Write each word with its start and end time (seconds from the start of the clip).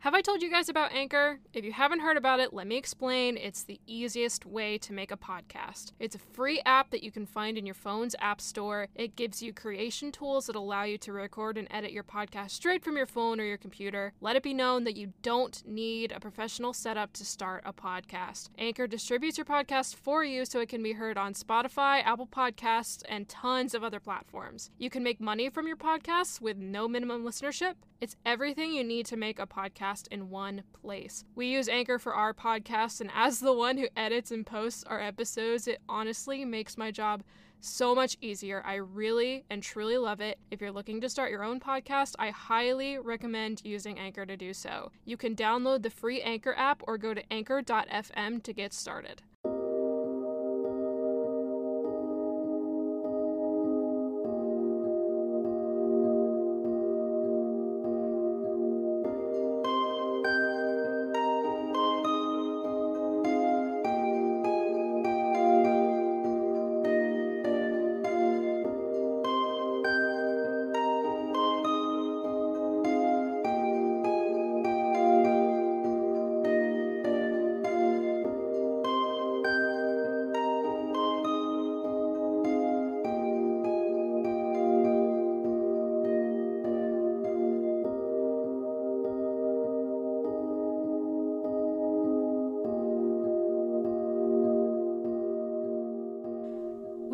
Have 0.00 0.14
I 0.14 0.22
told 0.22 0.40
you 0.40 0.50
guys 0.50 0.70
about 0.70 0.94
Anchor? 0.94 1.40
If 1.52 1.62
you 1.62 1.72
haven't 1.72 2.00
heard 2.00 2.16
about 2.16 2.40
it, 2.40 2.54
let 2.54 2.66
me 2.66 2.78
explain. 2.78 3.36
It's 3.36 3.64
the 3.64 3.78
easiest 3.86 4.46
way 4.46 4.78
to 4.78 4.94
make 4.94 5.12
a 5.12 5.16
podcast. 5.18 5.92
It's 5.98 6.14
a 6.14 6.18
free 6.18 6.62
app 6.64 6.88
that 6.92 7.02
you 7.02 7.12
can 7.12 7.26
find 7.26 7.58
in 7.58 7.66
your 7.66 7.74
phone's 7.74 8.16
app 8.18 8.40
store. 8.40 8.88
It 8.94 9.14
gives 9.14 9.42
you 9.42 9.52
creation 9.52 10.10
tools 10.10 10.46
that 10.46 10.56
allow 10.56 10.84
you 10.84 10.96
to 10.96 11.12
record 11.12 11.58
and 11.58 11.68
edit 11.70 11.92
your 11.92 12.02
podcast 12.02 12.52
straight 12.52 12.82
from 12.82 12.96
your 12.96 13.04
phone 13.04 13.38
or 13.40 13.44
your 13.44 13.58
computer. 13.58 14.14
Let 14.22 14.36
it 14.36 14.42
be 14.42 14.54
known 14.54 14.84
that 14.84 14.96
you 14.96 15.12
don't 15.20 15.62
need 15.66 16.12
a 16.12 16.18
professional 16.18 16.72
setup 16.72 17.12
to 17.12 17.24
start 17.26 17.62
a 17.66 17.72
podcast. 17.74 18.48
Anchor 18.56 18.86
distributes 18.86 19.36
your 19.36 19.44
podcast 19.44 19.96
for 19.96 20.24
you 20.24 20.46
so 20.46 20.60
it 20.60 20.70
can 20.70 20.82
be 20.82 20.92
heard 20.92 21.18
on 21.18 21.34
Spotify, 21.34 22.02
Apple 22.02 22.26
Podcasts, 22.26 23.02
and 23.06 23.28
tons 23.28 23.74
of 23.74 23.84
other 23.84 24.00
platforms. 24.00 24.70
You 24.78 24.88
can 24.88 25.02
make 25.02 25.20
money 25.20 25.50
from 25.50 25.66
your 25.66 25.76
podcasts 25.76 26.40
with 26.40 26.56
no 26.56 26.88
minimum 26.88 27.22
listenership. 27.22 27.74
It's 28.00 28.16
everything 28.24 28.72
you 28.72 28.82
need 28.82 29.04
to 29.06 29.16
make 29.18 29.38
a 29.38 29.46
podcast 29.46 29.89
in 30.10 30.30
one 30.30 30.62
place. 30.80 31.24
We 31.34 31.46
use 31.46 31.68
Anchor 31.68 31.98
for 31.98 32.14
our 32.14 32.32
podcast, 32.32 33.00
and 33.00 33.10
as 33.14 33.40
the 33.40 33.52
one 33.52 33.76
who 33.78 33.88
edits 33.96 34.30
and 34.30 34.46
posts 34.46 34.84
our 34.84 35.00
episodes, 35.00 35.66
it 35.66 35.80
honestly 35.88 36.44
makes 36.44 36.78
my 36.78 36.90
job 36.90 37.22
so 37.60 37.94
much 37.94 38.16
easier. 38.20 38.62
I 38.64 38.76
really 38.76 39.44
and 39.50 39.62
truly 39.62 39.98
love 39.98 40.20
it. 40.20 40.38
If 40.50 40.60
you're 40.60 40.72
looking 40.72 41.00
to 41.02 41.08
start 41.08 41.30
your 41.30 41.44
own 41.44 41.60
podcast, 41.60 42.14
I 42.18 42.30
highly 42.30 42.98
recommend 42.98 43.62
using 43.64 43.98
Anchor 43.98 44.24
to 44.24 44.36
do 44.36 44.54
so. 44.54 44.92
You 45.04 45.16
can 45.16 45.36
download 45.36 45.82
the 45.82 45.90
free 45.90 46.22
Anchor 46.22 46.54
app 46.56 46.82
or 46.86 46.96
go 46.96 47.12
to 47.12 47.32
anchor.fm 47.32 48.42
to 48.42 48.52
get 48.52 48.72
started. 48.72 49.22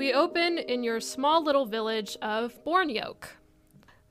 We 0.06 0.14
open 0.14 0.58
in 0.58 0.84
your 0.84 1.00
small 1.00 1.42
little 1.42 1.66
village 1.66 2.16
of 2.22 2.64
Bornyolk. 2.64 3.24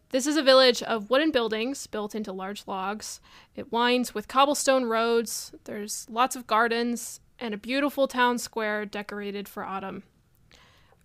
This 0.09 0.28
is 0.28 0.35
a 0.35 0.44
village 0.44 0.83
of 0.83 1.09
wooden 1.09 1.31
buildings 1.31 1.88
built 1.88 2.13
into 2.13 2.33
large 2.33 2.67
logs. 2.67 3.22
It 3.56 3.72
winds 3.72 4.13
with 4.13 4.28
cobblestone 4.28 4.84
roads, 4.84 5.55
there's 5.63 6.05
lots 6.09 6.35
of 6.35 6.47
gardens, 6.47 7.22
and 7.39 7.53
a 7.53 7.57
beautiful 7.57 8.09
town 8.09 8.39
square 8.39 8.85
decorated 8.85 9.47
for 9.47 9.63
autumn. 9.63 10.03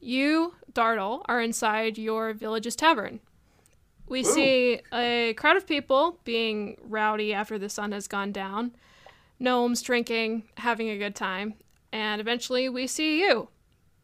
You, 0.00 0.56
Dartle, 0.72 1.22
are 1.26 1.40
inside 1.40 1.96
your 1.96 2.32
village's 2.32 2.74
tavern. 2.74 3.20
We 4.08 4.22
Ooh. 4.22 4.24
see 4.24 4.80
a 4.92 5.34
crowd 5.34 5.56
of 5.56 5.68
people 5.68 6.18
being 6.24 6.78
rowdy 6.82 7.32
after 7.32 7.60
the 7.60 7.68
sun 7.68 7.92
has 7.92 8.08
gone 8.08 8.32
down, 8.32 8.72
gnomes 9.38 9.82
drinking, 9.82 10.48
having 10.56 10.88
a 10.88 10.98
good 10.98 11.14
time, 11.14 11.54
and 11.92 12.20
eventually 12.20 12.68
we 12.68 12.88
see 12.88 13.20
you, 13.20 13.50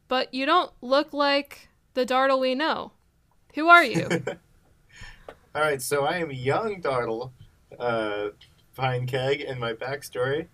but 0.08 0.32
you 0.32 0.46
don't 0.46 0.72
look 0.80 1.12
like 1.12 1.68
the 1.94 2.04
Dartle 2.04 2.40
we 2.40 2.54
know. 2.54 2.92
Who 3.54 3.68
are 3.68 3.84
you? 3.84 4.08
All 5.54 5.62
right, 5.62 5.80
so 5.80 6.04
I 6.04 6.18
am 6.18 6.30
young 6.30 6.80
Dartle, 6.80 7.32
uh, 7.78 8.28
Pinekeg, 8.76 9.44
in 9.44 9.58
my 9.58 9.72
backstory. 9.72 10.48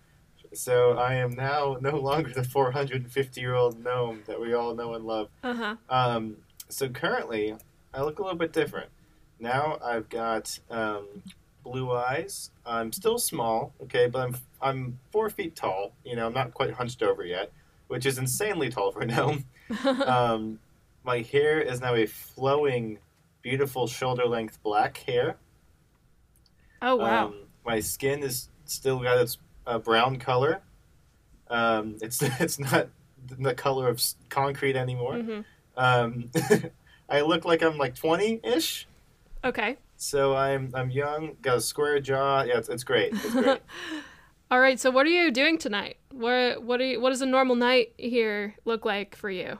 So 0.53 0.91
I 0.97 1.15
am 1.15 1.31
now 1.31 1.77
no 1.81 1.97
longer 1.97 2.31
the 2.31 2.43
450 2.43 3.41
year 3.41 3.55
old 3.55 3.83
gnome 3.83 4.23
that 4.27 4.39
we 4.39 4.53
all 4.53 4.75
know 4.75 4.93
and 4.93 5.03
love. 5.03 5.29
Uh-huh. 5.43 5.75
Um, 5.89 6.37
so 6.69 6.87
currently, 6.89 7.55
I 7.93 8.01
look 8.01 8.19
a 8.19 8.21
little 8.21 8.37
bit 8.37 8.53
different. 8.53 8.89
Now 9.39 9.79
I've 9.83 10.07
got 10.09 10.57
um, 10.69 11.07
blue 11.63 11.91
eyes. 11.91 12.51
I'm 12.65 12.91
still 12.93 13.17
small, 13.17 13.73
okay, 13.83 14.07
but 14.07 14.19
I'm 14.19 14.35
I'm 14.61 14.99
four 15.11 15.29
feet 15.29 15.55
tall. 15.55 15.93
You 16.05 16.15
know, 16.15 16.27
I'm 16.27 16.33
not 16.33 16.53
quite 16.53 16.71
hunched 16.71 17.01
over 17.01 17.25
yet 17.25 17.51
which 17.93 18.07
is 18.07 18.17
insanely 18.17 18.71
tall 18.71 18.91
for 18.91 19.01
a 19.01 19.05
gnome. 19.05 19.45
um, 20.07 20.57
my 21.03 21.19
hair 21.19 21.61
is 21.61 21.79
now 21.79 21.93
a 21.93 22.07
flowing, 22.07 22.97
beautiful 23.43 23.85
shoulder 23.85 24.25
length 24.25 24.57
black 24.63 24.97
hair. 24.97 25.37
Oh 26.81 26.95
wow! 26.95 27.27
Um, 27.27 27.35
my 27.63 27.79
skin 27.79 28.23
is 28.23 28.49
still 28.65 28.97
got 28.97 29.19
its 29.19 29.37
uh, 29.67 29.77
brown 29.77 30.17
color. 30.17 30.61
Um, 31.51 31.97
it's 32.01 32.19
it's 32.41 32.57
not 32.57 32.89
the 33.27 33.53
color 33.53 33.89
of 33.89 34.01
concrete 34.29 34.75
anymore. 34.75 35.13
Mm-hmm. 35.13 35.41
Um, 35.77 36.31
I 37.09 37.21
look 37.21 37.45
like 37.45 37.61
I'm 37.61 37.77
like 37.77 37.93
twenty 37.93 38.39
ish. 38.43 38.87
Okay. 39.43 39.77
So 39.97 40.35
I'm 40.35 40.71
I'm 40.73 40.89
young, 40.89 41.37
got 41.43 41.57
a 41.57 41.61
square 41.61 41.99
jaw. 41.99 42.41
Yeah, 42.41 42.57
it's, 42.57 42.69
it's 42.69 42.83
great. 42.83 43.13
It's 43.13 43.33
great. 43.33 43.61
All 44.53 44.59
right. 44.59 44.79
So 44.79 44.91
what 44.91 45.07
are 45.07 45.09
you 45.09 45.31
doing 45.31 45.57
tonight? 45.57 45.97
What 46.11 46.61
what 46.61 46.79
are 46.79 46.85
you, 46.85 47.01
what 47.01 47.09
does 47.09 47.23
a 47.23 47.25
normal 47.25 47.55
night 47.55 47.93
here 47.97 48.53
look 48.65 48.85
like 48.85 49.15
for 49.15 49.31
you? 49.31 49.57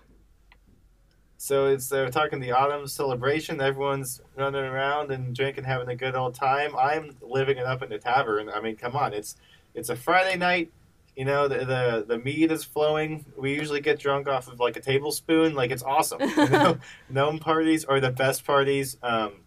So 1.35 1.65
it's 1.65 1.89
they're 1.89 2.11
talking 2.11 2.39
the 2.39 2.51
autumn 2.51 2.85
celebration. 2.85 3.59
Everyone's 3.59 4.21
running 4.37 4.63
around 4.63 5.09
and 5.09 5.35
drinking, 5.35 5.63
having 5.63 5.89
a 5.89 5.95
good 5.95 6.13
old 6.13 6.35
time. 6.35 6.75
I'm 6.77 7.17
living 7.21 7.57
it 7.57 7.65
up 7.65 7.81
in 7.81 7.89
the 7.89 7.97
tavern. 7.97 8.51
I 8.53 8.61
mean, 8.61 8.75
come 8.75 8.95
on, 8.95 9.13
it's 9.13 9.35
it's 9.73 9.89
a 9.89 9.95
Friday 9.95 10.37
night. 10.37 10.71
You 11.15 11.25
know, 11.25 11.47
the 11.47 11.65
the, 11.65 12.05
the 12.07 12.19
mead 12.19 12.51
is 12.51 12.63
flowing. 12.63 13.25
We 13.35 13.55
usually 13.55 13.81
get 13.81 13.97
drunk 13.97 14.27
off 14.27 14.47
of 14.47 14.59
like 14.59 14.77
a 14.77 14.79
tablespoon. 14.79 15.55
Like 15.55 15.71
it's 15.71 15.81
awesome. 15.81 16.21
You 16.21 16.49
know, 16.49 16.77
gnome 17.09 17.39
parties 17.39 17.83
are 17.83 17.99
the 17.99 18.11
best 18.11 18.45
parties. 18.45 18.97
Um, 19.01 19.37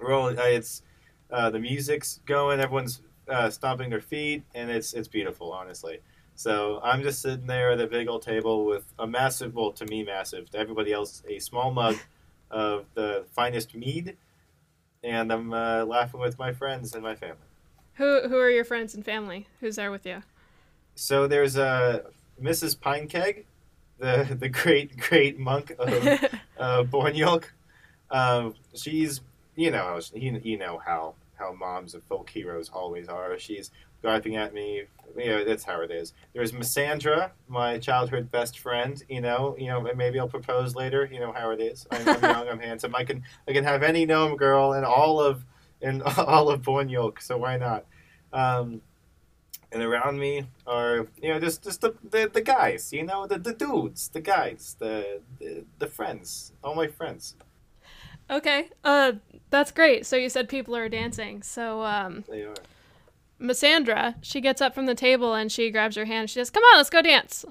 we're 0.00 0.14
all, 0.14 0.28
it's 0.28 0.80
uh, 1.30 1.50
the 1.50 1.60
music's 1.60 2.20
going. 2.24 2.58
Everyone's 2.58 3.02
uh, 3.28 3.50
stomping 3.50 3.90
their 3.90 4.00
feet, 4.00 4.42
and 4.54 4.70
it's 4.70 4.94
it's 4.94 5.08
beautiful, 5.08 5.52
honestly. 5.52 6.00
So 6.34 6.80
I'm 6.82 7.02
just 7.02 7.20
sitting 7.20 7.46
there 7.46 7.70
at 7.70 7.80
a 7.80 7.86
big 7.86 8.08
old 8.08 8.22
table 8.22 8.64
with 8.64 8.84
a 8.98 9.06
massive, 9.06 9.54
well, 9.54 9.70
to 9.72 9.86
me, 9.86 10.02
massive, 10.02 10.50
to 10.50 10.58
everybody 10.58 10.92
else, 10.92 11.22
a 11.28 11.38
small 11.38 11.70
mug 11.70 11.96
of 12.50 12.86
the 12.94 13.24
finest 13.32 13.74
mead, 13.74 14.16
and 15.04 15.32
I'm 15.32 15.52
uh, 15.52 15.84
laughing 15.84 16.20
with 16.20 16.38
my 16.38 16.52
friends 16.52 16.94
and 16.94 17.02
my 17.02 17.14
family. 17.14 17.36
Who 17.94 18.28
who 18.28 18.38
are 18.38 18.50
your 18.50 18.64
friends 18.64 18.94
and 18.94 19.04
family? 19.04 19.46
Who's 19.60 19.76
there 19.76 19.90
with 19.90 20.06
you? 20.06 20.22
So 20.94 21.26
there's 21.26 21.56
uh, 21.56 22.02
Mrs. 22.40 22.76
Pinekeg, 22.76 23.44
the 23.98 24.36
the 24.38 24.48
great 24.48 24.96
great 24.98 25.38
monk 25.38 25.72
of 25.78 25.88
uh, 26.58 26.84
Bornyolk. 26.84 27.44
Um, 28.10 28.54
she's 28.74 29.20
you 29.56 29.70
know 29.70 29.84
how 29.84 30.00
you, 30.14 30.40
you 30.42 30.58
know 30.58 30.80
how 30.84 31.14
how 31.42 31.52
moms 31.52 31.94
of 31.94 32.02
folk 32.04 32.30
heroes 32.30 32.70
always 32.72 33.08
are. 33.08 33.38
She's 33.38 33.70
griping 34.00 34.36
at 34.36 34.54
me. 34.54 34.84
You 35.16 35.26
know, 35.26 35.44
that's 35.44 35.64
how 35.64 35.80
it 35.82 35.90
is. 35.90 36.12
There's 36.32 36.52
Missandra, 36.52 37.30
my 37.48 37.78
childhood 37.78 38.30
best 38.30 38.58
friend. 38.58 39.02
You 39.08 39.20
know, 39.20 39.56
you 39.58 39.66
know, 39.66 39.80
maybe 39.94 40.18
I'll 40.18 40.28
propose 40.28 40.74
later. 40.74 41.08
You 41.10 41.20
know 41.20 41.32
how 41.32 41.50
it 41.50 41.60
is. 41.60 41.86
I'm, 41.90 42.08
I'm 42.08 42.22
young, 42.22 42.48
I'm 42.48 42.60
handsome. 42.68 42.94
I 42.94 43.04
can 43.04 43.22
I 43.48 43.52
can 43.52 43.64
have 43.64 43.82
any 43.82 44.06
gnome 44.06 44.36
girl 44.36 44.72
in 44.72 44.84
all 44.84 45.20
of 45.20 45.44
in 45.80 46.02
all 46.16 46.48
of 46.48 46.62
Bornyolk. 46.62 47.20
So 47.20 47.36
why 47.36 47.56
not? 47.56 47.84
Um, 48.32 48.80
and 49.72 49.82
around 49.82 50.18
me 50.18 50.46
are 50.66 51.06
you 51.20 51.32
know 51.32 51.40
just 51.40 51.64
just 51.64 51.80
the, 51.80 51.94
the, 52.10 52.30
the 52.32 52.42
guys 52.42 52.92
you 52.92 53.02
know 53.02 53.26
the, 53.26 53.38
the 53.38 53.54
dudes 53.54 54.08
the 54.08 54.20
guys 54.20 54.76
the, 54.78 55.20
the 55.38 55.64
the 55.78 55.86
friends 55.86 56.52
all 56.62 56.74
my 56.74 56.86
friends 56.86 57.36
Okay. 58.30 58.68
Uh, 58.84 59.12
that's 59.50 59.70
great. 59.70 60.06
So 60.06 60.16
you 60.16 60.28
said 60.28 60.48
people 60.48 60.74
are 60.76 60.88
dancing. 60.88 61.42
So 61.42 61.82
um, 61.82 62.24
they 62.28 62.42
are 62.42 62.54
Missandra, 63.40 64.14
she 64.22 64.40
gets 64.40 64.60
up 64.60 64.74
from 64.74 64.86
the 64.86 64.94
table 64.94 65.34
and 65.34 65.50
she 65.50 65.70
grabs 65.70 65.96
your 65.96 66.04
hand. 66.06 66.30
She 66.30 66.34
says, 66.34 66.48
"Come 66.50 66.62
on, 66.62 66.76
let's 66.78 66.90
go 66.90 67.02
dance." 67.02 67.44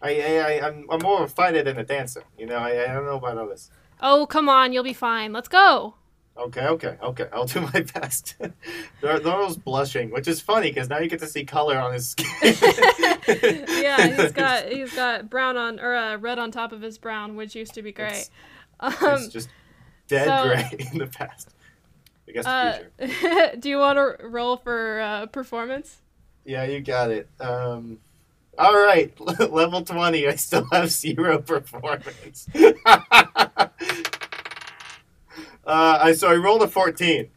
I, 0.00 0.20
I, 0.20 0.36
I 0.60 0.66
I'm, 0.68 0.86
I'm 0.90 1.00
more 1.00 1.22
of 1.22 1.30
a 1.30 1.32
fighter 1.32 1.62
than 1.62 1.78
a 1.78 1.84
dancer 1.84 2.24
you 2.36 2.44
know 2.46 2.56
I, 2.56 2.82
I 2.90 2.92
don't 2.92 3.04
know 3.06 3.16
about 3.18 3.38
all 3.38 3.46
this 3.48 3.70
Oh, 4.00 4.26
come 4.26 4.48
on, 4.48 4.72
you'll 4.72 4.82
be 4.82 4.92
fine. 4.92 5.32
Let's 5.32 5.46
go. 5.48 5.94
okay 6.36 6.66
okay 6.66 6.96
okay 7.02 7.26
I'll 7.32 7.44
do 7.46 7.60
my 7.74 7.82
best 7.94 8.34
Norrell's 9.00 9.56
blushing 9.56 10.10
which 10.10 10.26
is 10.26 10.40
funny 10.40 10.70
because 10.70 10.88
now 10.88 10.98
you 10.98 11.08
get 11.08 11.20
to 11.20 11.28
see 11.28 11.44
color 11.44 11.78
on 11.78 11.92
his 11.92 12.08
skin 12.08 12.26
yeah, 13.68 14.08
he's 14.08 14.32
got 14.32 14.64
he's 14.66 14.92
got 14.94 15.30
brown 15.30 15.56
on 15.56 15.78
or 15.78 15.94
uh, 15.94 16.16
red 16.16 16.38
on 16.38 16.50
top 16.50 16.72
of 16.72 16.82
his 16.82 16.98
brown, 16.98 17.36
which 17.36 17.54
used 17.54 17.74
to 17.74 17.82
be 17.82 17.92
great. 17.92 18.28
it's 18.82 19.02
Um, 19.02 19.30
just 19.30 19.48
dead 20.12 20.26
so- 20.26 20.48
gray 20.48 20.88
in 20.92 20.98
the 20.98 21.06
past 21.06 21.50
I 22.28 22.32
guess 22.32 22.44
the 22.44 22.50
uh, 22.50 23.06
future 23.06 23.56
do 23.60 23.68
you 23.68 23.78
want 23.78 23.98
to 23.98 24.26
roll 24.26 24.56
for 24.56 25.00
uh, 25.00 25.26
performance? 25.26 26.00
Yeah, 26.44 26.64
you 26.64 26.80
got 26.80 27.10
it. 27.10 27.28
Um, 27.40 27.98
all 28.58 28.74
right, 28.74 29.12
level 29.50 29.82
twenty. 29.82 30.26
I 30.26 30.36
still 30.36 30.66
have 30.72 30.90
zero 30.90 31.40
performance. 31.40 32.48
uh, 32.54 32.78
I 35.64 36.12
so 36.14 36.28
I 36.28 36.36
rolled 36.36 36.62
a 36.62 36.68
fourteen. 36.68 37.28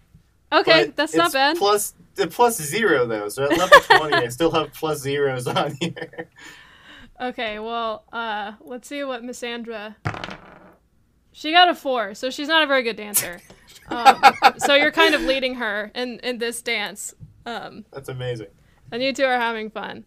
Okay, 0.51 0.85
but 0.85 0.95
that's 0.95 1.15
not 1.15 1.33
bad. 1.33 1.57
Plus 1.57 1.93
the 2.15 2.27
plus 2.27 2.61
zero 2.61 3.05
though, 3.05 3.29
so 3.29 3.43
at 3.43 3.57
level 3.57 3.79
twenty, 3.81 4.15
I 4.15 4.27
still 4.29 4.51
have 4.51 4.73
plus 4.73 5.01
zeros 5.01 5.47
on 5.47 5.75
here. 5.79 6.29
Okay, 7.19 7.59
well, 7.59 8.03
uh, 8.11 8.53
let's 8.61 8.87
see 8.87 9.03
what 9.03 9.23
Missandra. 9.23 9.95
She 11.37 11.51
got 11.51 11.67
a 11.67 11.75
four, 11.75 12.15
so 12.15 12.29
she's 12.29 12.47
not 12.47 12.63
a 12.63 12.67
very 12.67 12.81
good 12.83 12.95
dancer. 12.95 13.41
Um, 13.87 14.19
so 14.57 14.73
you're 14.73 14.91
kind 14.91 15.13
of 15.13 15.21
leading 15.21 15.55
her 15.55 15.91
in 15.93 16.17
in 16.21 16.39
this 16.39 16.59
dance, 16.63 17.13
um, 17.45 17.85
That's 17.91 18.09
amazing. 18.09 18.47
and 18.91 19.03
you 19.03 19.13
two 19.13 19.25
are 19.25 19.37
having 19.37 19.69
fun. 19.69 20.05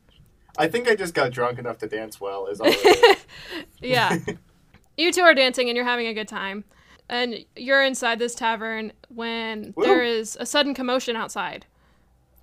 I 0.59 0.67
think 0.67 0.89
I 0.89 0.97
just 0.97 1.15
got 1.15 1.31
drunk 1.31 1.61
enough 1.61 1.79
to 1.79 1.87
dance 1.87 2.21
well. 2.21 2.47
Is 2.49 2.61
all. 2.61 2.73
Yeah, 3.81 4.19
you 4.97 5.13
two 5.13 5.21
are 5.21 5.33
dancing 5.35 5.69
and 5.69 5.77
you're 5.77 5.85
having 5.85 6.09
a 6.09 6.15
good 6.15 6.27
time, 6.27 6.65
and 7.09 7.45
you're 7.55 7.85
inside 7.85 8.19
this 8.19 8.35
tavern 8.35 8.93
when 9.11 9.75
Woo. 9.77 9.85
there 9.85 10.03
is 10.03 10.37
a 10.41 10.47
sudden 10.47 10.75
commotion 10.75 11.15
outside. 11.15 11.65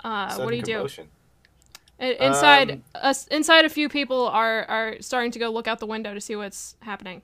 Uh, 0.06 0.38
what 0.38 0.52
do 0.52 0.56
you 0.56 0.62
do? 0.64 0.74
commotion. 0.76 1.08
I- 2.00 2.14
Inside, 2.14 2.72
Um, 2.72 2.84
us, 2.96 3.28
inside, 3.28 3.66
a 3.66 3.70
few 3.70 3.90
people 3.90 4.26
are 4.30 4.64
are 4.70 4.96
starting 5.02 5.32
to 5.32 5.40
go 5.40 5.50
look 5.50 5.68
out 5.68 5.80
the 5.80 5.86
window 5.88 6.14
to 6.14 6.22
see 6.22 6.38
what's 6.38 6.78
happening. 6.84 7.24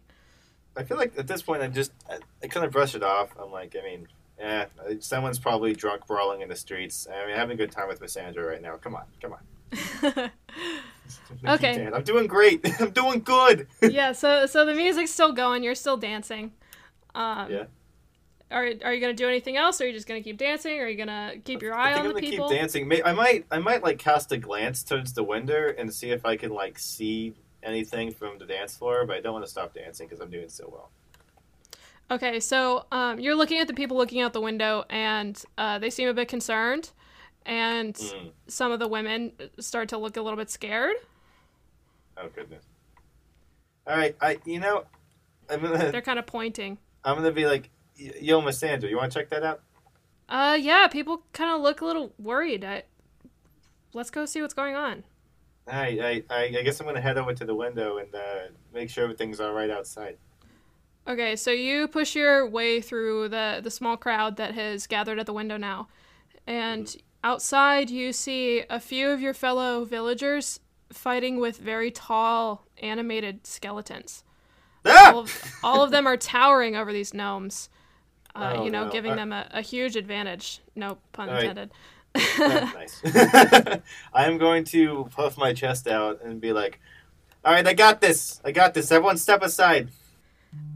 I 0.75 0.83
feel 0.83 0.97
like 0.97 1.17
at 1.17 1.27
this 1.27 1.41
point, 1.41 1.61
I 1.61 1.67
just 1.67 1.91
I, 2.09 2.19
I 2.43 2.47
kind 2.47 2.65
of 2.65 2.71
brush 2.71 2.95
it 2.95 3.03
off. 3.03 3.29
I'm 3.39 3.51
like, 3.51 3.75
I 3.79 3.83
mean, 3.83 4.07
eh, 4.39 4.65
someone's 4.99 5.39
probably 5.39 5.73
drunk, 5.73 6.07
brawling 6.07 6.41
in 6.41 6.49
the 6.49 6.55
streets. 6.55 7.07
I 7.11 7.25
mean, 7.27 7.35
having 7.35 7.53
a 7.53 7.57
good 7.57 7.71
time 7.71 7.87
with 7.87 7.99
Missandra 7.99 8.47
right 8.47 8.61
now. 8.61 8.77
Come 8.77 8.95
on, 8.95 9.03
come 9.21 9.33
on. 9.33 10.31
Okay. 11.45 11.89
I'm 11.93 12.03
doing 12.03 12.27
great. 12.27 12.65
I'm 12.79 12.91
doing 12.91 13.21
good. 13.21 13.67
yeah, 13.81 14.11
so 14.11 14.45
so 14.45 14.65
the 14.65 14.73
music's 14.73 15.11
still 15.11 15.33
going. 15.33 15.63
You're 15.63 15.75
still 15.75 15.97
dancing. 15.97 16.51
Um, 17.15 17.51
yeah. 17.51 17.63
Are 18.49 18.69
are 18.83 18.93
you 18.93 19.01
gonna 19.01 19.13
do 19.13 19.27
anything 19.27 19.57
else? 19.57 19.79
Or 19.79 19.85
are 19.85 19.87
you 19.87 19.93
just 19.93 20.07
gonna 20.07 20.21
keep 20.21 20.37
dancing? 20.37 20.79
Or 20.79 20.83
are 20.83 20.87
you 20.87 20.97
gonna 20.97 21.33
keep 21.43 21.61
your 21.61 21.73
I 21.73 21.91
eye 21.91 21.93
think 21.93 21.99
on 21.99 22.05
I'm 22.05 22.15
the 22.15 22.21
gonna 22.21 22.31
people? 22.31 22.49
keep 22.49 22.57
dancing. 22.57 22.91
I 23.05 23.13
might, 23.13 23.45
I 23.49 23.59
might 23.59 23.83
like 23.83 23.97
cast 23.97 24.31
a 24.31 24.37
glance 24.37 24.83
towards 24.83 25.13
the 25.13 25.23
window 25.23 25.73
and 25.77 25.93
see 25.93 26.11
if 26.11 26.25
I 26.25 26.35
can 26.35 26.51
like 26.51 26.77
see 26.77 27.33
anything 27.63 28.11
from 28.11 28.37
the 28.37 28.45
dance 28.45 28.75
floor. 28.77 29.05
But 29.05 29.17
I 29.17 29.21
don't 29.21 29.33
want 29.33 29.45
to 29.45 29.51
stop 29.51 29.73
dancing 29.73 30.07
because 30.07 30.19
I'm 30.21 30.29
doing 30.31 30.49
so 30.49 30.69
well. 30.71 30.89
Okay, 32.09 32.39
so 32.41 32.85
um, 32.91 33.19
you're 33.19 33.35
looking 33.35 33.59
at 33.59 33.67
the 33.67 33.73
people 33.73 33.95
looking 33.95 34.19
out 34.21 34.33
the 34.33 34.41
window, 34.41 34.83
and 34.89 35.41
uh, 35.57 35.79
they 35.79 35.89
seem 35.89 36.09
a 36.09 36.13
bit 36.13 36.27
concerned, 36.27 36.91
and 37.45 37.95
Mm. 37.95 38.31
some 38.47 38.71
of 38.73 38.79
the 38.79 38.87
women 38.87 39.31
start 39.59 39.87
to 39.89 39.97
look 39.97 40.17
a 40.17 40.21
little 40.21 40.35
bit 40.37 40.49
scared. 40.49 40.95
Oh 42.17 42.27
goodness. 42.35 42.65
All 43.87 43.95
right, 43.95 44.15
I, 44.19 44.39
you 44.45 44.59
know, 44.59 44.83
I'm 45.49 45.61
gonna, 45.61 45.77
They're 45.91 46.01
kind 46.01 46.19
of 46.19 46.25
pointing. 46.27 46.77
I'm 47.05 47.15
gonna 47.15 47.31
be 47.31 47.45
like, 47.45 47.69
Yo, 47.95 48.41
Missandra, 48.41 48.89
you 48.89 48.97
want 48.97 49.11
to 49.11 49.19
check 49.19 49.29
that 49.29 49.43
out? 49.43 49.61
Uh, 50.27 50.57
yeah, 50.59 50.87
people 50.87 51.23
kind 51.33 51.49
of 51.49 51.61
look 51.61 51.81
a 51.81 51.85
little 51.85 52.13
worried. 52.19 52.63
I, 52.65 52.83
let's 53.93 54.09
go 54.09 54.25
see 54.25 54.41
what's 54.41 54.53
going 54.53 54.75
on. 54.75 55.03
I, 55.67 56.23
I, 56.29 56.43
I 56.57 56.61
guess 56.63 56.79
I'm 56.79 56.87
gonna 56.87 57.01
head 57.01 57.17
over 57.17 57.33
to 57.33 57.45
the 57.45 57.55
window 57.55 57.97
and 57.97 58.13
uh, 58.13 58.19
make 58.73 58.89
sure 58.89 59.03
everything's 59.03 59.39
all 59.39 59.53
right 59.53 59.69
outside. 59.69 60.17
Okay, 61.07 61.35
so 61.35 61.51
you 61.51 61.87
push 61.87 62.15
your 62.15 62.47
way 62.47 62.79
through 62.81 63.29
the 63.29 63.59
the 63.63 63.71
small 63.71 63.97
crowd 63.97 64.37
that 64.37 64.53
has 64.53 64.87
gathered 64.87 65.19
at 65.19 65.25
the 65.25 65.33
window 65.33 65.57
now, 65.57 65.87
and 66.47 66.95
outside 67.23 67.89
you 67.89 68.11
see 68.13 68.63
a 68.69 68.79
few 68.79 69.09
of 69.09 69.21
your 69.21 69.33
fellow 69.33 69.83
villagers 69.85 70.59
fighting 70.91 71.39
with 71.39 71.57
very 71.57 71.89
tall 71.91 72.65
animated 72.81 73.45
skeletons. 73.47 74.23
All 74.85 74.91
Ah! 74.95 75.15
of, 75.19 75.53
all 75.63 75.83
of 75.83 75.91
them 75.91 76.07
are 76.07 76.17
towering 76.35 76.75
over 76.75 76.91
these 76.91 77.13
gnomes, 77.13 77.69
uh, 78.35 78.55
Oh, 78.57 78.65
you 78.65 78.71
know, 78.71 78.85
no. 78.85 78.91
giving 78.91 79.11
I- 79.13 79.15
them 79.15 79.31
a, 79.31 79.47
a 79.51 79.61
huge 79.61 79.95
advantage. 79.95 80.59
No 80.75 80.97
pun 81.13 81.29
All 81.29 81.35
right. 81.35 81.41
intended. 81.43 81.69
That's 81.69 81.77
nice. 82.39 83.01
I 84.13 84.25
am 84.25 84.37
going 84.37 84.63
to 84.65 85.09
puff 85.11 85.37
my 85.37 85.53
chest 85.53 85.87
out 85.87 86.21
and 86.23 86.41
be 86.41 86.51
like, 86.53 86.79
"All 87.45 87.53
right, 87.53 87.65
I 87.65 87.73
got 87.73 88.01
this. 88.01 88.41
I 88.43 88.51
got 88.51 88.73
this. 88.73 88.91
Everyone, 88.91 89.17
step 89.17 89.41
aside." 89.41 89.89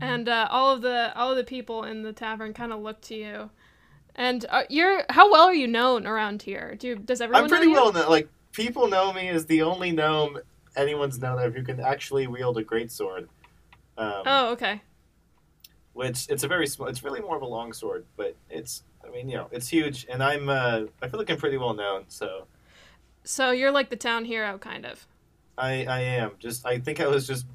and 0.01 0.29
uh, 0.29 0.47
all 0.49 0.73
of 0.73 0.81
the 0.81 1.13
all 1.15 1.31
of 1.31 1.37
the 1.37 1.43
people 1.43 1.83
in 1.83 2.03
the 2.03 2.13
tavern 2.13 2.53
kind 2.53 2.71
of 2.71 2.81
look 2.81 3.01
to 3.01 3.15
you. 3.15 3.49
And 4.15 4.45
uh, 4.49 4.63
you're 4.69 5.03
how 5.09 5.31
well 5.31 5.45
are 5.45 5.53
you 5.53 5.67
known 5.67 6.07
around 6.07 6.41
here? 6.41 6.75
Do 6.75 6.95
does 6.95 7.21
everyone? 7.21 7.43
I'm 7.43 7.49
pretty 7.49 7.67
well 7.67 7.91
known. 7.91 8.09
Like 8.09 8.29
people 8.53 8.87
know 8.87 9.11
me 9.11 9.27
as 9.29 9.45
the 9.45 9.61
only 9.61 9.91
gnome 9.91 10.39
anyone's 10.75 11.19
known 11.19 11.39
of 11.39 11.53
who 11.53 11.63
can 11.63 11.79
actually 11.79 12.27
wield 12.27 12.57
a 12.57 12.63
greatsword. 12.63 13.27
Um, 13.97 14.23
Oh, 14.25 14.51
okay. 14.53 14.81
Which 15.93 16.27
it's 16.29 16.43
a 16.43 16.47
very 16.47 16.67
small. 16.67 16.87
It's 16.87 17.03
really 17.03 17.21
more 17.21 17.35
of 17.35 17.41
a 17.41 17.47
long 17.47 17.73
sword, 17.73 18.05
but 18.17 18.35
it's. 18.49 18.83
I 19.15 19.17
mean, 19.17 19.29
you 19.29 19.37
know, 19.37 19.47
it's 19.51 19.69
huge, 19.69 20.05
and 20.09 20.21
I'm. 20.21 20.49
Uh, 20.49 20.81
I 21.01 21.07
feel 21.07 21.19
like 21.19 21.29
I'm 21.29 21.37
pretty 21.37 21.55
well 21.55 21.73
known, 21.73 22.03
so 22.09 22.47
So 23.23 23.51
you're 23.51 23.71
like 23.71 23.89
the 23.89 23.95
town 23.95 24.25
hero, 24.25 24.57
kind 24.57 24.85
of. 24.85 25.07
I. 25.57 25.85
I 25.85 25.99
am 26.01 26.31
just. 26.37 26.65
I 26.65 26.79
think 26.79 26.99
I 26.99 27.07
was 27.07 27.25
just 27.25 27.45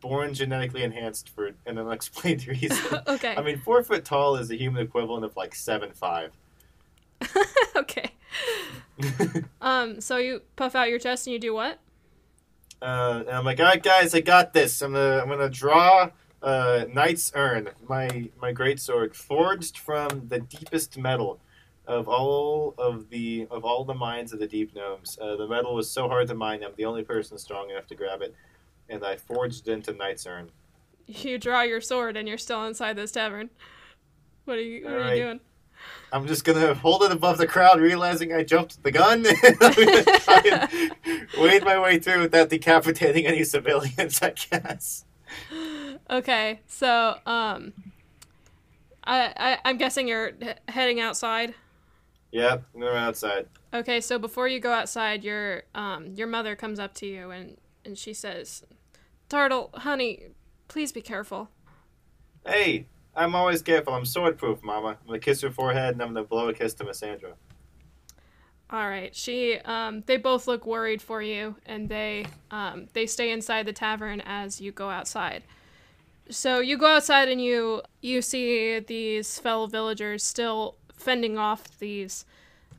born 0.00 0.32
genetically 0.32 0.82
enhanced 0.82 1.28
for 1.28 1.50
an 1.66 1.76
unexplained 1.76 2.46
reason. 2.48 3.00
okay. 3.06 3.34
I 3.36 3.42
mean, 3.42 3.58
four 3.58 3.82
foot 3.82 4.02
tall 4.02 4.36
is 4.36 4.48
the 4.48 4.56
human 4.56 4.82
equivalent 4.82 5.26
of 5.26 5.36
like 5.36 5.54
seven 5.54 5.90
five. 5.92 6.32
okay. 7.76 8.12
Um. 9.60 10.00
So 10.00 10.16
you 10.16 10.40
puff 10.56 10.74
out 10.74 10.88
your 10.88 10.98
chest 10.98 11.26
and 11.26 11.34
you 11.34 11.38
do 11.38 11.52
what? 11.52 11.80
Uh, 12.80 13.24
and 13.26 13.36
I'm 13.36 13.44
like, 13.44 13.60
all 13.60 13.66
right, 13.66 13.82
guys, 13.82 14.14
I 14.14 14.22
got 14.22 14.54
this. 14.54 14.80
I'm 14.80 14.94
gonna, 14.94 15.18
I'm 15.18 15.28
gonna 15.28 15.50
draw 15.50 16.08
uh, 16.42 16.84
Knight's 16.92 17.32
Urn, 17.34 17.70
my 17.88 18.30
my 18.40 18.52
great 18.52 18.80
sword, 18.80 19.14
forged 19.14 19.78
from 19.78 20.28
the 20.28 20.40
deepest 20.40 20.98
metal 20.98 21.40
of 21.86 22.08
all 22.08 22.74
of 22.78 23.10
the 23.10 23.46
of 23.50 23.64
all 23.64 23.84
the 23.84 23.94
mines 23.94 24.32
of 24.32 24.38
the 24.38 24.46
deep 24.46 24.74
gnomes. 24.74 25.18
Uh, 25.20 25.36
the 25.36 25.48
metal 25.48 25.74
was 25.74 25.90
so 25.90 26.08
hard 26.08 26.28
to 26.28 26.34
mine. 26.34 26.62
I'm 26.62 26.72
the 26.76 26.84
only 26.84 27.02
person 27.02 27.38
strong 27.38 27.70
enough 27.70 27.86
to 27.88 27.94
grab 27.94 28.22
it, 28.22 28.34
and 28.88 29.04
I 29.04 29.16
forged 29.16 29.68
it 29.68 29.72
into 29.72 29.92
Knight's 29.92 30.26
Urn. 30.26 30.50
You 31.06 31.38
draw 31.38 31.62
your 31.62 31.80
sword 31.80 32.16
and 32.16 32.28
you're 32.28 32.38
still 32.38 32.64
inside 32.66 32.94
this 32.94 33.10
tavern. 33.10 33.50
What 34.44 34.58
are 34.58 34.62
you? 34.62 34.84
What 34.84 34.92
are 34.92 35.00
Alright. 35.00 35.18
you 35.18 35.24
doing? 35.24 35.40
I'm 36.12 36.26
just 36.26 36.44
gonna 36.44 36.74
hold 36.74 37.02
it 37.02 37.12
above 37.12 37.38
the 37.38 37.46
crowd, 37.46 37.80
realizing 37.80 38.32
I 38.32 38.42
jumped 38.42 38.82
the 38.82 38.90
gun. 38.90 39.22
wade 41.38 41.62
my 41.64 41.78
way 41.78 41.98
through 41.98 42.22
without 42.22 42.48
decapitating 42.48 43.26
any 43.26 43.44
civilians, 43.44 44.20
I 44.22 44.34
guess. 44.50 45.04
Okay, 46.10 46.60
so 46.66 47.16
um, 47.24 47.72
I, 49.04 49.32
I 49.36 49.58
I'm 49.64 49.76
guessing 49.76 50.08
you're 50.08 50.32
he- 50.40 50.72
heading 50.72 50.98
outside. 51.00 51.54
Yep, 52.32 52.64
I'm 52.74 52.80
going 52.80 52.96
outside. 52.96 53.46
Okay, 53.72 54.00
so 54.00 54.18
before 54.18 54.48
you 54.48 54.58
go 54.58 54.72
outside, 54.72 55.22
your 55.22 55.62
um 55.74 56.14
your 56.14 56.26
mother 56.26 56.56
comes 56.56 56.80
up 56.80 56.94
to 56.94 57.06
you 57.06 57.30
and 57.30 57.56
and 57.84 57.96
she 57.96 58.12
says, 58.12 58.64
"Turtle, 59.28 59.70
honey, 59.74 60.24
please 60.66 60.90
be 60.90 61.00
careful." 61.00 61.48
Hey, 62.44 62.86
I'm 63.14 63.34
always 63.36 63.62
careful. 63.62 63.94
I'm 63.94 64.04
sword 64.04 64.36
proof, 64.36 64.62
Mama. 64.64 64.98
I'm 65.00 65.06
gonna 65.06 65.20
kiss 65.20 65.40
her 65.42 65.50
forehead 65.50 65.94
and 65.94 66.02
I'm 66.02 66.08
gonna 66.08 66.24
blow 66.24 66.48
a 66.48 66.54
kiss 66.54 66.74
to 66.74 66.84
Missandra. 66.84 67.34
All 68.68 68.88
right. 68.88 69.14
She 69.14 69.58
um 69.58 70.02
they 70.06 70.16
both 70.16 70.48
look 70.48 70.66
worried 70.66 71.02
for 71.02 71.22
you 71.22 71.54
and 71.66 71.88
they 71.88 72.26
um 72.50 72.88
they 72.94 73.06
stay 73.06 73.30
inside 73.30 73.66
the 73.66 73.72
tavern 73.72 74.20
as 74.24 74.60
you 74.60 74.72
go 74.72 74.90
outside. 74.90 75.44
So 76.30 76.60
you 76.60 76.78
go 76.78 76.86
outside 76.86 77.28
and 77.28 77.40
you 77.42 77.82
you 78.00 78.22
see 78.22 78.78
these 78.78 79.38
fellow 79.38 79.66
villagers 79.66 80.22
still 80.22 80.76
fending 80.94 81.38
off 81.38 81.78
these 81.78 82.24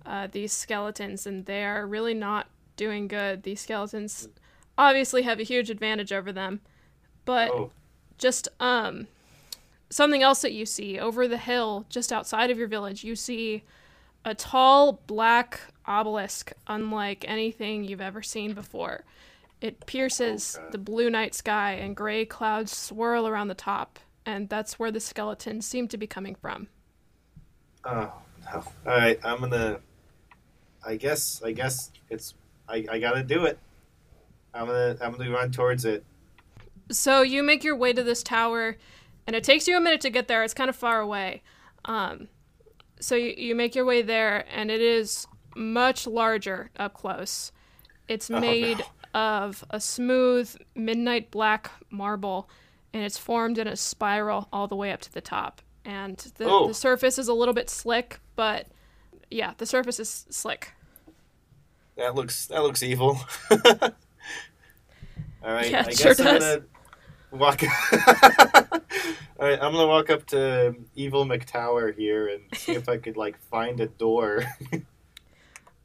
uh, 0.06 0.28
these 0.32 0.52
skeletons 0.52 1.28
and 1.28 1.46
they're 1.46 1.86
really 1.86 2.14
not 2.14 2.48
doing 2.76 3.08
good. 3.08 3.44
These 3.44 3.62
skeletons 3.62 4.30
obviously 4.78 5.24
have 5.24 5.40
a 5.40 5.44
huge 5.44 5.70
advantage 5.70 6.12
over 6.12 6.32
them. 6.32 6.62
But 7.26 7.52
Oh, 7.52 7.72
just 8.18 8.48
um 8.60 9.08
something 9.90 10.24
else 10.24 10.42
that 10.42 10.54
you 10.54 10.66
see 10.66 10.98
over 11.00 11.28
the 11.28 11.38
hill 11.38 11.86
just 11.90 12.14
outside 12.14 12.50
of 12.50 12.58
your 12.58 12.68
village 12.68 13.04
you 13.04 13.16
see 13.16 13.64
a 14.24 14.34
tall 14.34 15.02
black 15.08 15.60
obelisk 15.86 16.54
unlike 16.68 17.26
anything 17.28 17.84
you've 17.84 18.00
ever 18.00 18.22
seen 18.22 18.54
before 18.54 19.04
it 19.62 19.86
pierces 19.86 20.58
Okay. 20.60 20.68
the 20.72 20.78
blue 20.78 21.10
night 21.10 21.34
sky 21.36 21.74
and 21.74 21.96
gray 21.96 22.26
clouds 22.26 22.76
swirl 22.76 23.28
around 23.28 23.48
the 23.48 23.56
top 23.56 24.00
and 24.26 24.50
that's 24.50 24.78
where 24.80 24.92
the 24.92 25.00
skeletons 25.00 25.66
seem 25.66 25.88
to 25.88 25.98
be 25.98 26.08
coming 26.08 26.36
from 26.36 26.68
oh 27.86 28.12
no. 28.54 28.64
All 28.88 28.98
right, 28.98 29.20
I'm 29.24 29.40
gonna. 29.40 29.80
I 30.86 30.96
guess. 30.96 31.42
I 31.46 31.52
guess 31.52 31.92
it's. 32.10 32.34
I, 32.68 32.86
I 32.92 33.00
gotta 33.00 33.22
do 33.24 33.46
it. 33.46 33.60
I'm 34.54 34.66
gonna. 34.66 34.98
I'm 35.00 35.12
gonna 35.14 35.30
run 35.32 35.52
towards 35.52 35.86
it. 35.86 36.04
So 36.90 37.22
you 37.22 37.44
make 37.44 37.64
your 37.64 37.76
way 37.76 37.94
to 37.94 38.04
this 38.04 38.24
tower, 38.24 38.78
and 39.28 39.36
it 39.36 39.44
takes 39.44 39.68
you 39.68 39.78
a 39.78 39.80
minute 39.80 40.02
to 40.02 40.10
get 40.10 40.28
there. 40.28 40.44
It's 40.44 40.56
kind 40.56 40.70
of 40.72 40.76
far 40.76 41.00
away. 41.02 41.44
Um, 41.86 42.30
so 43.00 43.16
you, 43.16 43.34
you 43.38 43.56
make 43.56 43.76
your 43.76 43.86
way 43.86 44.02
there, 44.02 44.44
and 44.52 44.72
it 44.72 44.82
is 44.82 45.28
much 45.56 46.08
larger 46.08 46.72
up 46.78 46.96
close. 46.96 47.52
It's 48.08 48.30
Oh, 48.32 48.40
made 48.40 48.80
no. 48.80 48.86
Of 49.14 49.64
a 49.70 49.80
smooth 49.80 50.56
midnight 50.76 51.32
black 51.32 51.72
marble, 51.90 52.50
and 52.94 53.04
it's 53.04 53.18
formed 53.18 53.58
in 53.58 53.68
a 53.68 53.76
spiral 53.76 54.48
all 54.52 54.68
the 54.68 54.76
way 54.76 54.92
up 54.92 55.02
to 55.02 55.14
the 55.14 55.22
top. 55.22 55.62
And 55.86 56.18
the, 56.38 56.46
Oh. 56.46 56.68
the 56.68 56.74
surface 56.74 57.18
is 57.18 57.28
a 57.28 57.34
little 57.34 57.54
bit 57.54 57.70
slick, 57.70 58.20
but 58.36 58.68
yeah, 59.30 59.54
the 59.58 59.66
surface 59.66 60.00
is 60.00 60.26
slick. 60.30 60.74
That 61.98 62.16
looks. 62.16 62.48
That 62.48 62.64
looks 62.64 62.84
evil. 62.84 63.20
All 63.52 63.58
right. 65.44 65.72
Yeah, 65.72 65.82
I 65.82 65.94
guess 65.94 66.00
sure 66.00 66.12
I'm 66.12 66.18
does. 66.40 66.44
gonna 66.44 66.62
walk. 67.32 67.64
All 69.40 69.48
right, 69.48 69.60
I'm 69.62 69.72
gonna 69.74 69.88
walk 69.88 70.10
up 70.10 70.26
to 70.28 70.76
Evil 70.96 71.26
McTower 71.26 71.96
here 71.96 72.28
and 72.28 72.42
see 72.54 72.74
if 72.74 72.88
I 72.88 72.98
could 72.98 73.18
like 73.18 73.38
find 73.50 73.80
a 73.80 73.88
door. 73.88 74.44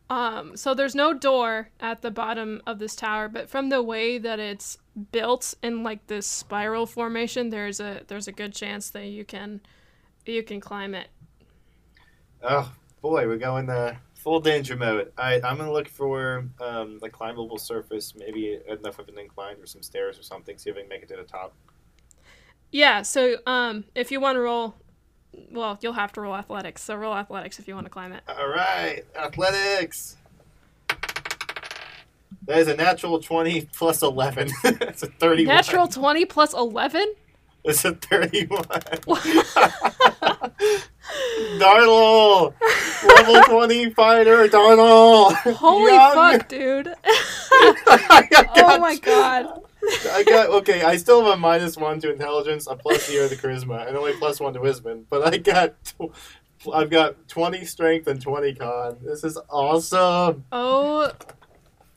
Um, 0.09 0.57
so 0.57 0.73
there's 0.73 0.95
no 0.95 1.13
door 1.13 1.71
at 1.81 2.03
the 2.03 2.11
bottom 2.11 2.63
of 2.67 2.79
this 2.79 2.95
tower, 2.95 3.29
but 3.29 3.51
from 3.51 3.71
the 3.71 3.83
way 3.83 4.19
that 4.19 4.39
it's 4.39 4.79
built 5.11 5.55
in 5.63 5.83
like 5.83 6.07
this 6.07 6.27
spiral 6.27 6.87
formation, 6.87 7.51
there's 7.51 7.81
a 7.81 8.03
there's 8.07 8.29
a 8.29 8.33
good 8.33 8.55
chance 8.55 8.91
that 8.91 9.07
you 9.07 9.25
can 9.25 9.61
you 10.25 10.43
can 10.45 10.61
climb 10.61 10.95
it. 10.95 11.09
Oh 12.43 12.73
boy, 13.03 13.27
we're 13.27 13.37
going 13.37 13.69
uh, 13.69 13.97
full 14.15 14.41
danger 14.41 14.77
mode. 14.77 15.13
Right, 15.19 15.45
I'm 15.45 15.57
gonna 15.57 15.73
look 15.73 15.89
for 15.89 16.49
um, 16.61 17.01
a 17.03 17.09
climbable 17.09 17.59
surface, 17.59 18.15
maybe 18.17 18.61
enough 18.69 19.01
of 19.01 19.09
an 19.09 19.19
incline 19.19 19.57
or 19.61 19.67
some 19.67 19.83
stairs 19.83 20.19
or 20.21 20.23
something. 20.23 20.57
See 20.57 20.71
if 20.71 20.77
I 20.77 20.81
can 20.81 20.89
make 20.89 21.03
it 21.03 21.09
to 21.09 21.17
the 21.17 21.25
top. 21.25 21.53
Yeah, 22.71 23.03
so 23.03 23.39
um 23.47 23.85
if 23.97 24.13
you 24.13 24.21
want 24.21 24.37
to 24.37 24.41
roll 24.41 24.77
well, 25.51 25.79
you'll 25.81 25.93
have 25.95 26.13
to 26.13 26.21
roll 26.21 26.35
athletics. 26.35 26.83
So 26.83 26.95
roll 26.97 27.15
athletics 27.15 27.59
if 27.59 27.69
you 27.69 27.75
want 27.75 27.87
to 27.87 27.91
climb 27.91 28.13
it. 28.13 28.23
All 28.29 28.49
right, 28.49 29.03
athletics. 29.17 30.17
That 32.47 32.59
is 32.59 32.69
a 32.69 32.77
natural 32.77 33.19
twenty 33.21 33.69
plus 33.73 34.03
eleven. 34.03 34.49
it's 34.65 35.03
a 35.03 35.07
thirty-one. 35.09 35.55
Natural 35.55 35.89
20 35.89 36.25
plus 36.27 36.55
11? 36.55 37.15
It's 37.65 37.85
a 37.85 37.95
thirty-one. 37.95 38.65
Darnell, 41.59 42.55
level 43.05 43.43
twenty 43.43 43.91
fighter, 43.91 44.47
Darnell. 44.47 45.35
Holy 45.35 45.93
Young. 45.93 46.15
fuck, 46.15 46.49
dude. 46.49 46.95
Oh 48.59 48.79
my 48.79 48.97
god. 48.97 49.63
I 50.13 50.25
got 50.27 50.49
okay. 50.51 50.83
I 50.83 50.97
still 50.97 51.25
have 51.25 51.35
a 51.35 51.37
minus 51.37 51.77
one 51.77 52.01
to 52.01 52.13
intelligence, 52.13 52.67
a 52.67 52.77
plus 52.77 53.07
zero 53.07 53.29
to 53.29 53.37
charisma, 53.37 53.87
and 53.87 53.97
only 53.97 54.13
plus 54.15 54.41
one 54.41 54.53
to 54.55 54.61
wisdom. 54.61 55.07
But 55.09 55.33
I 55.33 55.37
got, 55.39 55.75
tw- 55.85 56.13
I've 56.73 56.91
got 56.91 57.29
twenty 57.29 57.65
strength 57.65 58.07
and 58.09 58.21
twenty 58.21 58.55
con. 58.55 58.99
This 59.03 59.25
is 59.25 59.39
awesome. 59.51 60.45
Oh 60.53 61.13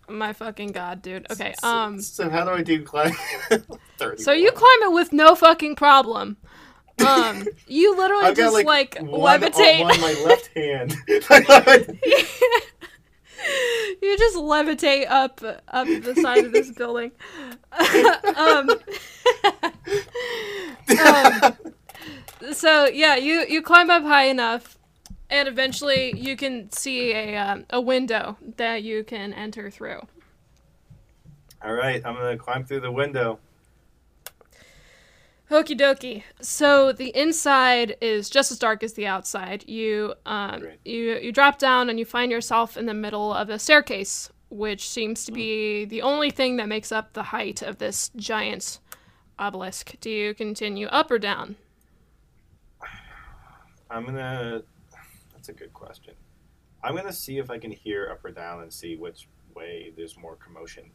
my 0.07 0.33
fucking 0.33 0.71
god, 0.71 1.01
dude. 1.01 1.27
Okay, 1.31 1.53
So- 1.59 1.67
um 1.67 2.01
So, 2.01 2.29
how 2.29 2.43
do 2.45 2.51
I 2.51 2.61
do 2.63 2.83
climb? 2.83 3.13
So 4.17 4.31
you 4.31 4.51
climb 4.53 4.83
it 4.83 4.93
with 4.93 5.11
no 5.11 5.35
fucking 5.35 5.75
problem. 5.75 6.37
Um, 7.05 7.45
you 7.67 7.95
literally 7.97 8.25
I've 8.27 8.35
got 8.37 8.43
just 8.53 8.65
like, 8.65 8.65
like, 8.65 9.01
one 9.01 9.41
levitate. 9.41 9.81
on 9.81 9.99
my 9.99 10.13
left 10.25 10.49
hand. 10.55 10.95
you 14.01 14.17
just 14.17 14.35
levitate 14.37 15.09
up 15.09 15.41
up 15.67 15.87
the 15.87 16.15
side 16.21 16.45
of 16.45 16.51
this 16.51 16.71
building. 16.71 17.11
um, 18.35 18.69
um, 20.99 21.57
so 22.53 22.85
yeah, 22.87 23.15
you 23.15 23.45
you 23.47 23.61
climb 23.61 23.89
up 23.89 24.03
high 24.03 24.25
enough, 24.25 24.77
and 25.29 25.47
eventually 25.47 26.13
you 26.17 26.35
can 26.35 26.71
see 26.71 27.11
a 27.11 27.37
um, 27.37 27.65
a 27.69 27.81
window 27.81 28.37
that 28.57 28.83
you 28.83 29.03
can 29.03 29.33
enter 29.33 29.69
through. 29.69 30.01
All 31.63 31.73
right, 31.73 32.01
I'm 32.05 32.15
gonna 32.15 32.37
climb 32.37 32.65
through 32.65 32.81
the 32.81 32.91
window. 32.91 33.39
Okie 35.51 35.79
dokie. 35.79 36.23
So 36.41 36.91
the 36.91 37.09
inside 37.15 37.97
is 38.01 38.29
just 38.29 38.51
as 38.51 38.59
dark 38.59 38.83
as 38.83 38.93
the 38.93 39.07
outside. 39.07 39.67
You 39.67 40.13
um 40.25 40.59
Great. 40.59 40.79
you 40.85 41.17
you 41.17 41.31
drop 41.31 41.57
down 41.57 41.89
and 41.89 41.97
you 41.97 42.05
find 42.05 42.31
yourself 42.31 42.77
in 42.77 42.85
the 42.85 42.93
middle 42.93 43.33
of 43.33 43.49
a 43.49 43.57
staircase, 43.57 44.29
which 44.49 44.87
seems 44.87 45.25
to 45.25 45.31
be 45.31 45.85
the 45.85 46.03
only 46.03 46.29
thing 46.29 46.57
that 46.57 46.67
makes 46.67 46.91
up 46.91 47.13
the 47.13 47.23
height 47.23 47.63
of 47.63 47.79
this 47.79 48.11
giant 48.15 48.79
obelisk. 49.39 49.95
Do 50.01 50.09
you 50.11 50.35
continue 50.35 50.87
up 50.87 51.09
or 51.09 51.17
down? 51.17 51.55
I'm 53.89 54.05
gonna. 54.05 54.61
That's 55.33 55.49
a 55.49 55.53
good 55.53 55.73
question. 55.73 56.13
I'm 56.83 56.95
gonna 56.95 57.11
see 57.11 57.39
if 57.39 57.49
I 57.49 57.57
can 57.57 57.71
hear 57.71 58.09
up 58.11 58.23
or 58.23 58.29
down 58.29 58.61
and 58.61 58.71
see 58.71 58.95
which 58.95 59.27
way 59.55 59.91
there's 59.97 60.15
more 60.15 60.35
commotion. 60.35 60.91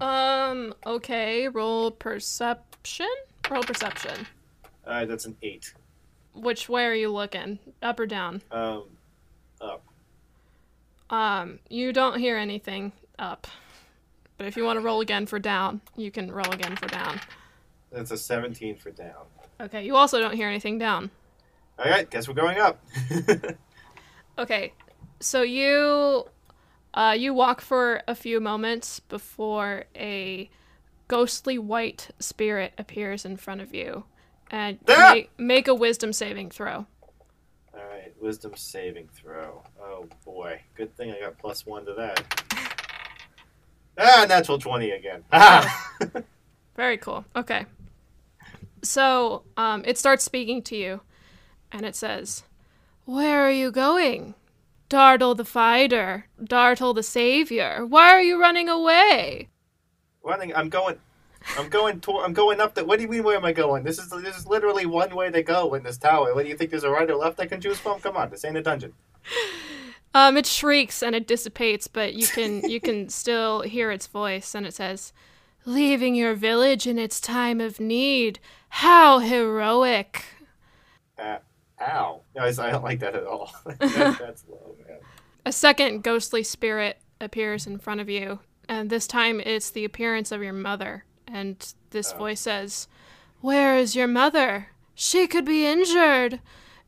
Um. 0.00 0.74
Okay. 0.86 1.48
Roll 1.48 1.90
perception. 1.90 3.06
Roll 3.50 3.62
perception. 3.62 4.26
All 4.86 4.92
right, 4.92 5.08
that's 5.08 5.24
an 5.26 5.36
eight. 5.42 5.72
Which 6.34 6.68
way 6.68 6.84
are 6.84 6.94
you 6.94 7.10
looking? 7.12 7.58
Up 7.82 8.00
or 8.00 8.06
down? 8.06 8.42
Um, 8.50 8.84
up. 9.60 9.84
Um. 11.10 11.58
You 11.68 11.92
don't 11.92 12.18
hear 12.18 12.36
anything 12.36 12.92
up. 13.18 13.46
But 14.36 14.46
if 14.46 14.56
you 14.56 14.64
want 14.64 14.78
to 14.78 14.84
roll 14.84 15.00
again 15.00 15.26
for 15.26 15.38
down, 15.38 15.80
you 15.96 16.10
can 16.10 16.30
roll 16.32 16.50
again 16.50 16.74
for 16.74 16.88
down. 16.88 17.20
That's 17.92 18.10
a 18.10 18.16
17 18.16 18.76
for 18.76 18.90
down. 18.90 19.26
Okay, 19.60 19.84
you 19.84 19.94
also 19.94 20.18
don't 20.18 20.34
hear 20.34 20.48
anything 20.48 20.78
down. 20.78 21.10
All 21.78 21.88
right, 21.88 22.10
guess 22.10 22.26
we're 22.26 22.34
going 22.34 22.58
up. 22.58 22.84
Okay, 24.36 24.72
so 25.20 25.42
you 25.42 26.24
uh, 26.92 27.14
you 27.16 27.32
walk 27.32 27.60
for 27.60 28.02
a 28.08 28.16
few 28.16 28.40
moments 28.40 28.98
before 28.98 29.84
a 29.94 30.50
ghostly 31.08 31.58
white 31.58 32.08
spirit 32.18 32.72
appears 32.78 33.24
in 33.24 33.36
front 33.36 33.60
of 33.60 33.74
you, 33.74 34.04
and 34.50 34.78
Ah! 34.88 35.10
make, 35.14 35.30
make 35.38 35.68
a 35.68 35.74
wisdom 35.74 36.12
saving 36.12 36.50
throw. 36.50 36.86
All 37.74 37.84
right, 37.90 38.12
wisdom 38.20 38.52
saving 38.56 39.08
throw. 39.08 39.62
Oh 39.80 40.06
boy, 40.24 40.60
good 40.76 40.94
thing 40.96 41.10
I 41.12 41.20
got 41.20 41.38
plus 41.38 41.66
one 41.66 41.84
to 41.86 41.94
that. 41.94 42.22
Ah, 43.96 44.26
natural 44.28 44.58
20 44.58 44.90
again. 44.90 45.22
Ah! 45.32 45.92
Very 46.76 46.98
cool. 46.98 47.24
Okay, 47.36 47.64
so 48.82 49.44
um, 49.56 49.84
it 49.86 49.96
starts 49.98 50.24
speaking 50.24 50.62
to 50.62 50.76
you, 50.76 51.00
and 51.70 51.86
it 51.86 51.94
says, 51.94 52.42
"Where 53.04 53.46
are 53.46 53.52
you 53.52 53.70
going, 53.70 54.34
Dartle 54.88 55.36
the 55.36 55.44
fighter, 55.44 56.26
Dartle 56.42 56.92
the 56.94 57.02
savior. 57.04 57.86
Why 57.86 58.08
are 58.10 58.20
you 58.22 58.40
running 58.40 58.68
away? 58.68 59.48
Running. 60.24 60.54
I'm 60.54 60.68
going. 60.68 60.98
I'm 61.58 61.68
going. 61.68 62.00
To, 62.00 62.18
I'm 62.18 62.32
going 62.32 62.60
up 62.60 62.74
the. 62.74 62.84
What 62.84 62.96
do 62.98 63.02
you 63.02 63.08
mean? 63.08 63.22
Where 63.22 63.36
am 63.36 63.44
I 63.44 63.52
going? 63.52 63.84
This 63.84 63.98
is 63.98 64.08
this 64.08 64.36
is 64.36 64.46
literally 64.46 64.86
one 64.86 65.14
way 65.14 65.30
to 65.30 65.42
go 65.42 65.74
in 65.74 65.82
this 65.82 65.98
tower. 65.98 66.34
What 66.34 66.44
do 66.44 66.48
you 66.48 66.56
think? 66.56 66.70
There's 66.70 66.84
a 66.84 66.90
right 66.90 67.08
or 67.10 67.16
left 67.16 67.38
I 67.40 67.46
can 67.46 67.60
choose 67.60 67.78
from? 67.78 68.00
Come 68.00 68.16
on, 68.16 68.30
this 68.30 68.44
ain't 68.44 68.56
a 68.56 68.62
dungeon. 68.62 68.94
Um, 70.14 70.36
it 70.36 70.46
shrieks 70.46 71.02
and 71.02 71.14
it 71.14 71.26
dissipates, 71.26 71.88
but 71.88 72.14
you 72.14 72.26
can 72.26 72.60
you 72.70 72.80
can 72.80 73.08
still 73.08 73.62
hear 73.62 73.90
its 73.90 74.06
voice, 74.06 74.54
and 74.54 74.66
it 74.66 74.74
says, 74.74 75.12
"Leaving 75.64 76.14
your 76.14 76.34
village 76.34 76.86
in 76.86 76.98
its 76.98 77.20
time 77.20 77.60
of 77.60 77.80
need. 77.80 78.38
How 78.68 79.18
heroic!" 79.18 80.24
Uh, 81.18 81.38
ow. 81.80 82.20
No, 82.34 82.42
I 82.42 82.52
don't 82.52 82.84
like 82.84 83.00
that 83.00 83.14
at 83.14 83.24
all. 83.24 83.52
that, 83.66 84.18
that's 84.18 84.44
low, 84.48 84.76
man. 84.86 84.98
A 85.44 85.52
second 85.52 86.02
ghostly 86.02 86.42
spirit 86.42 87.00
appears 87.20 87.66
in 87.66 87.78
front 87.78 88.00
of 88.00 88.08
you, 88.08 88.38
and 88.68 88.90
this 88.90 89.06
time 89.06 89.40
it's 89.40 89.70
the 89.70 89.84
appearance 89.84 90.32
of 90.32 90.42
your 90.42 90.52
mother. 90.52 91.04
And 91.26 91.56
this 91.90 92.12
Oh. 92.12 92.18
voice 92.18 92.40
says, 92.40 92.88
Where 93.40 93.76
is 93.76 93.94
your 93.96 94.06
mother? 94.06 94.68
She 94.94 95.26
could 95.26 95.44
be 95.44 95.66
injured. 95.66 96.40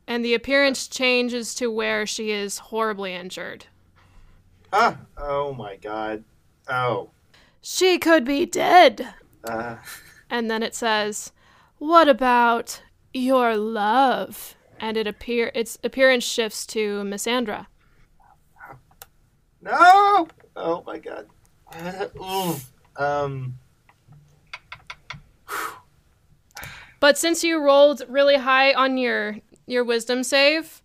And 0.07 0.23
the 0.23 0.33
appearance 0.33 0.87
changes 0.87 1.53
to 1.55 1.69
where 1.69 2.05
she 2.05 2.31
is 2.31 2.57
horribly 2.59 3.13
injured. 3.13 3.65
Ah. 4.71 4.97
Oh 5.17 5.53
my 5.53 5.75
god. 5.75 6.23
Oh. 6.69 7.09
She 7.61 7.97
could 7.97 8.23
be 8.23 8.45
dead. 8.45 9.13
Uh. 9.43 9.77
And 10.29 10.49
then 10.49 10.63
it 10.63 10.75
says, 10.75 11.31
What 11.77 12.07
about 12.07 12.81
your 13.13 13.57
love? 13.57 14.55
And 14.79 14.95
it 14.95 15.07
appear 15.07 15.51
its 15.55 15.77
appearance 15.83 16.23
shifts 16.23 16.65
to 16.67 17.03
Miss 17.03 17.25
Missandra. 17.25 17.67
No. 19.61 20.27
Oh 20.55 20.83
my 20.85 20.99
god. 20.99 21.27
Oof. 22.21 22.71
Um. 22.95 23.57
But 26.99 27.17
since 27.17 27.43
you 27.43 27.59
rolled 27.59 28.03
really 28.09 28.37
high 28.37 28.73
on 28.73 28.97
your 28.97 29.37
your 29.67 29.83
wisdom 29.83 30.23
save, 30.23 30.81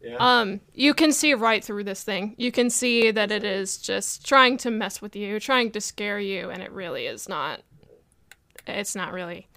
Yeah. 0.00 0.16
um, 0.18 0.60
you 0.72 0.94
can 0.94 1.12
see 1.12 1.34
right 1.34 1.62
through 1.62 1.84
this 1.84 2.02
thing. 2.04 2.34
You 2.38 2.50
can 2.52 2.70
see 2.70 3.10
that 3.10 3.30
it 3.30 3.44
is 3.44 3.76
just 3.76 4.26
trying 4.26 4.56
to 4.58 4.70
mess 4.70 5.02
with 5.02 5.14
you, 5.14 5.38
trying 5.40 5.70
to 5.72 5.80
scare 5.80 6.18
you, 6.20 6.50
and 6.50 6.62
it 6.62 6.72
really 6.72 7.06
is 7.06 7.28
not. 7.28 7.60
It's 8.66 8.94
not 8.96 9.12
really 9.12 9.48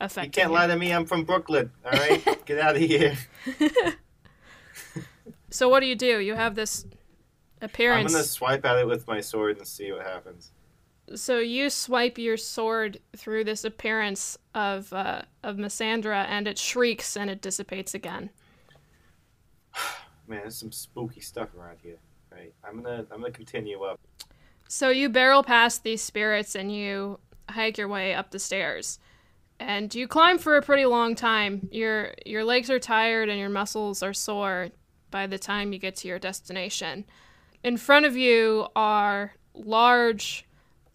affecting. 0.00 0.30
you 0.30 0.42
can't 0.42 0.52
lie 0.52 0.66
to 0.66 0.76
me. 0.76 0.92
I'm 0.92 1.04
from 1.06 1.24
Brooklyn. 1.24 1.70
All 1.84 1.92
right. 1.92 2.24
Get 2.46 2.58
out 2.58 2.74
of 2.76 2.82
here. 2.82 3.16
So 5.50 5.68
what 5.68 5.78
do 5.80 5.86
you 5.86 5.94
do? 5.94 6.18
You 6.18 6.34
have 6.34 6.56
this 6.56 6.84
I'm 8.06 8.12
gonna 8.12 8.24
swipe 8.24 8.64
at 8.64 8.78
it 8.78 8.86
with 8.86 9.06
my 9.06 9.20
sword 9.20 9.58
and 9.58 9.66
see 9.66 9.92
what 9.92 10.02
happens. 10.02 10.52
So 11.14 11.38
you 11.38 11.68
swipe 11.68 12.16
your 12.16 12.36
sword 12.36 12.98
through 13.16 13.44
this 13.44 13.64
appearance 13.64 14.38
of 14.54 14.92
uh, 14.92 15.22
of 15.42 15.56
Missandra, 15.56 16.26
and 16.28 16.48
it 16.48 16.58
shrieks 16.58 17.16
and 17.16 17.30
it 17.30 17.42
dissipates 17.42 17.94
again. 17.94 18.30
Man, 20.26 20.40
there's 20.40 20.56
some 20.56 20.72
spooky 20.72 21.20
stuff 21.20 21.50
around 21.54 21.78
here. 21.82 21.98
Right. 22.30 22.54
I'm 22.66 22.82
gonna 22.82 23.06
I'm 23.10 23.20
gonna 23.20 23.30
continue 23.30 23.82
up. 23.82 24.00
So 24.68 24.88
you 24.88 25.08
barrel 25.08 25.42
past 25.42 25.84
these 25.84 26.02
spirits 26.02 26.54
and 26.54 26.74
you 26.74 27.20
hike 27.48 27.78
your 27.78 27.88
way 27.88 28.14
up 28.14 28.30
the 28.30 28.38
stairs. 28.38 28.98
And 29.60 29.94
you 29.94 30.08
climb 30.08 30.38
for 30.38 30.56
a 30.56 30.62
pretty 30.62 30.86
long 30.86 31.14
time. 31.14 31.68
Your 31.70 32.14
your 32.26 32.44
legs 32.44 32.70
are 32.70 32.78
tired 32.78 33.28
and 33.28 33.38
your 33.38 33.50
muscles 33.50 34.02
are 34.02 34.14
sore 34.14 34.70
by 35.10 35.26
the 35.26 35.38
time 35.38 35.72
you 35.72 35.78
get 35.78 35.96
to 35.96 36.08
your 36.08 36.18
destination. 36.18 37.04
In 37.64 37.78
front 37.78 38.04
of 38.04 38.14
you 38.14 38.68
are 38.76 39.32
large 39.54 40.44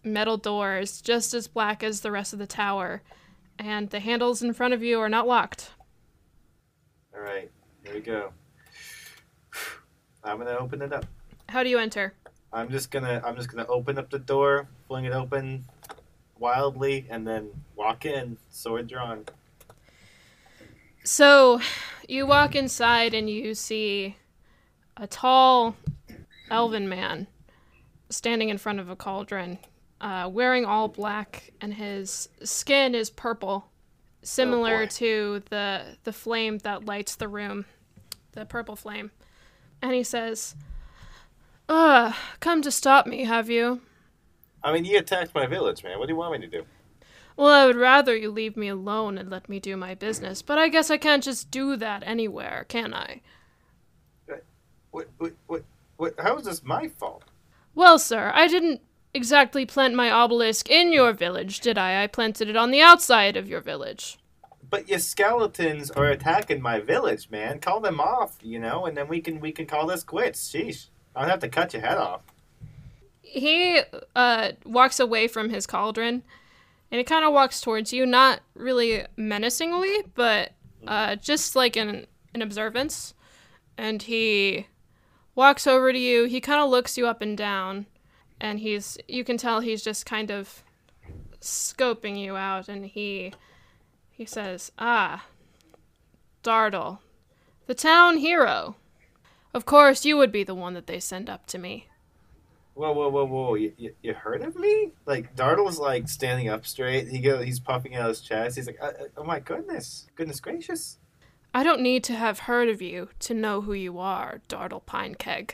metal 0.04 0.36
doors 0.36 1.02
just 1.02 1.34
as 1.34 1.48
black 1.48 1.82
as 1.82 2.00
the 2.00 2.12
rest 2.12 2.32
of 2.32 2.38
the 2.38 2.46
tower, 2.46 3.02
and 3.58 3.90
the 3.90 3.98
handles 3.98 4.40
in 4.40 4.54
front 4.54 4.72
of 4.72 4.80
you 4.80 5.00
are 5.00 5.08
not 5.08 5.26
locked. 5.26 5.72
All 7.12 7.22
right. 7.22 7.50
Here 7.82 7.94
we 7.94 8.00
go. 8.00 8.30
I'm 10.22 10.38
gonna 10.38 10.56
open 10.56 10.80
it 10.80 10.92
up. 10.92 11.06
How 11.48 11.64
do 11.64 11.68
you 11.68 11.78
enter? 11.78 12.14
I'm 12.52 12.70
just 12.70 12.92
gonna 12.92 13.20
I'm 13.24 13.34
just 13.34 13.50
gonna 13.50 13.66
open 13.66 13.98
up 13.98 14.08
the 14.08 14.20
door, 14.20 14.68
fling 14.86 15.06
it 15.06 15.12
open 15.12 15.64
wildly, 16.38 17.04
and 17.10 17.26
then 17.26 17.50
walk 17.74 18.06
in, 18.06 18.36
sword 18.48 18.86
drawn. 18.86 19.24
So, 21.02 21.60
you 22.06 22.26
walk 22.26 22.54
inside 22.54 23.12
and 23.12 23.28
you 23.28 23.54
see 23.54 24.16
a 24.96 25.08
tall 25.08 25.74
elven 26.50 26.88
man 26.88 27.28
standing 28.10 28.48
in 28.48 28.58
front 28.58 28.80
of 28.80 28.88
a 28.90 28.96
cauldron, 28.96 29.58
uh, 30.00 30.28
wearing 30.32 30.64
all 30.64 30.88
black, 30.88 31.52
and 31.60 31.74
his 31.74 32.28
skin 32.42 32.94
is 32.94 33.10
purple, 33.10 33.70
similar 34.22 34.86
boy. 34.86 34.86
to 34.86 35.42
the 35.50 35.96
the 36.04 36.12
flame 36.12 36.58
that 36.58 36.84
lights 36.86 37.14
the 37.16 37.28
room, 37.28 37.64
the 38.32 38.44
purple 38.46 38.76
flame. 38.76 39.10
And 39.82 39.92
he 39.94 40.02
says, 40.02 40.56
"Uh, 41.68 42.12
come 42.40 42.62
to 42.62 42.70
stop 42.70 43.06
me, 43.06 43.24
have 43.24 43.48
you?" 43.48 43.80
I 44.62 44.72
mean, 44.72 44.84
you 44.84 44.98
attacked 44.98 45.34
my 45.34 45.46
village, 45.46 45.82
man. 45.84 45.98
What 45.98 46.06
do 46.06 46.12
you 46.12 46.16
want 46.16 46.32
me 46.32 46.46
to 46.46 46.58
do? 46.58 46.66
Well, 47.36 47.48
I 47.50 47.66
would 47.66 47.76
rather 47.76 48.14
you 48.16 48.30
leave 48.30 48.56
me 48.56 48.68
alone 48.68 49.18
and 49.18 49.30
let 49.30 49.48
me 49.48 49.58
do 49.58 49.76
my 49.76 49.94
business, 49.96 50.42
but 50.42 50.58
I 50.58 50.68
guess 50.68 50.90
I 50.90 50.96
can't 50.96 51.24
just 51.24 51.50
do 51.50 51.76
that 51.76 52.02
anywhere, 52.06 52.66
can 52.68 52.94
I? 52.94 53.22
What 54.90 55.08
what 55.18 55.32
what, 55.46 55.64
what 56.00 56.14
how 56.18 56.36
is 56.38 56.46
this 56.46 56.64
my 56.64 56.88
fault? 56.88 57.24
Well, 57.74 57.98
sir, 57.98 58.32
I 58.34 58.48
didn't 58.48 58.80
exactly 59.12 59.66
plant 59.66 59.94
my 59.94 60.10
obelisk 60.10 60.70
in 60.70 60.92
your 60.92 61.12
village, 61.12 61.60
did 61.60 61.76
I? 61.76 62.02
I 62.02 62.06
planted 62.06 62.48
it 62.48 62.56
on 62.56 62.70
the 62.70 62.80
outside 62.80 63.36
of 63.36 63.48
your 63.48 63.60
village. 63.60 64.18
But 64.68 64.88
your 64.88 64.98
skeletons 64.98 65.90
are 65.90 66.06
attacking 66.06 66.62
my 66.62 66.80
village, 66.80 67.28
man. 67.30 67.58
Call 67.58 67.80
them 67.80 68.00
off, 68.00 68.38
you 68.40 68.58
know, 68.58 68.86
and 68.86 68.96
then 68.96 69.08
we 69.08 69.20
can 69.20 69.40
we 69.40 69.52
can 69.52 69.66
call 69.66 69.86
this 69.86 70.02
quits. 70.02 70.50
Sheesh. 70.50 70.88
I'll 71.14 71.28
have 71.28 71.40
to 71.40 71.48
cut 71.48 71.74
your 71.74 71.82
head 71.82 71.98
off. 71.98 72.22
He 73.20 73.80
uh, 74.16 74.52
walks 74.64 75.00
away 75.00 75.28
from 75.28 75.50
his 75.50 75.66
cauldron, 75.66 76.22
and 76.90 76.98
he 76.98 77.04
kind 77.04 77.24
of 77.24 77.32
walks 77.32 77.60
towards 77.60 77.92
you, 77.92 78.06
not 78.06 78.40
really 78.54 79.04
menacingly, 79.16 80.04
but 80.14 80.52
uh, 80.86 81.16
just 81.16 81.56
like 81.56 81.76
in 81.76 82.06
an 82.32 82.42
observance. 82.42 83.14
And 83.76 84.02
he 84.02 84.66
walks 85.34 85.66
over 85.66 85.92
to 85.92 85.98
you. 85.98 86.24
He 86.24 86.40
kind 86.40 86.60
of 86.62 86.70
looks 86.70 86.98
you 86.98 87.06
up 87.06 87.22
and 87.22 87.36
down, 87.36 87.86
and 88.40 88.60
he's 88.60 88.98
you 89.08 89.24
can 89.24 89.36
tell 89.36 89.60
he's 89.60 89.82
just 89.82 90.06
kind 90.06 90.30
of 90.30 90.62
scoping 91.40 92.18
you 92.18 92.36
out. 92.36 92.68
And 92.68 92.86
he 92.86 93.32
he 94.10 94.24
says, 94.24 94.72
"Ah, 94.78 95.26
Dartle, 96.42 97.00
the 97.66 97.74
town 97.74 98.18
hero. 98.18 98.76
Of 99.52 99.64
course, 99.66 100.04
you 100.04 100.16
would 100.16 100.30
be 100.30 100.44
the 100.44 100.54
one 100.54 100.74
that 100.74 100.86
they 100.86 101.00
send 101.00 101.28
up 101.28 101.46
to 101.46 101.58
me." 101.58 101.86
Whoa, 102.74 102.92
whoa, 102.92 103.08
whoa, 103.08 103.24
whoa! 103.24 103.54
You, 103.56 103.72
you, 103.76 103.94
you 104.00 104.14
heard 104.14 104.42
of 104.42 104.56
me? 104.56 104.92
Like 105.04 105.34
Dartle's 105.34 105.78
like 105.78 106.08
standing 106.08 106.48
up 106.48 106.64
straight. 106.64 107.08
He 107.08 107.18
go, 107.18 107.42
he's 107.42 107.60
puffing 107.60 107.96
out 107.96 108.08
his 108.08 108.20
chest. 108.20 108.56
He's 108.56 108.66
like, 108.66 108.78
uh, 108.80 108.86
uh, 108.86 109.04
"Oh 109.16 109.24
my 109.24 109.40
goodness, 109.40 110.06
goodness 110.14 110.40
gracious!" 110.40 110.98
I 111.52 111.62
don't 111.62 111.80
need 111.80 112.04
to 112.04 112.14
have 112.14 112.40
heard 112.40 112.68
of 112.68 112.80
you 112.80 113.08
to 113.20 113.34
know 113.34 113.62
who 113.62 113.72
you 113.72 113.98
are, 113.98 114.40
Dartle 114.48 114.82
Pinekeg. 114.86 115.52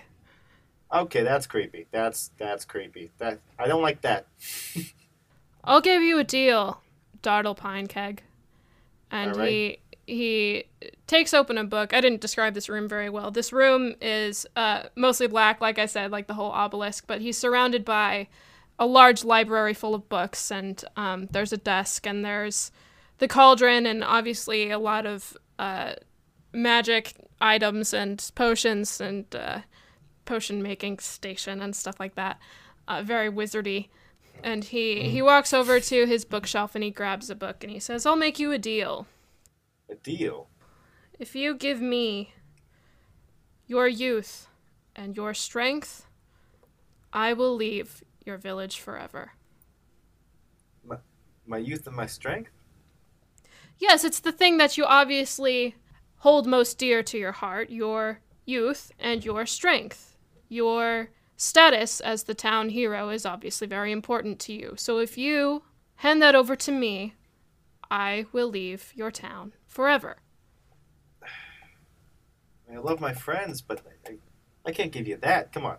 Okay, 0.92 1.22
that's 1.22 1.46
creepy. 1.46 1.87
That's 1.90 2.30
that's 2.38 2.64
creepy. 2.64 3.11
That 3.18 3.40
I 3.59 3.66
don't 3.66 3.82
like 3.82 4.02
that. 4.02 4.26
I'll 5.64 5.80
give 5.80 6.02
you 6.02 6.18
a 6.18 6.24
deal, 6.24 6.80
Dartle 7.22 7.56
Pinekeg. 7.56 8.20
And 9.11 9.37
right. 9.37 9.48
he 9.48 9.78
he 10.06 10.64
takes 11.06 11.35
open 11.35 11.59
a 11.59 11.64
book. 11.64 11.92
I 11.92 12.00
didn't 12.00 12.20
describe 12.20 12.54
this 12.54 12.68
room 12.68 12.88
very 12.88 13.11
well. 13.11 13.30
This 13.30 13.52
room 13.52 13.94
is 14.00 14.46
uh, 14.54 14.85
mostly 14.94 15.26
black, 15.26 15.61
like 15.61 15.78
I 15.78 15.87
said, 15.87 16.12
like 16.12 16.28
the 16.28 16.35
whole 16.35 16.52
obelisk, 16.52 17.04
but 17.06 17.20
he's 17.20 17.37
surrounded 17.37 17.85
by 17.85 18.28
a 18.78 18.87
large 18.87 19.24
library 19.24 19.74
full 19.74 19.94
of 19.94 20.09
books, 20.09 20.50
and 20.50 20.85
um, 20.96 21.26
there's 21.32 21.52
a 21.52 21.56
desk, 21.56 22.06
and 22.06 22.24
there's 22.24 22.70
the 23.18 23.26
cauldron, 23.26 23.87
and 23.87 24.04
obviously 24.04 24.70
a 24.70 24.78
lot 24.78 25.06
of 25.06 25.37
uh, 25.59 25.95
magic 26.53 27.14
items 27.40 27.92
and 27.92 28.31
potions 28.35 29.01
and 29.01 29.35
uh, 29.35 29.61
potion 30.25 30.62
making 30.62 30.99
station 30.99 31.61
and 31.61 31.75
stuff 31.75 31.99
like 32.01 32.14
that. 32.14 32.38
Uh, 32.88 33.03
very 33.03 33.31
wizardy. 33.31 33.88
And 34.42 34.64
he, 34.64 35.09
he 35.09 35.23
walks 35.23 35.53
over 35.55 35.81
to 35.81 36.07
his 36.07 36.25
bookshelf 36.25 36.75
and 36.75 36.85
he 36.85 36.90
grabs 36.90 37.31
a 37.31 37.35
book 37.35 37.62
and 37.62 37.71
he 37.73 37.81
says, 37.81 38.05
I'll 38.05 38.16
make 38.16 38.38
you 38.38 38.53
a 38.53 38.59
deal. 38.59 39.07
A 39.90 39.95
deal. 39.95 40.49
If 41.19 41.35
you 41.35 41.55
give 41.55 41.81
me 41.81 42.35
your 43.66 43.88
youth 43.88 44.49
and 44.95 45.16
your 45.16 45.33
strength, 45.33 46.07
I 47.12 47.33
will 47.33 47.55
leave 47.55 48.05
your 48.25 48.37
village 48.37 48.79
forever. 48.79 49.33
My, 50.85 50.97
My 51.47 51.59
youth 51.59 51.87
and 51.87 51.97
my 51.97 52.07
strength. 52.07 52.51
Yes, 53.79 54.05
it's 54.05 54.21
the 54.21 54.33
thing 54.33 54.59
that 54.59 54.77
you 54.77 54.85
obviously 54.85 55.75
hold 56.19 56.47
most 56.47 56.79
dear 56.79 57.03
to 57.03 57.19
your 57.19 57.33
heart 57.33 57.71
your 57.71 58.21
youth 58.47 58.93
and 58.99 59.25
your 59.25 59.45
strength. 59.45 60.17
Your 60.49 61.11
status 61.37 62.01
as 62.01 62.25
the 62.25 62.35
town 62.35 62.71
hero 62.71 63.11
is 63.11 63.27
obviously 63.27 63.67
very 63.67 63.93
important 63.93 64.39
to 64.41 64.53
you. 64.53 64.75
So 64.77 64.99
if 64.99 65.19
you 65.19 65.62
hand 65.97 66.23
that 66.23 66.35
over 66.35 66.57
to 66.57 66.73
me, 66.73 67.15
I 67.91 68.27
will 68.33 68.49
leave 68.49 68.93
your 68.95 69.11
town 69.11 69.53
forever. 69.67 70.19
I 72.73 72.79
love 72.79 73.01
my 73.01 73.12
friends, 73.12 73.61
but 73.61 73.83
I, 74.07 74.15
I 74.65 74.73
can't 74.73 74.93
give 74.93 75.07
you 75.07 75.17
that. 75.19 75.53
Come 75.53 75.67
on. 75.67 75.77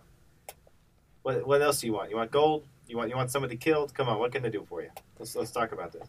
What 1.22 1.46
what 1.46 1.60
else 1.60 1.80
do 1.80 1.86
you 1.86 1.92
want? 1.92 2.10
You 2.10 2.16
want 2.16 2.30
gold? 2.30 2.64
You 2.86 2.96
want 2.96 3.10
you 3.10 3.16
want 3.16 3.30
somebody 3.30 3.56
killed? 3.56 3.92
Come 3.92 4.08
on, 4.08 4.18
what 4.18 4.32
can 4.32 4.46
I 4.46 4.48
do 4.48 4.64
for 4.68 4.82
you? 4.82 4.90
Let's 5.18 5.34
let's 5.36 5.50
talk 5.50 5.72
about 5.72 5.92
this. 5.92 6.08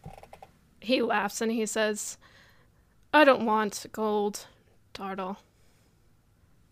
He 0.82 1.02
laughs 1.02 1.42
and 1.42 1.52
he 1.52 1.66
says, 1.66 2.18
I 3.14 3.24
don't 3.24 3.46
want 3.46 3.86
gold, 3.92 4.48
Dartle. 4.94 5.38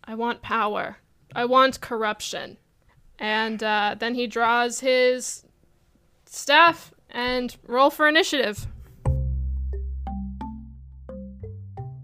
I 0.04 0.16
want 0.16 0.42
power. 0.42 0.98
I 1.36 1.46
want 1.46 1.82
corruption. 1.82 2.58
And 3.20 3.62
uh, 3.62 3.96
then 4.00 4.16
he 4.16 4.28
draws 4.28 4.80
his 4.80 5.44
staff 6.26 6.94
and 7.10 7.56
roll 7.68 7.90
for 7.90 8.08
initiative. 8.08 8.68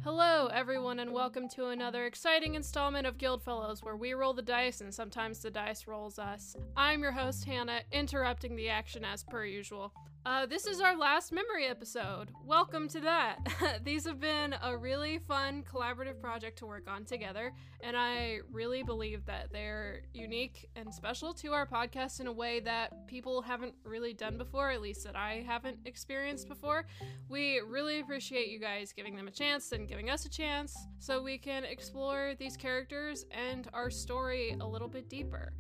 Hello, 0.03 0.47
everyone, 0.47 0.99
and 0.99 1.11
welcome 1.13 1.47
to 1.49 1.67
another 1.67 2.05
exciting 2.05 2.55
installment 2.55 3.07
of 3.07 3.17
Guildfellows, 3.17 3.83
where 3.83 3.95
we 3.95 4.13
roll 4.13 4.33
the 4.33 4.41
dice 4.41 4.81
and 4.81 4.93
sometimes 4.93 5.39
the 5.39 5.49
dice 5.49 5.87
rolls 5.87 6.19
us. 6.19 6.55
I'm 6.75 7.01
your 7.01 7.13
host, 7.13 7.45
Hannah, 7.45 7.81
interrupting 7.91 8.55
the 8.55 8.69
action 8.69 9.05
as 9.05 9.23
per 9.23 9.45
usual. 9.45 9.93
Uh, 10.25 10.45
this 10.45 10.65
is 10.65 10.79
our 10.79 10.95
last 10.95 11.33
memory 11.33 11.65
episode. 11.65 12.29
Welcome 12.45 12.87
to 12.89 13.01
that. 13.01 13.39
These 13.83 14.05
have 14.05 14.21
been 14.21 14.55
a 14.63 14.77
really 14.77 15.17
fun 15.17 15.65
collaborative 15.69 16.21
project 16.21 16.59
to 16.59 16.65
work 16.65 16.89
on 16.89 17.03
together, 17.03 17.51
and 17.81 17.97
I 17.97 18.39
really 18.49 18.83
believe 18.83 19.25
that 19.25 19.51
they're 19.51 20.03
unique 20.13 20.69
and 20.77 20.93
special 20.93 21.33
to 21.35 21.51
our 21.51 21.67
podcast 21.67 22.21
in 22.21 22.27
a 22.27 22.31
way 22.31 22.61
that 22.61 23.05
people 23.05 23.41
haven't 23.41 23.73
really 23.83 24.13
done 24.13 24.37
before, 24.37 24.71
at 24.71 24.81
least 24.81 25.03
that 25.03 25.17
I 25.17 25.43
haven't 25.45 25.79
experienced 25.83 26.47
before. 26.47 26.85
We 27.27 27.59
really 27.59 27.99
appreciate 27.99 28.47
you 28.47 28.59
guys 28.59 28.93
giving 28.93 29.17
them 29.17 29.27
a 29.27 29.31
chance 29.31 29.73
and 29.73 29.89
giving 29.89 30.09
us 30.09 30.25
a 30.25 30.29
chance 30.29 30.73
so 30.99 31.21
we 31.21 31.37
can 31.37 31.65
explore 31.65 32.33
these 32.39 32.55
characters 32.55 33.25
and 33.29 33.67
our 33.73 33.89
story 33.89 34.55
a 34.61 34.65
little 34.65 34.87
bit 34.87 35.09
deeper. 35.09 35.51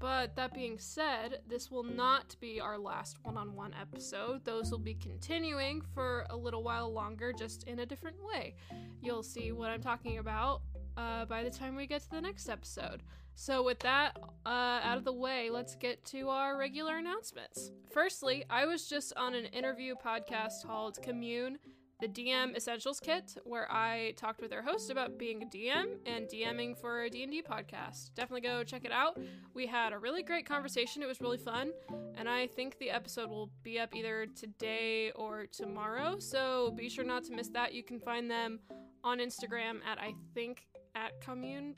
But 0.00 0.34
that 0.36 0.54
being 0.54 0.78
said, 0.78 1.40
this 1.46 1.70
will 1.70 1.82
not 1.82 2.34
be 2.40 2.58
our 2.58 2.78
last 2.78 3.18
one 3.22 3.36
on 3.36 3.54
one 3.54 3.74
episode. 3.78 4.42
Those 4.46 4.70
will 4.70 4.78
be 4.78 4.94
continuing 4.94 5.82
for 5.94 6.24
a 6.30 6.36
little 6.36 6.62
while 6.62 6.90
longer, 6.90 7.34
just 7.34 7.64
in 7.64 7.80
a 7.80 7.86
different 7.86 8.16
way. 8.24 8.54
You'll 9.02 9.22
see 9.22 9.52
what 9.52 9.70
I'm 9.70 9.82
talking 9.82 10.16
about 10.16 10.62
uh, 10.96 11.26
by 11.26 11.44
the 11.44 11.50
time 11.50 11.76
we 11.76 11.86
get 11.86 12.00
to 12.02 12.10
the 12.10 12.20
next 12.20 12.48
episode. 12.48 13.02
So, 13.34 13.62
with 13.62 13.78
that 13.80 14.18
uh, 14.44 14.80
out 14.82 14.98
of 14.98 15.04
the 15.04 15.12
way, 15.12 15.50
let's 15.50 15.74
get 15.74 16.04
to 16.06 16.30
our 16.30 16.58
regular 16.58 16.96
announcements. 16.96 17.70
Firstly, 17.92 18.44
I 18.50 18.64
was 18.66 18.86
just 18.86 19.12
on 19.16 19.34
an 19.34 19.46
interview 19.46 19.94
podcast 19.94 20.66
called 20.66 20.98
Commune 21.02 21.58
the 22.00 22.08
DM 22.08 22.56
Essentials 22.56 22.98
Kit, 23.00 23.36
where 23.44 23.70
I 23.70 24.14
talked 24.16 24.40
with 24.40 24.52
our 24.52 24.62
host 24.62 24.90
about 24.90 25.18
being 25.18 25.42
a 25.42 25.46
DM 25.46 25.96
and 26.06 26.26
DMing 26.28 26.78
for 26.78 27.02
a 27.02 27.10
D&D 27.10 27.42
podcast. 27.42 28.14
Definitely 28.14 28.42
go 28.48 28.64
check 28.64 28.84
it 28.84 28.92
out. 28.92 29.18
We 29.54 29.66
had 29.66 29.92
a 29.92 29.98
really 29.98 30.22
great 30.22 30.46
conversation. 30.46 31.02
It 31.02 31.06
was 31.06 31.20
really 31.20 31.38
fun, 31.38 31.72
and 32.16 32.28
I 32.28 32.46
think 32.46 32.78
the 32.78 32.90
episode 32.90 33.28
will 33.28 33.50
be 33.62 33.78
up 33.78 33.94
either 33.94 34.26
today 34.34 35.12
or 35.12 35.46
tomorrow. 35.46 36.18
So 36.18 36.72
be 36.76 36.88
sure 36.88 37.04
not 37.04 37.24
to 37.24 37.32
miss 37.32 37.48
that. 37.50 37.74
You 37.74 37.82
can 37.82 38.00
find 38.00 38.30
them 38.30 38.60
on 39.04 39.18
Instagram 39.18 39.80
at 39.86 40.00
I 40.00 40.14
think 40.34 40.66
at 40.94 41.20
Commune 41.20 41.74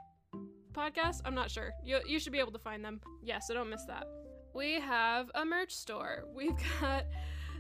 Podcast. 0.73 1.21
I'm 1.25 1.35
not 1.35 1.51
sure. 1.51 1.73
You 1.85 2.01
you 2.07 2.19
should 2.19 2.33
be 2.33 2.39
able 2.39 2.53
to 2.53 2.59
find 2.59 2.85
them. 2.85 3.01
Yeah, 3.23 3.39
so 3.41 3.55
don't 3.55 3.71
miss 3.71 3.85
that. 3.87 4.07
We 4.55 4.75
have 4.81 5.31
a 5.35 5.45
merch 5.45 5.75
store. 5.75 6.25
We've 6.35 6.57
got 6.81 7.05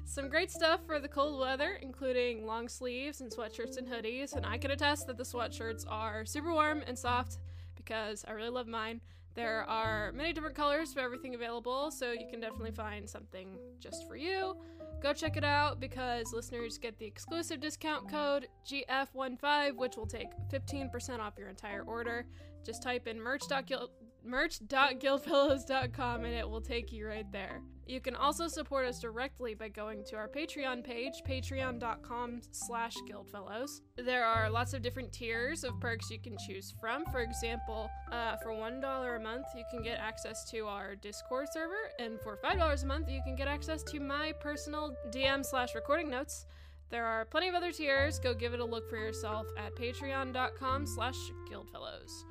some 0.05 0.29
great 0.29 0.51
stuff 0.51 0.81
for 0.87 0.99
the 0.99 1.09
cold 1.09 1.41
weather, 1.41 1.79
including 1.81 2.47
long 2.47 2.69
sleeves 2.69 3.21
and 3.21 3.31
sweatshirts 3.31 3.77
and 3.79 3.87
hoodies, 3.87 4.35
and 4.35 4.45
I 4.45 4.59
can 4.59 4.71
attest 4.71 5.07
that 5.07 5.17
the 5.17 5.25
sweatshirts 5.25 5.85
are 5.89 6.25
super 6.25 6.53
warm 6.53 6.83
and 6.87 6.99
soft 6.99 7.39
because 7.77 8.25
I 8.27 8.33
really 8.33 8.51
love 8.51 8.67
mine. 8.67 9.01
There 9.35 9.65
are 9.69 10.13
many 10.13 10.33
different 10.33 10.55
colors 10.55 10.93
for 10.93 11.01
everything 11.01 11.35
available, 11.35 11.91
so 11.91 12.13
you 12.13 12.27
can 12.31 12.41
definitely 12.41 12.73
find 12.73 13.09
something 13.09 13.57
just 13.81 14.07
for 14.07 14.17
you. 14.17 14.57
Go 15.03 15.13
check 15.15 15.37
it 15.37 15.45
out 15.45 15.81
because 15.81 16.33
listeners 16.33 16.77
get 16.77 16.99
the 16.99 17.07
exclusive 17.07 17.59
discount 17.61 18.11
code 18.11 18.49
GF15, 18.67 19.77
which 19.77 19.97
will 19.97 20.07
take 20.07 20.29
15% 20.53 21.19
off 21.19 21.39
your 21.39 21.49
entire 21.49 21.83
order. 21.83 22.27
Just 22.65 22.83
type 22.83 23.09
in 23.09 23.19
merch.guild 23.19 23.91
merch.guildfellows.com 24.25 26.25
and 26.25 26.35
it 26.35 26.49
will 26.49 26.61
take 26.61 26.93
you 26.93 27.07
right 27.07 27.31
there. 27.33 27.63
You 27.87 28.01
can 28.01 28.15
also 28.15 28.47
support 28.47 28.87
us 28.87 29.01
directly 29.01 29.55
by 29.55 29.69
going 29.69 30.05
to 30.05 30.17
our 30.17 30.29
Patreon 30.29 30.85
page, 30.85 31.23
patreon.com 31.29 32.41
slash 32.51 32.95
guildfellows. 33.09 33.81
There 33.97 34.25
are 34.25 34.49
lots 34.49 34.73
of 34.73 34.83
different 34.83 35.13
tiers 35.13 35.65
of 35.65 35.79
perks 35.81 36.11
you 36.11 36.21
can 36.21 36.37
choose 36.47 36.73
from. 36.81 37.05
For 37.07 37.21
example, 37.21 37.91
uh, 38.11 38.37
for 38.37 38.51
$1 38.51 39.17
a 39.17 39.21
month, 39.21 39.47
you 39.57 39.65
can 39.71 39.83
get 39.83 39.99
access 39.99 40.49
to 40.53 40.67
our 40.67 40.95
Discord 40.95 41.49
server, 41.53 41.91
and 41.99 42.21
for 42.21 42.39
$5 42.43 42.83
a 42.83 42.87
month, 42.87 43.11
you 43.11 43.21
can 43.25 43.35
get 43.35 43.49
access 43.49 43.83
to 43.85 44.01
my 44.01 44.33
personal 44.41 44.95
DM 45.11 45.45
slash 45.45 45.75
recording 45.75 46.09
notes. 46.09 46.47
There 46.91 47.05
are 47.05 47.25
plenty 47.25 47.49
of 47.49 47.55
other 47.55 47.73
tiers. 47.73 48.19
Go 48.19 48.35
give 48.35 48.55
it 48.55 48.61
a 48.61 48.65
look 48.65 48.89
for 48.89 48.97
yourself 48.97 49.47
at 49.57 49.75
patreon.com 49.75 50.87
slash 50.87 51.17
guildfellows. 51.51 52.25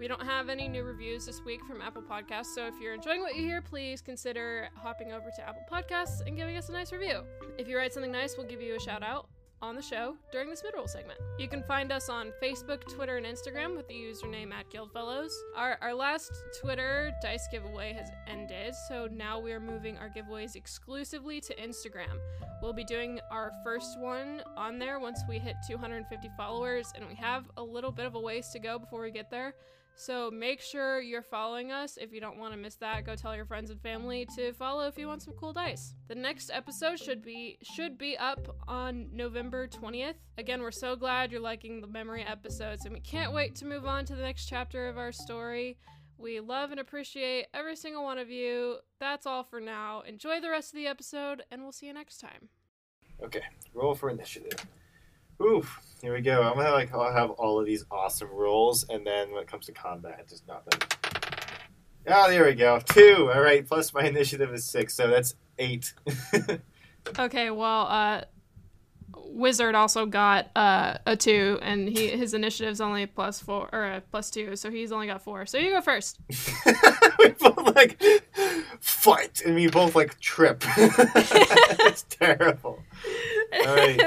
We 0.00 0.08
don't 0.08 0.24
have 0.24 0.48
any 0.48 0.66
new 0.66 0.82
reviews 0.82 1.26
this 1.26 1.42
week 1.44 1.62
from 1.66 1.82
Apple 1.82 2.00
Podcasts, 2.00 2.54
so 2.54 2.66
if 2.66 2.72
you're 2.80 2.94
enjoying 2.94 3.20
what 3.20 3.36
you 3.36 3.42
hear, 3.42 3.60
please 3.60 4.00
consider 4.00 4.70
hopping 4.74 5.12
over 5.12 5.30
to 5.36 5.46
Apple 5.46 5.60
Podcasts 5.70 6.26
and 6.26 6.38
giving 6.38 6.56
us 6.56 6.70
a 6.70 6.72
nice 6.72 6.90
review. 6.90 7.20
If 7.58 7.68
you 7.68 7.76
write 7.76 7.92
something 7.92 8.10
nice, 8.10 8.38
we'll 8.38 8.46
give 8.46 8.62
you 8.62 8.74
a 8.74 8.80
shout 8.80 9.02
out 9.02 9.28
on 9.60 9.76
the 9.76 9.82
show 9.82 10.16
during 10.32 10.48
this 10.48 10.62
mid-roll 10.64 10.86
segment. 10.86 11.20
You 11.38 11.48
can 11.48 11.62
find 11.64 11.92
us 11.92 12.08
on 12.08 12.32
Facebook, 12.42 12.90
Twitter, 12.90 13.18
and 13.18 13.26
Instagram 13.26 13.76
with 13.76 13.88
the 13.88 13.94
username 13.94 14.54
at 14.54 14.70
Guildfellows. 14.70 15.32
Our, 15.54 15.76
our 15.82 15.92
last 15.92 16.32
Twitter 16.62 17.12
dice 17.20 17.46
giveaway 17.52 17.92
has 17.92 18.08
ended, 18.26 18.74
so 18.88 19.06
now 19.12 19.38
we 19.38 19.52
are 19.52 19.60
moving 19.60 19.98
our 19.98 20.08
giveaways 20.08 20.56
exclusively 20.56 21.42
to 21.42 21.54
Instagram. 21.56 22.18
We'll 22.62 22.72
be 22.72 22.84
doing 22.84 23.20
our 23.30 23.52
first 23.62 24.00
one 24.00 24.42
on 24.56 24.78
there 24.78 24.98
once 24.98 25.20
we 25.28 25.38
hit 25.38 25.56
250 25.68 26.30
followers, 26.38 26.90
and 26.96 27.06
we 27.06 27.16
have 27.16 27.50
a 27.58 27.62
little 27.62 27.92
bit 27.92 28.06
of 28.06 28.14
a 28.14 28.20
ways 28.20 28.48
to 28.54 28.58
go 28.58 28.78
before 28.78 29.02
we 29.02 29.10
get 29.10 29.30
there. 29.30 29.54
So 29.96 30.30
make 30.30 30.60
sure 30.60 31.00
you're 31.00 31.22
following 31.22 31.72
us. 31.72 31.98
If 32.00 32.12
you 32.12 32.20
don't 32.20 32.38
want 32.38 32.54
to 32.54 32.58
miss 32.58 32.76
that, 32.76 33.04
go 33.04 33.14
tell 33.14 33.36
your 33.36 33.44
friends 33.44 33.70
and 33.70 33.80
family 33.80 34.26
to 34.36 34.52
follow 34.54 34.86
if 34.86 34.96
you 34.96 35.06
want 35.06 35.22
some 35.22 35.34
cool 35.34 35.52
dice. 35.52 35.94
The 36.08 36.14
next 36.14 36.50
episode 36.52 36.98
should 36.98 37.22
be 37.22 37.58
should 37.62 37.98
be 37.98 38.16
up 38.16 38.56
on 38.66 39.08
November 39.12 39.68
20th. 39.68 40.14
Again, 40.38 40.62
we're 40.62 40.70
so 40.70 40.96
glad 40.96 41.30
you're 41.30 41.40
liking 41.40 41.80
the 41.80 41.86
memory 41.86 42.24
episodes 42.24 42.86
and 42.86 42.94
we 42.94 43.00
can't 43.00 43.32
wait 43.32 43.54
to 43.56 43.66
move 43.66 43.84
on 43.84 44.04
to 44.06 44.14
the 44.14 44.22
next 44.22 44.46
chapter 44.46 44.88
of 44.88 44.96
our 44.96 45.12
story. 45.12 45.76
We 46.16 46.40
love 46.40 46.70
and 46.70 46.80
appreciate 46.80 47.46
every 47.54 47.76
single 47.76 48.04
one 48.04 48.18
of 48.18 48.30
you. 48.30 48.76
That's 49.00 49.26
all 49.26 49.42
for 49.42 49.60
now. 49.60 50.02
Enjoy 50.06 50.40
the 50.40 50.50
rest 50.50 50.72
of 50.72 50.76
the 50.76 50.86
episode 50.86 51.42
and 51.50 51.62
we'll 51.62 51.72
see 51.72 51.86
you 51.86 51.94
next 51.94 52.18
time. 52.18 52.48
Okay, 53.22 53.42
roll 53.74 53.94
for 53.94 54.08
initiative. 54.10 54.66
Oof, 55.42 55.80
here 56.02 56.14
we 56.14 56.20
go. 56.20 56.42
I'm 56.42 56.54
gonna 56.54 56.70
like 56.70 56.92
I'll 56.92 57.12
have 57.12 57.30
all 57.30 57.58
of 57.58 57.66
these 57.66 57.84
awesome 57.90 58.28
rolls, 58.30 58.84
and 58.88 59.06
then 59.06 59.32
when 59.32 59.42
it 59.42 59.48
comes 59.48 59.66
to 59.66 59.72
combat, 59.72 60.28
just 60.28 60.46
nothing. 60.46 60.80
Oh, 62.06 62.30
there 62.30 62.44
we 62.44 62.54
go. 62.54 62.80
Two. 62.80 63.30
All 63.32 63.40
right. 63.40 63.66
Plus 63.66 63.92
my 63.92 64.04
initiative 64.04 64.52
is 64.52 64.64
six, 64.64 64.94
so 64.94 65.08
that's 65.08 65.34
eight. 65.58 65.92
okay. 67.18 67.50
Well, 67.50 67.86
uh, 67.86 68.22
Wizard 69.16 69.74
also 69.74 70.06
got 70.06 70.50
uh, 70.56 70.98
a 71.06 71.16
two, 71.16 71.58
and 71.62 71.88
he 71.88 72.08
his 72.08 72.34
initiative's 72.34 72.80
only 72.80 73.06
plus 73.06 73.40
four 73.40 73.68
or 73.72 73.84
uh, 73.84 74.00
plus 74.10 74.30
two, 74.30 74.56
so 74.56 74.70
he's 74.70 74.92
only 74.92 75.06
got 75.06 75.22
four. 75.22 75.46
So 75.46 75.58
you 75.58 75.70
go 75.70 75.80
first. 75.80 76.18
we 77.18 77.28
both 77.28 77.76
like 77.76 78.02
fight, 78.80 79.42
and 79.44 79.54
we 79.54 79.68
both 79.68 79.94
like 79.94 80.18
trip. 80.20 80.64
it's 80.76 82.02
terrible. 82.04 82.82
All 83.66 83.74
right. 83.74 84.00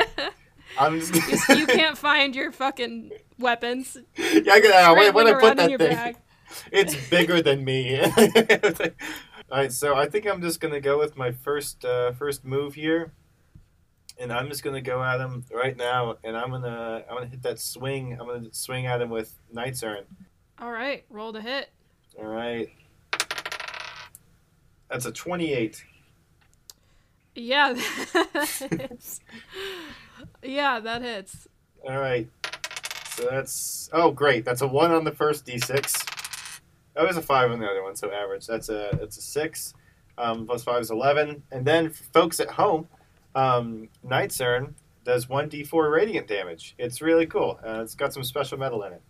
I'm 0.78 1.00
just 1.00 1.50
you, 1.50 1.56
you 1.56 1.68
can't 1.68 1.98
find 2.10 2.36
your 2.36 2.52
fucking 2.52 3.12
weapons. 3.40 3.98
Yeah, 4.18 4.54
I 4.54 4.60
got 4.62 4.98
when, 4.98 5.14
when 5.14 5.28
I 5.28 5.40
put 5.40 5.58
that 5.58 5.68
thing, 5.68 5.78
bag. 5.78 6.18
it's 6.72 6.96
bigger 7.10 7.42
than 7.42 7.64
me. 7.64 8.00
All 9.52 9.60
right, 9.60 9.72
so 9.72 9.96
I 9.96 10.08
think 10.08 10.28
I'm 10.28 10.42
just 10.42 10.60
gonna 10.60 10.82
go 10.82 10.98
with 10.98 11.16
my 11.16 11.32
first 11.32 11.86
uh, 11.86 12.12
first 12.14 12.44
move 12.44 12.74
here, 12.76 13.14
and 14.20 14.32
I'm 14.32 14.50
just 14.50 14.64
gonna 14.64 14.82
go 14.82 15.04
at 15.04 15.20
him 15.20 15.46
right 15.54 15.78
now, 15.78 16.18
and 16.24 16.36
I'm 16.36 16.50
gonna 16.50 17.04
I'm 17.10 17.16
gonna 17.16 17.28
hit 17.28 17.44
that 17.44 17.60
swing. 17.60 18.18
I'm 18.20 18.28
gonna 18.28 18.54
swing 18.54 18.86
at 18.86 19.02
him 19.02 19.10
with 19.10 19.38
Knight's 19.52 19.84
Urn. 19.84 20.06
All 20.60 20.72
right, 20.72 21.06
roll 21.10 21.34
to 21.34 21.42
hit. 21.42 21.70
All 22.18 22.26
right, 22.26 22.70
that's 24.90 25.06
a 25.06 25.12
28. 25.12 25.84
Yeah. 27.36 27.74
Yeah, 30.44 30.80
that 30.80 31.02
hits. 31.02 31.48
All 31.88 32.00
right. 32.00 32.30
So 33.16 33.28
that's 33.30 33.90
oh 33.94 34.12
great. 34.12 34.46
That's 34.46 34.62
a 34.62 34.68
one 34.68 34.92
on 34.92 35.04
the 35.04 35.12
first 35.12 35.46
d6. 35.46 36.60
That 36.96 37.08
was 37.08 37.18
a 37.18 37.22
five 37.22 37.52
on 37.52 37.60
the 37.60 37.68
other 37.68 37.84
one, 37.84 37.96
so 37.96 38.12
average. 38.12 38.48
That's 38.48 38.70
a 38.70 38.90
it's 39.02 39.18
a 39.18 39.22
six. 39.22 39.74
Um, 40.18 40.46
plus 40.46 40.64
five 40.64 40.82
is 40.82 40.92
eleven. 40.92 41.44
And 41.52 41.66
then 41.66 41.90
folks 41.90 42.40
at 42.40 42.50
home, 42.52 42.88
um, 43.36 43.90
Knight's 44.04 44.40
Urn 44.42 44.76
does 45.04 45.28
one 45.28 45.50
d4 45.50 45.92
radiant 45.92 46.28
damage. 46.28 46.76
It's 46.78 47.02
really 47.02 47.26
cool. 47.26 47.60
Uh, 47.66 47.82
it's 47.82 47.96
got 47.96 48.14
some 48.14 48.24
special 48.24 48.58
metal 48.58 48.84
in 48.84 48.94
it, 48.94 49.02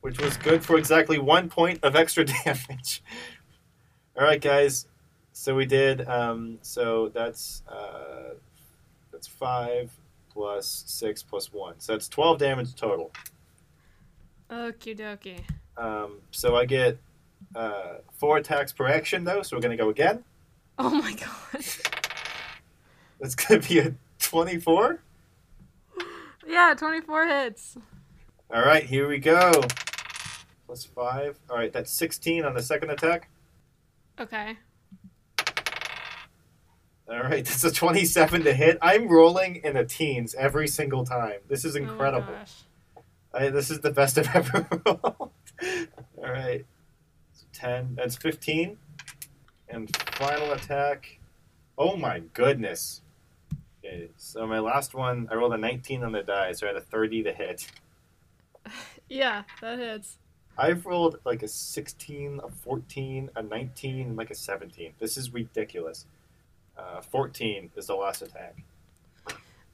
which 0.00 0.20
was 0.20 0.36
good 0.36 0.64
for 0.64 0.76
exactly 0.76 1.18
one 1.18 1.48
point 1.48 1.80
of 1.82 1.96
extra 1.96 2.24
damage. 2.44 3.02
All 4.16 4.24
right, 4.24 4.40
guys. 4.40 4.86
So 5.32 5.54
we 5.54 5.64
did. 5.64 6.06
Um, 6.06 6.58
so 6.62 7.08
that's 7.08 7.62
uh, 7.68 8.34
that's 9.20 9.28
five 9.28 9.92
plus 10.32 10.84
six 10.86 11.22
plus 11.22 11.52
one. 11.52 11.74
So 11.78 11.92
that's 11.92 12.08
twelve 12.08 12.38
damage 12.38 12.74
total. 12.74 13.12
Okie 14.50 14.98
dokie. 14.98 15.42
Um, 15.76 16.20
so 16.30 16.56
I 16.56 16.64
get 16.64 16.96
uh, 17.54 17.98
four 18.14 18.38
attacks 18.38 18.72
per 18.72 18.86
action 18.86 19.24
though. 19.24 19.42
So 19.42 19.56
we're 19.56 19.60
gonna 19.60 19.76
go 19.76 19.90
again. 19.90 20.24
Oh 20.78 20.88
my 20.88 21.12
god. 21.12 21.64
That's 23.20 23.34
gonna 23.34 23.60
be 23.60 23.80
a 23.80 23.94
twenty-four. 24.18 25.02
yeah, 26.48 26.72
24 26.74 27.26
hits. 27.26 27.76
All 28.50 28.62
right, 28.62 28.82
here 28.82 29.06
we 29.06 29.18
go. 29.18 29.52
Plus 30.64 30.86
five. 30.86 31.38
All 31.50 31.56
right, 31.58 31.70
that's 31.70 31.92
sixteen 31.92 32.46
on 32.46 32.54
the 32.54 32.62
second 32.62 32.88
attack. 32.88 33.28
Okay. 34.18 34.56
All 37.10 37.22
right, 37.22 37.44
that's 37.44 37.64
a 37.64 37.72
twenty-seven 37.72 38.44
to 38.44 38.52
hit. 38.54 38.78
I'm 38.80 39.08
rolling 39.08 39.56
in 39.56 39.74
the 39.74 39.84
teens 39.84 40.34
every 40.34 40.68
single 40.68 41.04
time. 41.04 41.40
This 41.48 41.64
is 41.64 41.74
Oh 41.76 41.80
incredible. 41.80 42.32
gosh. 42.32 42.54
I, 43.32 43.48
this 43.48 43.70
is 43.70 43.80
the 43.80 43.90
best 43.90 44.18
I've 44.18 44.34
ever 44.34 44.66
rolled. 44.86 45.04
All 45.14 45.30
right. 46.30 46.64
So 47.32 47.46
10. 47.52 47.94
That's 47.96 48.16
15. 48.16 48.76
And 49.68 49.96
final 50.14 50.50
attack. 50.52 51.20
Oh 51.78 51.96
my 51.96 52.20
goodness. 52.34 53.02
Okay, 53.84 54.10
so 54.16 54.46
my 54.46 54.58
last 54.58 54.94
one, 54.94 55.28
I 55.30 55.36
rolled 55.36 55.54
a 55.54 55.56
19 55.58 56.02
on 56.02 56.12
the 56.12 56.22
die, 56.22 56.52
so 56.52 56.66
I 56.66 56.68
had 56.68 56.76
a 56.76 56.80
30 56.80 57.22
to 57.24 57.32
hit. 57.32 57.66
Yeah, 59.08 59.42
that 59.60 59.78
hits. 59.80 60.18
I've 60.56 60.86
rolled 60.86 61.18
like 61.24 61.42
a 61.42 61.48
16, 61.48 62.40
a 62.44 62.48
14, 62.48 63.30
a 63.34 63.42
19, 63.42 64.06
and 64.06 64.16
like 64.16 64.30
a 64.30 64.36
17. 64.36 64.92
This 65.00 65.16
is 65.16 65.32
ridiculous. 65.32 66.06
Uh, 66.80 67.00
14 67.00 67.70
is 67.76 67.86
the 67.86 67.94
last 67.94 68.22
attack. 68.22 68.56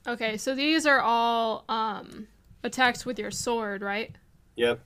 Okay, 0.08 0.36
so 0.36 0.54
these 0.54 0.86
are 0.86 1.00
all 1.00 1.64
um 1.68 2.28
attacks 2.62 3.04
with 3.04 3.18
your 3.18 3.30
sword, 3.30 3.82
right? 3.82 4.14
Yep. 4.56 4.80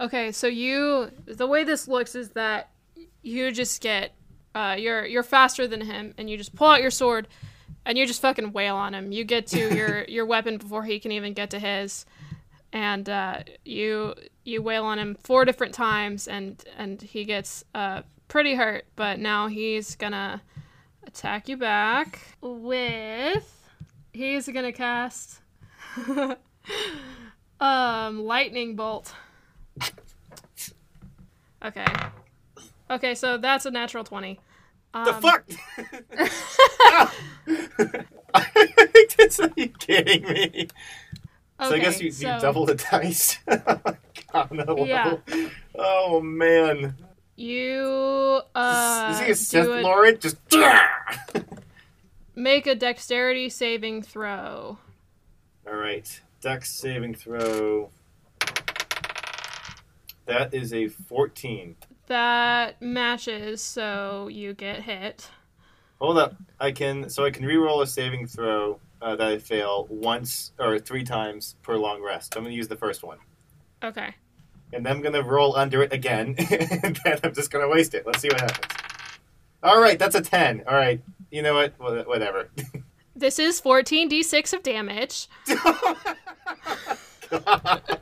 Okay, 0.00 0.32
so 0.32 0.46
you 0.46 1.10
the 1.26 1.46
way 1.46 1.64
this 1.64 1.88
looks 1.88 2.14
is 2.14 2.30
that 2.30 2.70
you 3.22 3.50
just 3.52 3.80
get 3.80 4.12
uh 4.54 4.76
you're 4.78 5.06
you're 5.06 5.22
faster 5.22 5.66
than 5.66 5.80
him 5.80 6.14
and 6.18 6.28
you 6.28 6.36
just 6.36 6.54
pull 6.54 6.68
out 6.68 6.82
your 6.82 6.90
sword 6.90 7.28
and 7.84 7.96
you 7.96 8.06
just 8.06 8.20
fucking 8.20 8.52
wail 8.52 8.76
on 8.76 8.94
him. 8.94 9.12
You 9.12 9.24
get 9.24 9.46
to 9.48 9.74
your 9.76 10.04
your 10.04 10.26
weapon 10.26 10.58
before 10.58 10.84
he 10.84 10.98
can 10.98 11.12
even 11.12 11.32
get 11.32 11.50
to 11.50 11.58
his 11.58 12.04
and 12.72 13.08
uh 13.08 13.40
you 13.64 14.14
you 14.44 14.60
wail 14.60 14.84
on 14.84 14.98
him 14.98 15.16
four 15.22 15.44
different 15.44 15.72
times 15.72 16.26
and 16.26 16.62
and 16.76 17.00
he 17.00 17.24
gets 17.24 17.64
uh 17.74 18.02
pretty 18.28 18.54
hurt, 18.56 18.86
but 18.96 19.20
now 19.20 19.46
he's 19.46 19.94
gonna 19.94 20.42
attack 21.06 21.48
you 21.48 21.56
back 21.56 22.20
with 22.40 23.52
he's 24.12 24.48
gonna 24.48 24.72
cast 24.72 25.40
um 27.60 28.22
lightning 28.24 28.76
bolt. 28.76 29.14
Okay. 31.64 31.86
Okay, 32.90 33.14
so 33.14 33.38
that's 33.38 33.66
a 33.66 33.70
natural 33.70 34.04
20. 34.04 34.38
Um, 34.94 35.04
The 35.04 35.12
fuck? 35.14 35.44
I 38.34 38.44
think 38.92 39.16
that's 39.16 39.40
are 39.40 39.50
you 39.56 39.68
kidding 39.78 40.22
me? 40.22 40.68
So 41.60 41.74
I 41.74 41.78
guess 41.78 42.00
you, 42.00 42.10
so- 42.12 42.34
you 42.34 42.40
double 42.40 42.66
the 42.66 42.74
dice. 42.74 43.38
on 43.48 44.50
a 44.60 44.64
level. 44.64 44.86
Yeah. 44.86 45.16
Oh 45.74 46.20
man. 46.20 46.94
You 47.36 48.40
uh 48.54 49.10
is 49.12 49.20
he 49.20 49.30
a 49.30 49.34
Sith 49.34 49.66
a- 49.66 49.82
Lord? 49.82 50.20
Just 50.20 50.38
make 52.34 52.66
a 52.66 52.74
dexterity 52.74 53.48
saving 53.50 54.02
throw. 54.02 54.78
All 55.66 55.74
right. 55.76 56.20
Dex 56.40 56.70
saving 56.70 57.14
throw. 57.14 57.90
That 60.26 60.52
is 60.54 60.72
a 60.72 60.88
14. 60.88 61.76
That 62.08 62.80
matches, 62.80 63.60
so 63.62 64.28
you 64.28 64.54
get 64.54 64.82
hit. 64.82 65.30
Hold 66.00 66.18
up. 66.18 66.36
I 66.60 66.72
can 66.72 67.08
so 67.10 67.24
I 67.24 67.30
can 67.30 67.44
re-roll 67.44 67.82
a 67.82 67.86
saving 67.86 68.26
throw 68.26 68.80
uh, 69.02 69.16
that 69.16 69.26
I 69.26 69.38
fail 69.38 69.86
once 69.90 70.52
or 70.58 70.78
three 70.78 71.04
times 71.04 71.56
per 71.62 71.76
long 71.76 72.02
rest. 72.02 72.36
I'm 72.36 72.42
going 72.42 72.52
to 72.52 72.56
use 72.56 72.68
the 72.68 72.76
first 72.76 73.02
one. 73.02 73.18
Okay. 73.82 74.14
And 74.72 74.84
then 74.84 74.96
I'm 74.96 75.02
gonna 75.02 75.22
roll 75.22 75.56
under 75.56 75.82
it 75.82 75.92
again, 75.92 76.34
and 76.38 76.96
then 77.04 77.18
I'm 77.24 77.34
just 77.34 77.50
gonna 77.50 77.68
waste 77.68 77.94
it. 77.94 78.06
Let's 78.06 78.20
see 78.20 78.28
what 78.28 78.40
happens. 78.40 78.72
All 79.62 79.80
right, 79.80 79.98
that's 79.98 80.14
a 80.14 80.20
ten. 80.20 80.62
All 80.68 80.74
right, 80.74 81.00
you 81.30 81.42
know 81.42 81.54
what? 81.54 81.74
Whatever. 82.06 82.48
This 83.18 83.38
is 83.38 83.62
14d6 83.62 84.52
of 84.52 84.62
damage. 84.62 85.26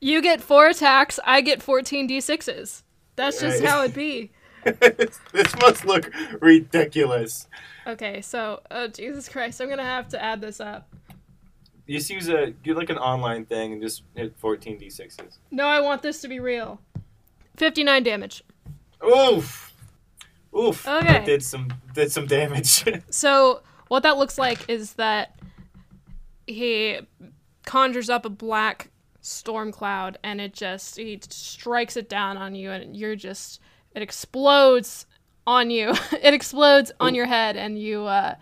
You 0.00 0.20
get 0.20 0.40
4 0.40 0.68
attacks, 0.68 1.20
I 1.24 1.40
get 1.42 1.60
14d6s. 1.60 2.82
That's 3.14 3.40
just 3.40 3.60
Right. 3.60 3.68
how 3.68 3.84
it 3.84 3.94
be. 3.94 4.30
this 4.64 5.56
must 5.60 5.84
look 5.84 6.10
ridiculous. 6.40 7.46
Okay, 7.86 8.20
so 8.20 8.62
oh 8.70 8.88
Jesus 8.88 9.28
Christ, 9.28 9.60
I'm 9.60 9.68
gonna 9.68 9.82
have 9.84 10.08
to 10.08 10.22
add 10.22 10.40
this 10.40 10.60
up. 10.60 10.91
You 11.86 11.98
just 11.98 12.10
use 12.10 12.28
a 12.28 12.50
do 12.50 12.74
like 12.74 12.90
an 12.90 12.98
online 12.98 13.44
thing 13.44 13.72
and 13.72 13.82
just 13.82 14.02
hit 14.14 14.34
14 14.38 14.78
d6s. 14.78 15.38
No, 15.50 15.66
I 15.66 15.80
want 15.80 16.02
this 16.02 16.20
to 16.20 16.28
be 16.28 16.38
real. 16.38 16.80
59 17.56 18.02
damage. 18.02 18.44
Oof, 19.04 19.74
oof. 20.56 20.86
Okay. 20.86 21.06
That 21.06 21.26
did 21.26 21.42
some 21.42 21.72
did 21.94 22.12
some 22.12 22.26
damage. 22.26 22.84
So 23.10 23.62
what 23.88 24.04
that 24.04 24.16
looks 24.16 24.38
like 24.38 24.68
is 24.70 24.94
that 24.94 25.38
he 26.46 27.00
conjures 27.66 28.08
up 28.08 28.24
a 28.24 28.30
black 28.30 28.90
storm 29.20 29.70
cloud 29.70 30.18
and 30.24 30.40
it 30.40 30.52
just 30.52 30.96
he 30.96 31.20
strikes 31.28 31.96
it 31.96 32.08
down 32.08 32.36
on 32.36 32.54
you 32.54 32.70
and 32.70 32.96
you're 32.96 33.16
just 33.16 33.60
it 33.94 34.02
explodes 34.02 35.06
on 35.46 35.70
you. 35.70 35.92
it 36.22 36.32
explodes 36.32 36.92
on 37.00 37.14
your 37.14 37.26
head 37.26 37.56
and 37.56 37.78
you 37.78 38.04
uh 38.04 38.34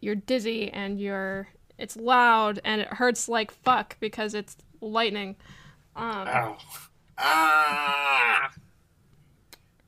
you're 0.00 0.14
dizzy 0.14 0.70
and 0.70 1.00
you're 1.00 1.48
it's 1.78 1.96
loud 1.96 2.60
and 2.64 2.80
it 2.80 2.88
hurts 2.88 3.28
like 3.28 3.50
fuck 3.50 3.96
because 4.00 4.34
it's 4.34 4.56
lightning. 4.80 5.36
Um 5.94 6.28
Ow. 6.28 6.58
Ah. 7.18 8.50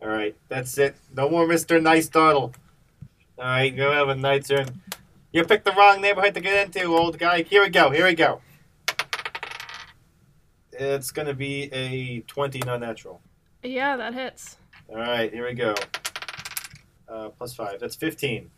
All 0.01 0.09
right, 0.09 0.37
that's 0.49 0.79
it. 0.79 0.97
No 1.15 1.29
more 1.29 1.47
Mr. 1.47 1.83
Nice 1.83 2.07
Startle. 2.07 2.53
All 3.39 3.45
right, 3.45 3.75
go 3.75 3.93
have 3.93 4.09
a 4.09 4.15
night 4.15 4.47
turn. 4.47 4.81
You 5.33 5.45
picked 5.45 5.65
the 5.65 5.73
wrong 5.73 6.01
neighborhood 6.01 6.35
to 6.35 6.41
get 6.41 6.67
into, 6.67 6.97
old 6.97 7.19
guy. 7.19 7.43
Here 7.43 7.63
we 7.63 7.69
go. 7.69 7.91
Here 7.91 8.07
we 8.07 8.15
go. 8.15 8.41
It's 10.73 11.11
gonna 11.11 11.35
be 11.35 11.65
a 11.73 12.21
twenty, 12.21 12.61
not 12.61 12.81
natural. 12.81 13.21
yeah, 13.63 13.97
that 13.97 14.15
hits. 14.15 14.57
All 14.89 14.97
right, 14.97 15.33
here 15.33 15.45
we 15.47 15.55
go. 15.55 15.75
Uh, 17.09 17.29
plus 17.31 17.55
five. 17.55 17.81
That's 17.81 17.97
fifteen. 17.97 18.51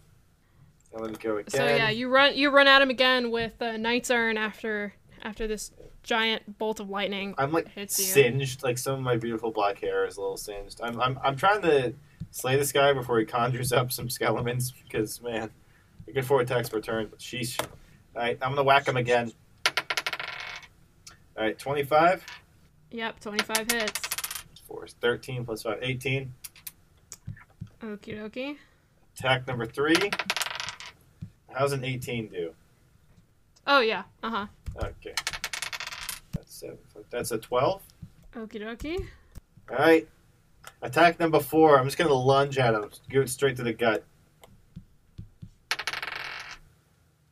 Go 0.96 1.04
again. 1.04 1.44
So 1.48 1.64
yeah, 1.64 1.90
you 1.90 2.08
run 2.08 2.36
you 2.36 2.50
run 2.50 2.66
at 2.66 2.82
him 2.82 2.90
again 2.90 3.30
with 3.30 3.60
uh, 3.62 3.76
Knight's 3.76 4.10
Urn 4.10 4.36
after 4.36 4.94
after 5.22 5.46
this 5.46 5.70
giant 6.02 6.58
bolt 6.58 6.80
of 6.80 6.90
lightning. 6.90 7.34
I'm 7.38 7.52
like 7.52 7.68
hits 7.68 7.98
you. 7.98 8.06
singed. 8.06 8.62
Like 8.62 8.76
some 8.76 8.94
of 8.94 9.00
my 9.00 9.16
beautiful 9.16 9.50
black 9.52 9.78
hair 9.78 10.04
is 10.06 10.16
a 10.16 10.20
little 10.20 10.36
singed. 10.36 10.80
I'm 10.82 11.00
I'm 11.00 11.18
I'm 11.22 11.36
trying 11.36 11.62
to 11.62 11.94
slay 12.32 12.56
this 12.56 12.72
guy 12.72 12.92
before 12.92 13.18
he 13.18 13.24
conjures 13.24 13.72
up 13.72 13.92
some 13.92 14.10
skeletons 14.10 14.72
because 14.72 15.22
man, 15.22 15.50
you 16.06 16.12
get 16.12 16.24
four 16.24 16.40
attacks 16.40 16.68
per 16.68 16.80
turn. 16.80 17.06
But 17.08 17.20
sheesh. 17.20 17.60
All 17.60 18.22
right, 18.22 18.36
I'm 18.42 18.50
gonna 18.50 18.64
whack 18.64 18.88
him 18.88 18.96
again. 18.96 19.32
All 21.36 21.44
right, 21.44 21.58
25. 21.58 22.24
Yep, 22.90 23.20
25 23.20 23.70
hits. 23.70 24.00
Four 24.66 24.86
is 24.86 24.94
13 25.00 25.44
plus 25.44 25.62
five, 25.62 25.78
18. 25.80 26.34
Okie 27.82 28.18
dokie. 28.18 28.56
Attack 29.16 29.46
number 29.46 29.64
three. 29.64 30.10
How's 31.52 31.72
an 31.72 31.84
18 31.84 32.28
do? 32.28 32.52
Oh 33.66 33.80
yeah, 33.80 34.04
uh 34.22 34.30
huh. 34.30 34.46
Okay. 34.76 35.14
That's 36.32 36.54
seven. 36.54 36.78
That's 37.10 37.30
a 37.32 37.38
12. 37.38 37.82
Okie 38.34 38.62
dokie. 38.62 39.06
All 39.70 39.76
right. 39.76 40.08
Attack 40.82 41.20
number 41.20 41.40
four. 41.40 41.78
I'm 41.78 41.86
just 41.86 41.98
gonna 41.98 42.12
lunge 42.12 42.58
at 42.58 42.74
him. 42.74 42.90
Give 43.08 43.22
it 43.22 43.28
straight 43.30 43.56
to 43.56 43.62
the 43.62 43.72
gut. 43.72 44.04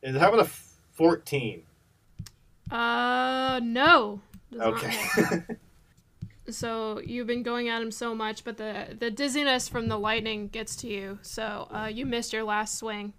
Is 0.01 0.15
how 0.17 0.29
about 0.29 0.45
a 0.45 0.49
fourteen? 0.93 1.63
Uh, 2.71 3.59
no. 3.63 4.21
Does 4.51 4.61
Okay. 4.61 5.41
So 6.51 6.99
you've 7.05 7.27
been 7.27 7.43
going 7.43 7.69
at 7.69 7.81
him 7.81 7.91
so 7.91 8.15
much, 8.15 8.43
but 8.43 8.57
the 8.57 8.95
the 8.97 9.11
dizziness 9.11 9.67
from 9.67 9.87
the 9.87 9.97
lightning 9.97 10.47
gets 10.47 10.75
to 10.77 10.87
you. 10.87 11.19
So 11.21 11.67
uh, 11.71 11.89
you 11.93 12.05
missed 12.05 12.33
your 12.33 12.43
last 12.43 12.77
swing, 12.77 13.13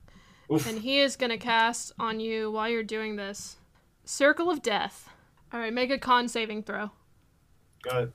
Oof. 0.53 0.67
and 0.67 0.81
he 0.81 0.99
is 0.99 1.17
gonna 1.17 1.39
cast 1.39 1.93
on 1.99 2.21
you 2.21 2.51
while 2.51 2.69
you're 2.69 2.83
doing 2.83 3.17
this. 3.17 3.57
Circle 4.05 4.51
of 4.51 4.63
Death. 4.63 5.09
All 5.53 5.61
right, 5.61 5.73
make 5.73 5.91
a 5.91 5.99
con 5.99 6.29
saving 6.29 6.65
throw. 6.65 6.91
Go 7.83 7.91
ahead. 7.91 8.13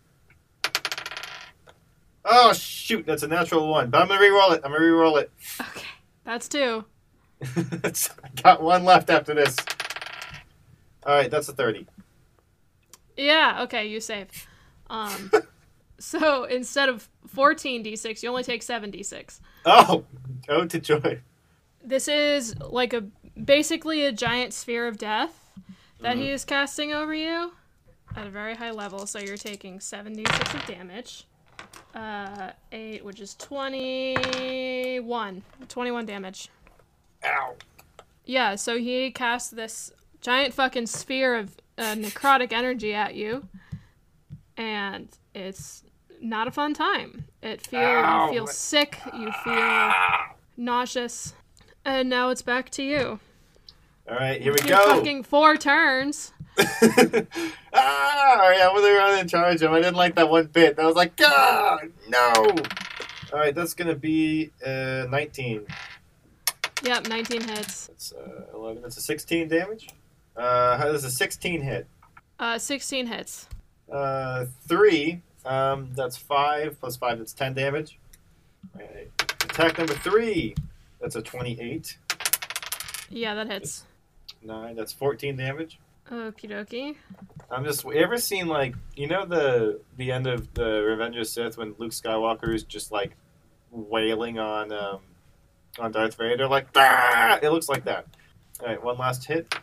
Oh 2.26 2.54
shoot, 2.54 3.06
that's 3.06 3.24
a 3.24 3.28
natural 3.28 3.68
one. 3.68 3.90
But 3.90 4.02
I'm 4.02 4.08
gonna 4.08 4.20
re-roll 4.20 4.52
it. 4.52 4.62
I'm 4.64 4.72
gonna 4.72 4.84
re-roll 4.84 5.18
it. 5.18 5.32
Okay, 5.62 5.88
that's 6.24 6.48
two. 6.48 6.86
I 7.56 7.92
got 8.42 8.62
one 8.62 8.84
left 8.84 9.10
after 9.10 9.34
this. 9.34 9.56
All 11.06 11.16
right, 11.16 11.30
that's 11.30 11.48
a 11.50 11.54
thirty. 11.54 11.88
Yeah, 13.18 13.64
okay, 13.64 13.88
you 13.88 14.00
saved. 14.00 14.48
Um, 14.90 15.32
so 16.00 16.44
instead 16.44 16.90
of 16.90 17.10
14 17.28 17.84
d6, 17.84 18.24
you 18.24 18.30
only 18.30 18.44
take 18.44 18.62
7 18.62 18.92
d6. 18.92 19.40
Oh, 19.66 20.04
oh 20.50 20.66
to 20.66 20.80
joy. 20.80 21.22
This 21.86 22.08
is 22.08 22.56
like 22.60 22.94
a 22.94 23.04
basically 23.44 24.06
a 24.06 24.12
giant 24.12 24.54
sphere 24.54 24.88
of 24.88 24.98
death 24.98 25.50
that 26.02 26.18
he 26.18 26.32
is 26.32 26.46
casting 26.46 26.94
over 26.94 27.14
you 27.14 27.52
at 28.16 28.28
a 28.28 28.30
very 28.30 28.56
high 28.56 28.72
level. 28.72 29.06
So 29.06 29.20
you're 29.20 29.38
taking 29.38 29.80
7d6 29.80 30.56
of 30.56 30.66
damage. 30.66 31.26
Uh, 31.94 32.52
8, 32.72 33.06
which 33.06 33.22
is 33.22 33.36
21. 33.36 35.44
21 35.68 36.06
damage. 36.06 36.50
Ow. 37.24 37.56
Yeah, 38.26 38.56
so 38.56 38.78
he 38.78 39.12
casts 39.12 39.50
this 39.50 39.92
giant 40.22 40.54
fucking 40.54 40.88
sphere 40.88 41.36
of 41.36 41.56
uh, 41.78 41.94
necrotic 41.94 42.52
energy 42.52 42.94
at 42.94 43.16
you, 43.16 43.48
and 44.58 45.08
it's 45.34 45.84
not 46.22 46.48
a 46.48 46.52
fun 46.52 46.74
time. 46.74 47.26
It 47.42 47.62
feel 47.62 47.82
Ow. 47.82 48.28
you 48.28 48.34
feel 48.34 48.48
sick, 48.48 49.00
you 49.14 49.32
feel 49.44 49.92
nauseous, 50.58 51.34
and 51.86 52.10
now 52.10 52.30
it's 52.30 52.42
back 52.42 52.70
to 52.72 52.84
you. 52.84 53.20
All 54.10 54.16
right, 54.16 54.42
here 54.42 54.54
we 54.54 54.60
You're 54.68 54.78
go. 54.78 54.98
fucking 54.98 55.24
four 55.24 55.56
turns. 55.56 56.32
ah, 56.58 56.64
all 57.74 58.50
right, 58.50 58.62
I 58.62 58.70
wasn't 58.72 58.94
around 58.94 59.20
in 59.20 59.28
charge 59.28 59.56
of. 59.62 59.70
him. 59.70 59.74
I 59.74 59.78
didn't 59.80 59.96
like 59.96 60.16
that 60.16 60.30
one 60.30 60.46
bit. 60.48 60.78
I 60.80 60.86
was 60.86 60.96
like, 60.96 61.14
ah, 61.22 61.80
no. 62.08 62.34
All 63.34 63.40
right, 63.40 63.54
that's 63.54 63.74
gonna 63.74 63.96
be 63.96 64.52
uh, 64.66 65.06
19. 65.10 65.66
Yep, 66.84 67.08
19 67.08 67.42
hits. 67.48 67.88
That's 67.88 68.14
uh, 68.14 68.44
11. 68.54 68.82
That's 68.84 68.98
a 68.98 69.02
16 69.02 69.48
damage. 69.48 69.90
Uh, 70.36 70.78
how 70.78 70.86
does 70.86 71.04
a 71.04 71.10
16 71.12 71.62
hit? 71.62 71.88
Uh, 72.40 72.58
16 72.58 73.08
hits. 73.08 73.48
Uh, 73.92 74.46
three. 74.68 75.22
Um, 75.46 75.90
that's 75.96 76.18
five 76.18 76.80
plus 76.80 76.96
five. 76.96 77.18
That's 77.18 77.34
10 77.34 77.54
damage. 77.54 77.98
All 78.76 78.82
right. 78.82 79.10
Attack 79.44 79.78
number 79.78 79.94
three. 79.96 80.56
That's 81.06 81.16
a 81.16 81.22
28. 81.22 82.00
Yeah, 83.12 83.36
that 83.36 83.46
hits. 83.46 83.84
Nine. 84.42 84.76
That's 84.76 84.92
14 84.92 85.38
damage. 85.38 85.78
Okie 86.10 86.50
dokie. 86.50 86.96
I'm 87.52 87.64
just. 87.64 87.84
You 87.84 87.92
ever 87.92 88.18
seen 88.18 88.48
like 88.48 88.74
you 88.96 89.06
know 89.06 89.24
the 89.24 89.82
the 89.98 90.12
end 90.12 90.26
of 90.26 90.52
the 90.56 90.82
Revenge 90.82 91.16
of 91.18 91.28
Sith 91.28 91.60
when 91.60 91.76
Luke 91.78 91.92
Skywalker 91.92 92.52
is 92.52 92.64
just 92.64 92.92
like 92.92 93.16
wailing 93.70 94.40
on 94.40 94.72
um 94.72 95.02
on 95.78 95.92
Darth 95.92 96.16
Vader 96.18 96.48
like 96.48 96.70
ah! 96.76 97.38
it 97.40 97.52
looks 97.52 97.70
like 97.70 97.86
that. 97.86 98.08
All 98.62 98.66
right, 98.66 98.84
one 98.84 98.98
last 98.98 99.26
hit. 99.26 99.54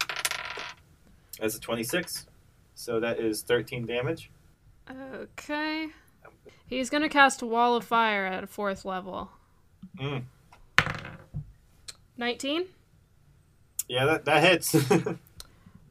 That's 1.40 1.56
a 1.56 1.60
26. 1.60 2.28
So 2.76 3.00
that 3.00 3.18
is 3.18 3.42
13 3.42 3.84
damage. 3.84 4.30
Okay. 4.88 5.88
He's 6.68 6.88
gonna 6.88 7.08
cast 7.08 7.42
Wall 7.42 7.74
of 7.74 7.84
Fire 7.84 8.26
at 8.26 8.44
a 8.44 8.46
fourth 8.46 8.84
level. 8.84 9.32
Mm. 9.98 10.22
19? 12.16 12.64
Yeah, 13.88 14.06
that 14.06 14.24
that 14.24 14.42
hits. 14.42 14.74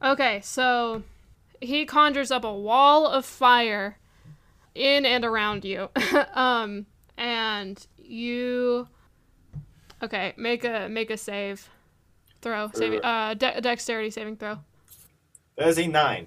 Okay, 0.04 0.40
so 0.42 1.04
he 1.60 1.86
conjures 1.86 2.32
up 2.32 2.42
a 2.42 2.52
wall 2.52 3.06
of 3.06 3.24
fire 3.24 3.98
in 4.74 5.06
and 5.06 5.24
around 5.24 5.64
you. 5.64 5.90
um 6.34 6.86
and 7.16 7.86
you 8.02 8.88
Okay, 10.02 10.32
make 10.36 10.64
a 10.64 10.88
make 10.88 11.10
a 11.10 11.16
save. 11.16 11.68
Throw. 12.40 12.68
Save 12.74 13.00
uh 13.04 13.34
de- 13.34 13.60
dexterity 13.60 14.10
saving 14.10 14.38
throw. 14.38 14.58
that 15.56 15.68
is 15.68 15.78
a 15.78 15.86
nine. 15.86 16.26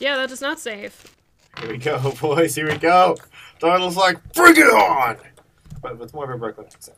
Yeah, 0.00 0.16
that 0.16 0.28
does 0.28 0.40
not 0.40 0.58
save. 0.58 1.14
Here 1.60 1.70
we 1.70 1.78
go, 1.78 2.12
boys. 2.20 2.56
Here 2.56 2.68
we 2.68 2.78
go. 2.78 3.16
Donald's 3.60 3.96
like, 3.96 4.16
bring 4.32 4.56
it 4.56 4.62
on. 4.66 5.18
But 5.80 5.98
with 5.98 6.12
more 6.12 6.24
of 6.24 6.30
a 6.30 6.36
Brooklyn 6.36 6.66
accent. 6.66 6.96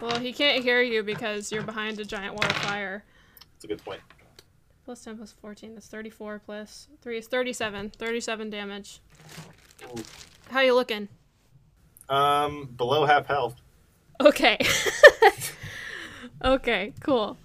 Well, 0.00 0.18
he 0.18 0.32
can't 0.32 0.62
hear 0.62 0.80
you 0.80 1.02
because 1.02 1.50
you're 1.50 1.62
behind 1.62 1.98
a 1.98 2.04
giant 2.04 2.34
wall 2.34 2.44
of 2.44 2.56
fire. 2.58 3.04
That's 3.54 3.64
a 3.64 3.68
good 3.68 3.84
point. 3.84 4.00
Plus 4.84 5.02
10 5.04 5.18
plus 5.18 5.32
14 5.32 5.74
that's 5.74 5.88
34 5.88 6.40
plus 6.46 6.88
3 7.02 7.18
is 7.18 7.26
37. 7.26 7.90
37 7.90 8.50
damage. 8.50 9.00
Ooh. 9.84 10.02
How 10.50 10.60
you 10.60 10.74
looking? 10.74 11.08
Um, 12.08 12.72
below 12.76 13.04
half 13.04 13.26
health. 13.26 13.56
Okay. 14.20 14.58
okay, 16.44 16.94
cool. 17.00 17.36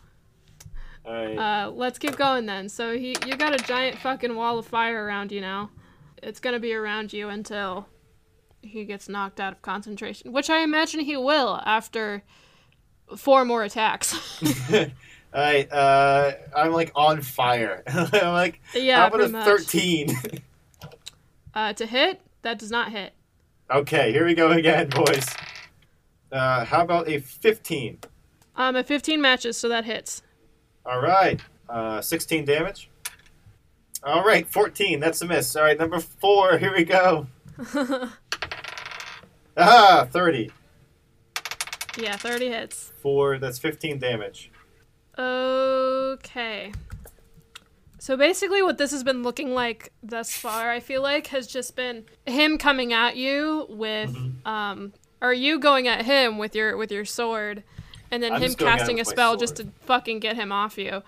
All 1.05 1.13
right. 1.13 1.37
Uh, 1.37 1.71
let's 1.71 1.99
keep 1.99 2.15
going 2.15 2.45
then. 2.45 2.69
So 2.69 2.97
he, 2.97 3.15
you 3.25 3.35
got 3.35 3.53
a 3.53 3.63
giant 3.63 3.97
fucking 3.97 4.35
wall 4.35 4.59
of 4.59 4.67
fire 4.67 5.03
around 5.03 5.31
you 5.31 5.41
now. 5.41 5.69
It's 6.21 6.39
gonna 6.39 6.59
be 6.59 6.73
around 6.73 7.11
you 7.11 7.29
until 7.29 7.87
he 8.61 8.85
gets 8.85 9.09
knocked 9.09 9.39
out 9.39 9.53
of 9.53 9.61
concentration, 9.61 10.31
which 10.31 10.49
I 10.49 10.59
imagine 10.59 11.01
he 11.01 11.17
will 11.17 11.59
after 11.65 12.23
four 13.17 13.45
more 13.45 13.63
attacks. 13.63 14.13
All 14.73 15.41
right, 15.41 15.71
uh, 15.71 16.33
I'm 16.55 16.71
like 16.73 16.91
on 16.95 17.21
fire. 17.21 17.83
I'm 17.87 18.33
like, 18.33 18.61
yeah, 18.75 18.97
how 18.97 19.07
about 19.07 19.21
a 19.21 19.29
13? 19.29 20.15
Uh, 21.55 21.73
to 21.73 21.85
hit, 21.85 22.21
that 22.43 22.59
does 22.59 22.69
not 22.71 22.91
hit. 22.91 23.13
okay, 23.71 24.11
here 24.11 24.25
we 24.25 24.35
go 24.35 24.51
again, 24.51 24.89
boys. 24.89 25.25
Uh, 26.31 26.65
how 26.65 26.81
about 26.81 27.07
a 27.07 27.19
15? 27.19 27.99
Um, 28.55 28.75
a 28.75 28.83
15 28.83 29.21
matches, 29.21 29.57
so 29.57 29.69
that 29.69 29.85
hits. 29.85 30.21
All 30.85 31.01
right, 31.01 31.39
uh, 31.69 32.01
16 32.01 32.45
damage. 32.45 32.89
All 34.03 34.23
right, 34.23 34.47
14. 34.47 34.99
That's 34.99 35.21
a 35.21 35.25
miss. 35.25 35.55
All 35.55 35.63
right, 35.63 35.79
number 35.79 35.99
four. 35.99 36.57
Here 36.57 36.73
we 36.75 36.83
go. 36.83 37.27
Ah, 39.55 40.07
30. 40.11 40.51
Yeah, 41.97 42.15
30 42.15 42.49
hits. 42.49 42.91
Four. 43.01 43.37
That's 43.39 43.59
15 43.59 43.99
damage. 43.99 44.51
Okay. 45.17 46.71
So 47.99 48.17
basically, 48.17 48.61
what 48.61 48.77
this 48.77 48.91
has 48.91 49.03
been 49.03 49.23
looking 49.23 49.53
like 49.53 49.93
thus 50.03 50.35
far, 50.35 50.69
I 50.69 50.81
feel 50.81 51.01
like, 51.01 51.27
has 51.27 51.47
just 51.47 51.75
been 51.75 52.03
him 52.25 52.57
coming 52.57 52.91
at 52.91 53.15
you 53.15 53.65
with, 53.69 54.13
um, 54.45 54.91
or 55.21 55.31
you 55.31 55.57
going 55.57 55.87
at 55.87 56.05
him 56.05 56.37
with 56.37 56.53
your 56.53 56.75
with 56.75 56.91
your 56.91 57.05
sword, 57.05 57.63
and 58.11 58.21
then 58.21 58.33
I'm 58.33 58.41
him 58.41 58.49
just 58.49 58.57
going 58.57 58.73
at 58.73 58.79
casting 58.79 58.99
a 58.99 59.05
spell 59.05 59.37
just 59.37 59.55
to 59.55 59.67
fucking 59.85 60.19
get 60.19 60.35
him 60.35 60.51
off 60.51 60.77
you, 60.77 61.01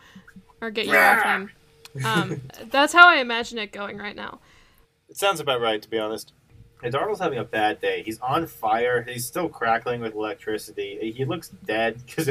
or 0.61 0.71
get 0.71 0.85
you 0.85 0.95
off 0.95 1.23
him. 1.23 1.51
Um, 2.03 2.41
that's 2.71 2.91
how 2.91 3.07
I 3.07 3.21
imagine 3.21 3.57
it 3.57 3.71
going 3.71 3.97
right 3.97 4.17
now. 4.17 4.39
It 5.07 5.15
sounds 5.15 5.39
about 5.39 5.61
right, 5.61 5.81
to 5.81 5.89
be 5.89 5.97
honest. 5.97 6.33
Hey, 6.81 6.89
Darnold's 6.89 7.19
having 7.19 7.39
a 7.39 7.43
bad 7.43 7.79
day. 7.79 8.03
He's 8.03 8.19
on 8.19 8.47
fire. 8.47 9.01
He's 9.01 9.25
still 9.25 9.49
crackling 9.49 10.01
with 10.01 10.13
electricity. 10.13 11.13
He 11.15 11.25
looks 11.25 11.49
dead 11.65 12.01
because 12.05 12.29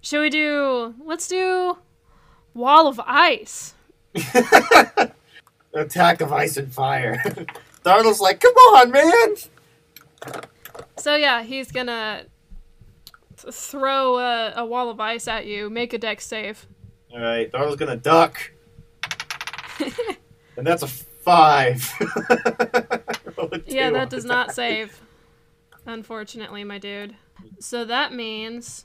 Should 0.00 0.20
we 0.20 0.30
do? 0.30 0.94
Let's 1.04 1.28
do 1.28 1.76
wall 2.54 2.86
of 2.86 3.00
ice. 3.04 3.74
attack 5.74 6.20
of 6.20 6.32
ice 6.32 6.56
and 6.56 6.72
fire. 6.72 7.22
Darnold's 7.84 8.20
like, 8.20 8.40
"Come 8.40 8.54
on, 8.54 8.90
man!" 8.90 9.36
So 10.98 11.14
yeah, 11.16 11.42
he's 11.42 11.70
gonna 11.72 12.24
throw 13.36 14.18
a, 14.18 14.52
a 14.56 14.66
wall 14.66 14.90
of 14.90 15.00
ice 15.00 15.28
at 15.28 15.46
you. 15.46 15.70
Make 15.70 15.92
a 15.92 15.98
deck 15.98 16.20
save. 16.20 16.66
All 17.12 17.20
right, 17.20 17.50
Darnold's 17.50 17.76
gonna 17.76 17.96
duck, 17.96 18.52
and 20.56 20.66
that's 20.66 20.82
a 20.82 20.88
five. 21.20 21.92
Yeah, 23.66 23.90
that 23.90 24.10
does 24.10 24.24
not 24.26 24.52
save. 24.52 25.00
Unfortunately, 25.86 26.62
my 26.62 26.78
dude. 26.78 27.16
So 27.58 27.84
that 27.86 28.12
means 28.12 28.84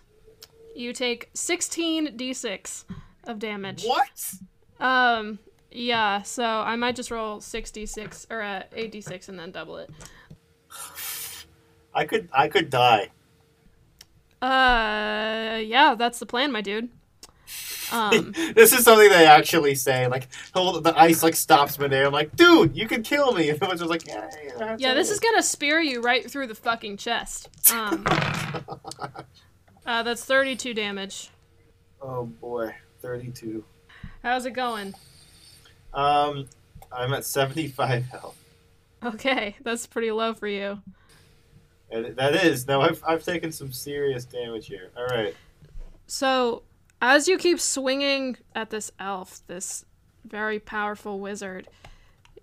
you 0.73 0.93
take 0.93 1.29
16 1.33 2.17
d6 2.17 2.85
of 3.25 3.39
damage. 3.39 3.83
What? 3.83 4.33
Um, 4.79 5.39
yeah, 5.71 6.21
so 6.21 6.43
I 6.43 6.75
might 6.77 6.95
just 6.95 7.11
roll 7.11 7.41
66 7.41 8.27
or 8.29 8.41
uh, 8.41 8.63
8d6 8.75 9.29
and 9.29 9.37
then 9.37 9.51
double 9.51 9.77
it. 9.77 9.89
I 11.93 12.05
could, 12.05 12.29
I 12.31 12.47
could 12.47 12.69
die. 12.69 13.09
Uh, 14.41 15.57
yeah, 15.57 15.95
that's 15.97 16.19
the 16.19 16.25
plan, 16.25 16.51
my 16.51 16.61
dude. 16.61 16.89
Um, 17.95 18.33
this 18.55 18.73
is 18.73 18.83
something 18.83 19.09
they 19.09 19.25
actually 19.25 19.75
say. 19.75 20.07
Like, 20.07 20.27
hold 20.53 20.83
the 20.83 20.97
ice 20.99 21.23
like 21.23 21.35
stops 21.35 21.79
midair. 21.79 22.07
I'm 22.07 22.13
like, 22.13 22.35
dude, 22.35 22.75
you 22.75 22.87
can 22.87 23.03
kill 23.03 23.31
me. 23.31 23.49
And 23.55 23.59
the 23.59 23.67
wizard's 23.67 23.89
like, 23.89 24.07
yeah, 24.07 24.29
yeah. 24.59 24.75
yeah, 24.77 24.93
this 24.93 25.09
is 25.09 25.19
gonna 25.19 25.43
spear 25.43 25.79
you 25.79 26.01
right 26.01 26.29
through 26.29 26.47
the 26.47 26.55
fucking 26.55 26.97
chest. 26.97 27.49
Um, 27.71 28.03
uh, 29.85 30.03
that's 30.03 30.25
32 30.25 30.73
damage. 30.73 31.29
Oh 32.01 32.25
boy, 32.25 32.75
thirty-two. 33.01 33.63
How's 34.21 34.45
it 34.45 34.51
going? 34.51 34.93
Um, 35.93 36.47
I'm 36.91 37.13
at 37.13 37.25
seventy-five 37.25 38.05
health. 38.05 38.37
Okay, 39.03 39.55
that's 39.63 39.87
pretty 39.87 40.11
low 40.11 40.33
for 40.33 40.47
you. 40.47 40.81
That 41.89 42.35
is 42.43 42.67
no. 42.67 42.81
I've 42.81 43.03
I've 43.07 43.23
taken 43.23 43.51
some 43.51 43.71
serious 43.71 44.25
damage 44.25 44.67
here. 44.67 44.91
All 44.97 45.05
right. 45.05 45.35
So, 46.07 46.63
as 47.01 47.27
you 47.27 47.37
keep 47.37 47.59
swinging 47.59 48.37
at 48.53 48.69
this 48.69 48.91
elf, 48.99 49.41
this 49.47 49.85
very 50.25 50.59
powerful 50.59 51.19
wizard, 51.19 51.67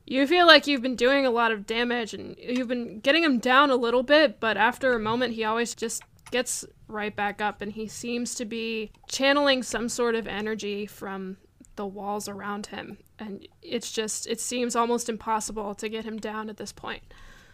you 0.07 0.27
feel 0.27 0.47
like 0.47 0.67
you've 0.67 0.83
been 0.83 0.97
doing 0.97 1.25
a 1.27 1.31
lot 1.31 1.53
of 1.53 1.67
damage 1.67 2.13
and 2.15 2.37
you've 2.39 2.69
been 2.69 3.01
getting 3.01 3.23
him 3.23 3.39
down 3.39 3.71
a 3.71 3.77
little 3.77 4.03
bit, 4.03 4.41
but 4.41 4.57
after 4.57 4.93
a 4.95 4.99
moment, 4.99 5.35
he 5.35 5.45
always 5.45 5.75
just 5.75 6.03
gets 6.31 6.65
right 6.89 7.15
back 7.15 7.41
up 7.41 7.63
and 7.63 7.73
he 7.73 7.87
seems 7.87 8.35
to 8.35 8.45
be 8.45 8.91
channeling 9.09 9.63
some 9.63 9.89
sort 9.89 10.15
of 10.15 10.27
energy 10.27 10.87
from 10.87 11.37
the 11.77 11.87
walls 11.87 12.29
around 12.29 12.67
him. 12.67 12.99
And 13.19 13.47
it's 13.63 13.93
just, 13.93 14.27
it 14.27 14.41
seems 14.41 14.75
almost 14.77 15.09
impossible 15.09 15.75
to 15.77 15.89
get 15.89 16.05
him 16.05 16.19
down 16.19 16.51
at 16.51 16.57
this 16.57 16.73
point. 16.73 17.03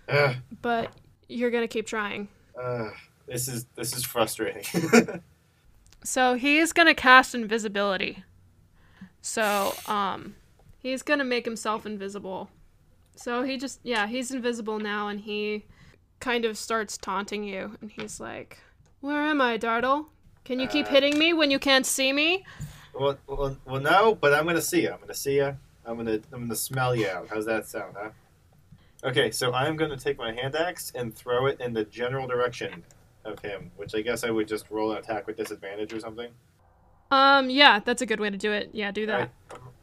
Ugh, 0.09 0.37
But 0.63 0.91
you're 1.29 1.51
going 1.51 1.65
to 1.65 1.69
keep 1.69 1.87
trying. 1.87 2.29
uh, 2.61 2.91
this 3.27 3.47
is 3.47 3.67
this 3.77 3.95
is 3.95 4.05
frustrating. 4.05 4.65
So 6.05 6.35
he's 6.35 6.73
gonna 6.73 6.95
cast 6.95 7.35
invisibility. 7.35 8.25
So 9.21 9.75
um, 9.87 10.37
he's 10.79 11.03
gonna 11.03 11.25
make 11.25 11.45
himself 11.45 11.85
invisible. 11.87 12.51
So 13.17 13.43
he 13.43 13.57
just 13.57 13.81
yeah 13.83 14.07
he's 14.07 14.31
invisible 14.31 14.79
now, 14.79 15.09
and 15.09 15.21
he 15.21 15.65
kind 16.21 16.45
of 16.45 16.57
starts 16.57 16.97
taunting 16.97 17.45
you, 17.45 17.77
and 17.81 17.91
he's 17.91 18.21
like, 18.21 18.59
"Where 19.01 19.23
am 19.23 19.41
I, 19.41 19.59
Dartle? 19.59 20.07
Can 20.45 20.61
you 20.61 20.69
keep 20.69 20.87
Uh, 20.87 20.91
hitting 20.91 21.19
me 21.19 21.33
when 21.33 21.51
you 21.51 21.59
can't 21.59 21.85
see 21.87 22.13
me?" 22.13 22.45
well, 22.95 23.19
well, 23.27 23.57
well, 23.65 23.81
no, 23.81 24.15
but 24.15 24.33
I'm 24.35 24.47
gonna 24.47 24.63
see 24.63 24.83
you. 24.83 24.91
I'm 24.91 25.01
gonna 25.01 25.15
see 25.15 25.37
you. 25.37 25.57
I'm 25.85 25.97
gonna 25.97 26.21
I'm 26.33 26.43
gonna 26.43 26.57
smell 26.57 26.95
you 26.95 27.09
out. 27.09 27.29
How's 27.29 27.47
that 27.47 27.67
sound, 27.67 27.95
huh? 27.99 28.11
Okay, 29.05 29.31
so 29.31 29.53
I'm 29.53 29.77
gonna 29.77 29.97
take 29.97 30.19
my 30.19 30.33
hand 30.33 30.55
axe 30.57 30.93
and 30.95 31.15
throw 31.15 31.47
it 31.47 31.61
in 31.61 31.73
the 31.73 31.85
general 31.85 32.27
direction 32.27 32.83
of 33.29 33.39
him, 33.41 33.71
which 33.77 33.95
I 33.95 34.01
guess 34.01 34.25
I 34.25 34.31
would 34.31 34.49
just 34.49 34.71
roll 34.71 34.93
an 34.93 34.99
attack 34.99 35.27
with 35.27 35.37
disadvantage 35.37 35.93
or 35.93 36.01
something. 36.01 36.31
Um, 37.11 37.49
yeah, 37.51 37.81
that's 37.81 38.03
a 38.03 38.07
good 38.07 38.21
way 38.21 38.31
to 38.31 38.37
do 38.37 38.53
it. 38.53 38.71
Yeah, 38.73 38.91
do 38.91 39.07
that. 39.07 39.15
Alright, 39.15 39.31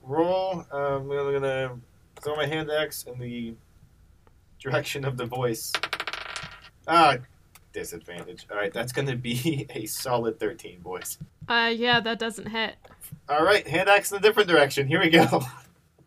roll. 0.03 0.65
Um, 0.71 1.09
I'm 1.11 1.33
gonna 1.33 1.77
throw 2.21 2.35
my 2.35 2.45
hand 2.45 2.69
axe 2.71 3.03
in 3.03 3.19
the 3.19 3.55
direction 4.59 5.05
of 5.05 5.17
the 5.17 5.25
voice. 5.25 5.71
Ah, 6.87 7.17
disadvantage. 7.73 8.45
All 8.51 8.57
right, 8.57 8.71
that's 8.71 8.91
gonna 8.91 9.15
be 9.15 9.65
a 9.75 9.85
solid 9.85 10.39
13, 10.39 10.81
boys. 10.81 11.17
Uh, 11.47 11.71
yeah, 11.75 11.99
that 11.99 12.19
doesn't 12.19 12.47
hit. 12.47 12.75
All 13.27 13.43
right, 13.43 13.67
hand 13.67 13.89
axe 13.89 14.11
in 14.11 14.17
a 14.17 14.21
different 14.21 14.49
direction. 14.49 14.87
Here 14.87 14.99
we 14.99 15.09
go. 15.09 15.41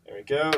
There 0.07 0.17
we 0.17 0.23
go. 0.23 0.51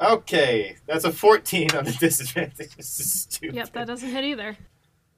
Okay, 0.00 0.76
that's 0.86 1.04
a 1.04 1.10
14 1.12 1.70
on 1.74 1.84
the 1.84 1.90
disadvantage. 2.00 2.76
This 2.76 3.00
is 3.00 3.22
stupid. 3.22 3.56
Yep, 3.56 3.72
that 3.72 3.86
doesn't 3.88 4.08
hit 4.08 4.24
either. 4.24 4.56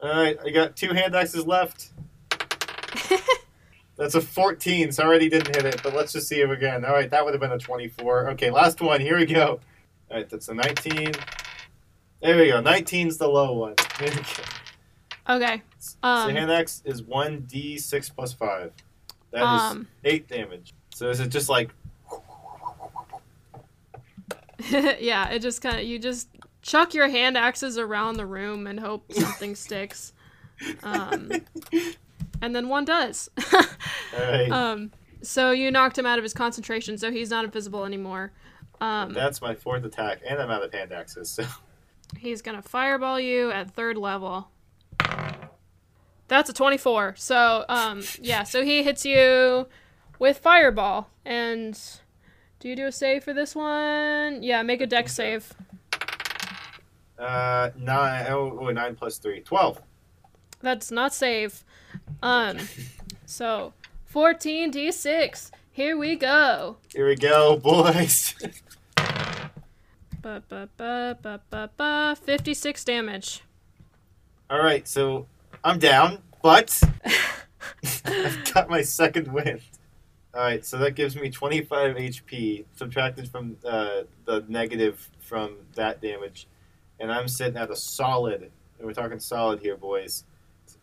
All 0.03 0.09
right, 0.09 0.38
I 0.44 0.51
got 0.51 0.76
two 0.76 0.92
hand 0.92 1.14
axes 1.14 1.46
left. 1.46 1.90
That's 3.96 4.14
a 4.14 4.20
14, 4.20 4.92
so 4.92 5.03
I 5.03 5.07
already 5.07 5.28
didn't 5.28 5.55
hit 5.55 5.66
it, 5.66 5.82
but 5.82 5.94
let's 5.94 6.12
just 6.12 6.26
see 6.26 6.40
it 6.40 6.51
again. 6.51 6.86
All 6.86 6.92
right, 6.92 7.11
that 7.11 7.22
would 7.22 7.34
have 7.34 7.40
been 7.40 7.53
a 7.53 7.59
24. 7.59 8.30
Okay, 8.30 8.51
last 8.51 8.80
one. 8.80 8.98
Here 8.98 9.18
we 9.18 9.26
go. 9.26 9.61
All 10.11 10.16
right, 10.16 10.28
that's 10.28 10.48
a 10.48 10.55
19. 10.55 11.12
There 12.22 12.36
we 12.36 12.46
go. 12.48 12.62
19's 12.62 13.18
the 13.18 13.28
low 13.28 13.53
one. 13.53 13.74
There 13.98 14.09
we 14.09 14.16
go. 14.16 15.34
Okay. 15.34 15.62
so 15.78 15.96
Um, 16.03 16.30
hand 16.30 16.51
axe 16.51 16.80
is 16.86 17.03
1d6 17.03 18.14
plus 18.14 18.32
5. 18.32 18.72
That 19.32 19.42
is 19.42 19.72
Um. 19.72 19.88
8 20.05 20.26
damage. 20.28 20.72
So 20.94 21.11
is 21.11 21.20
it 21.20 21.28
just 21.28 21.51
like. 21.51 21.70
yeah, 24.70 25.28
it 25.28 25.40
just 25.40 25.61
kind 25.61 25.78
of 25.78 25.84
you 25.84 25.98
just 25.98 26.28
chuck 26.62 26.94
your 26.94 27.08
hand 27.08 27.36
axes 27.36 27.78
around 27.78 28.16
the 28.16 28.26
room 28.26 28.66
and 28.66 28.80
hope 28.80 29.11
something 29.12 29.54
sticks. 29.54 30.12
Um, 30.82 31.30
and 32.42 32.54
then 32.54 32.68
one 32.68 32.84
does. 32.84 33.30
Right, 34.12 34.50
um, 34.50 34.90
so 35.22 35.52
you 35.52 35.70
knocked 35.70 35.96
him 35.96 36.04
out 36.04 36.18
of 36.18 36.24
his 36.24 36.34
concentration, 36.34 36.98
so 36.98 37.12
he's 37.12 37.30
not 37.30 37.44
invisible 37.44 37.84
anymore. 37.84 38.32
Um, 38.80 39.12
that's 39.12 39.40
my 39.40 39.54
fourth 39.54 39.84
attack, 39.84 40.20
and 40.26 40.40
I'm 40.40 40.50
out 40.50 40.64
of 40.64 40.72
hand 40.72 40.92
axes, 40.92 41.30
so. 41.30 41.44
he's 42.18 42.42
gonna 42.42 42.62
fireball 42.62 43.20
you 43.20 43.50
at 43.50 43.70
third 43.70 43.96
level. 43.96 44.48
That's 46.30 46.48
a 46.48 46.52
24. 46.52 47.14
So, 47.16 47.64
um, 47.68 48.02
yeah, 48.20 48.44
so 48.44 48.64
he 48.64 48.84
hits 48.84 49.04
you 49.04 49.66
with 50.20 50.38
fireball. 50.38 51.08
And 51.24 51.76
do 52.61 52.68
you 52.68 52.76
do 52.76 52.86
a 52.86 52.92
save 52.92 53.24
for 53.24 53.32
this 53.32 53.56
one? 53.56 54.40
Yeah, 54.40 54.62
make 54.62 54.80
a 54.80 54.86
deck 54.86 55.08
save. 55.08 55.52
Uh, 57.20 57.70
9, 57.76 58.26
oh, 58.30 58.58
oh, 58.60 58.70
9 58.70 58.94
plus 58.96 59.18
3. 59.18 59.40
12. 59.40 59.82
That's 60.62 60.90
not 60.90 61.12
safe. 61.12 61.64
Um, 62.22 62.58
so 63.26 63.74
14d6. 64.12 65.50
Here 65.72 65.96
we 65.96 66.16
go. 66.16 66.76
Here 66.92 67.06
we 67.06 67.16
go, 67.16 67.56
boys. 67.56 68.34
Ba, 70.22 70.42
ba, 70.48 70.68
ba, 70.76 71.16
ba, 71.22 71.40
ba, 71.48 71.70
ba. 71.76 72.16
56 72.22 72.84
damage. 72.84 73.40
All 74.50 74.58
right, 74.58 74.86
so 74.86 75.26
I'm 75.62 75.78
down, 75.78 76.18
but 76.42 76.78
I've 78.04 78.52
got 78.52 78.68
my 78.68 78.82
second 78.82 79.32
wind. 79.32 79.60
All 80.34 80.42
right, 80.42 80.64
so 80.64 80.76
that 80.78 80.94
gives 80.94 81.16
me 81.16 81.30
25 81.30 81.96
HP 81.96 82.64
subtracted 82.76 83.28
from 83.28 83.56
uh, 83.64 84.02
the 84.24 84.44
negative 84.48 85.08
from 85.20 85.56
that 85.74 86.00
damage, 86.00 86.46
and 87.01 87.11
I'm 87.11 87.26
sitting 87.28 87.57
at 87.57 87.70
a 87.70 87.76
solid. 87.76 88.42
And 88.78 88.86
we're 88.86 88.92
talking 88.94 89.18
solid 89.20 89.61
here, 89.61 89.76
boys. 89.76 90.24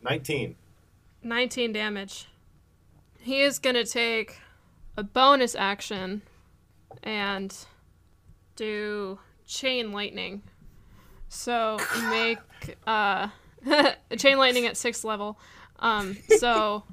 19. 0.04 0.56
19 1.24 1.72
damage. 1.74 2.28
He 3.20 3.42
is 3.42 3.60
gonna 3.60 3.86
take 3.86 4.40
a 4.96 5.04
bonus 5.04 5.56
action 5.56 6.22
and 7.04 7.56
do 8.56 9.20
chain 9.46 9.92
lightning. 9.92 10.44
So 11.30 11.78
make 12.10 12.40
uh 12.86 13.30
chain 14.18 14.38
lightning 14.38 14.66
at 14.66 14.78
sixth 14.78 15.04
level. 15.04 15.38
Um 15.80 16.18
so 16.38 16.84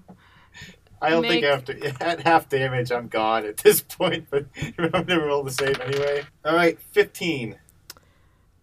I 1.01 1.11
don't 1.11 1.23
Make- 1.23 1.43
think 1.43 1.45
after 1.45 1.77
at 2.03 2.21
half 2.21 2.49
damage, 2.49 2.91
I'm 2.91 3.09
gone 3.09 3.45
at 3.45 3.59
this 3.59 3.81
point. 3.89 4.27
But 4.31 4.47
I'm 4.79 4.91
gonna 5.05 5.25
roll 5.25 5.43
the 5.45 5.51
save 5.51 5.81
anyway. 5.81 6.25
All 6.45 6.55
right, 6.57 6.81
15. 6.81 7.57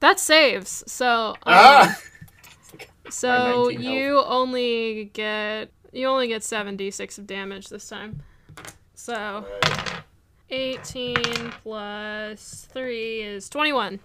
That 0.02 0.20
saves. 0.20 0.84
So 0.88 1.30
um, 1.30 1.36
ah, 1.46 2.00
so 3.10 3.66
19 3.70 3.82
health. 3.82 3.96
you 3.96 4.24
only 4.24 5.06
get 5.14 5.70
you 5.94 6.08
only 6.08 6.28
get 6.28 6.42
7d6 6.42 7.18
of 7.18 7.28
damage 7.28 7.70
this 7.70 7.88
time. 7.88 8.22
So 8.96 9.16
All 9.16 9.42
right. 9.42 10.04
18 10.50 11.16
plus 11.64 12.68
3 12.72 13.22
is 13.22 13.50
21. 13.50 14.00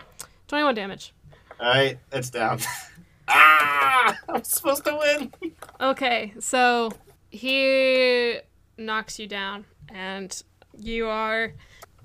21 0.49 0.75
damage. 0.75 1.13
All 1.59 1.67
right, 1.67 1.99
it's 2.13 2.31
down. 2.31 2.61
ah, 3.29 4.17
I'm 4.29 4.45
supposed 4.45 4.85
to 4.85 4.97
win. 4.97 5.33
Okay, 5.81 6.35
so 6.39 6.93
he 7.31 8.39
knocks 8.79 9.19
you 9.19 9.27
down, 9.27 9.65
and 9.89 10.43
you 10.79 11.09
are 11.09 11.55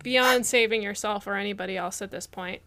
beyond 0.04 0.46
saving 0.46 0.82
yourself 0.82 1.28
or 1.28 1.36
anybody 1.36 1.78
else 1.78 2.02
at 2.02 2.10
this 2.10 2.26
point. 2.26 2.62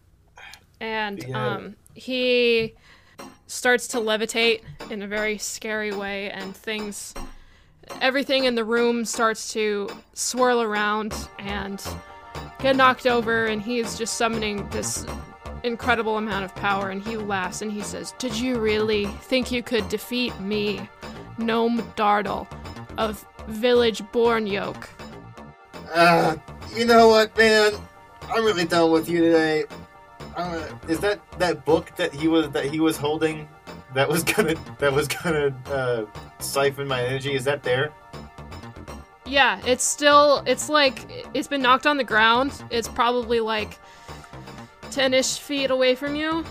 And 0.79 1.23
Yeah. 1.23 1.55
um, 1.55 1.75
he 1.93 2.75
starts 3.47 3.87
to 3.89 3.97
levitate 3.97 4.61
in 4.89 5.01
a 5.01 5.07
very 5.07 5.37
scary 5.37 5.91
way, 5.91 6.29
and 6.31 6.55
things, 6.55 7.13
everything 8.01 8.45
in 8.45 8.55
the 8.55 8.63
room 8.63 9.05
starts 9.05 9.53
to 9.53 9.89
swirl 10.13 10.61
around 10.61 11.13
and 11.39 11.81
get 12.59 12.75
knocked 12.75 13.05
over, 13.07 13.45
and 13.45 13.61
he 13.61 13.79
is 13.79 13.97
just 13.97 14.17
summoning 14.17 14.67
this 14.69 15.05
incredible 15.63 16.17
amount 16.17 16.45
of 16.45 16.53
power. 16.55 16.89
And 16.89 17.01
he 17.01 17.17
laughs 17.17 17.61
and 17.61 17.71
he 17.71 17.81
says, 17.81 18.13
Did 18.19 18.35
you 18.35 18.59
really 18.59 19.05
think 19.05 19.51
you 19.51 19.63
could 19.63 19.87
defeat 19.89 20.37
me? 20.39 20.87
Gnome 21.37 21.81
Dardle 21.97 22.47
of 22.97 23.25
Village 23.47 24.01
Bornyolk. 24.13 24.87
Uh, 25.93 26.37
you 26.75 26.85
know 26.85 27.09
what, 27.09 27.35
man? 27.37 27.73
I'm 28.29 28.43
really 28.43 28.65
done 28.65 28.91
with 28.91 29.09
you 29.09 29.21
today. 29.21 29.65
Uh, 30.35 30.67
is 30.87 30.99
that 30.99 31.19
that 31.39 31.63
book 31.65 31.95
that 31.95 32.13
he 32.13 32.27
was 32.27 32.49
that 32.51 32.65
he 32.65 32.79
was 32.79 32.97
holding 32.97 33.47
that 33.93 34.07
was 34.07 34.23
gonna 34.35 34.55
that 34.79 34.91
was 34.91 35.07
gonna 35.07 35.55
uh, 35.67 36.05
siphon 36.39 36.87
my 36.87 37.03
energy. 37.03 37.33
Is 37.33 37.43
that 37.45 37.63
there? 37.63 37.91
Yeah, 39.25 39.59
it's 39.65 39.83
still 39.83 40.43
it's 40.45 40.69
like 40.69 41.27
it's 41.33 41.47
been 41.47 41.61
knocked 41.61 41.87
on 41.87 41.97
the 41.97 42.03
ground. 42.03 42.63
It's 42.69 42.87
probably 42.87 43.39
like 43.39 43.79
ten-ish 44.91 45.39
feet 45.39 45.71
away 45.71 45.95
from 45.95 46.15
you. 46.15 46.45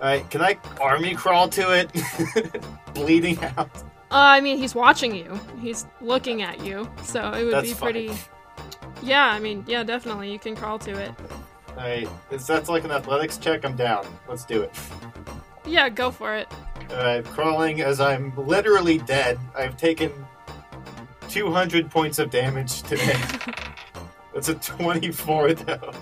Alright, 0.00 0.28
can 0.30 0.42
I 0.42 0.58
army 0.80 1.14
crawl 1.14 1.48
to 1.50 1.72
it? 1.72 2.62
Bleeding 2.94 3.42
out. 3.56 3.70
Uh, 4.10 4.36
I 4.36 4.40
mean, 4.40 4.58
he's 4.58 4.74
watching 4.74 5.14
you. 5.14 5.40
He's 5.60 5.86
looking 6.00 6.42
at 6.42 6.64
you, 6.64 6.88
so 7.02 7.32
it 7.32 7.44
would 7.44 7.54
That's 7.54 7.68
be 7.68 7.74
fine. 7.74 7.92
pretty. 7.92 8.14
Yeah, 9.02 9.26
I 9.26 9.40
mean, 9.40 9.64
yeah, 9.66 9.82
definitely, 9.82 10.30
you 10.30 10.38
can 10.38 10.54
crawl 10.54 10.78
to 10.80 10.92
it. 10.92 11.12
Alright, 11.76 12.08
if 12.30 12.46
that's 12.46 12.68
like 12.68 12.84
an 12.84 12.92
athletics 12.92 13.36
check, 13.36 13.64
I'm 13.64 13.76
down. 13.76 14.06
Let's 14.28 14.44
do 14.44 14.62
it. 14.62 14.70
Yeah, 15.66 15.88
go 15.88 16.10
for 16.10 16.34
it. 16.36 16.48
Alright, 16.90 17.24
crawling 17.24 17.80
as 17.80 18.00
I'm 18.00 18.32
literally 18.36 18.98
dead. 18.98 19.38
I've 19.56 19.76
taken 19.76 20.12
200 21.28 21.90
points 21.90 22.18
of 22.18 22.30
damage 22.30 22.82
today. 22.82 23.18
That's 24.34 24.48
a 24.48 24.54
24 24.54 25.54
though. 25.54 25.92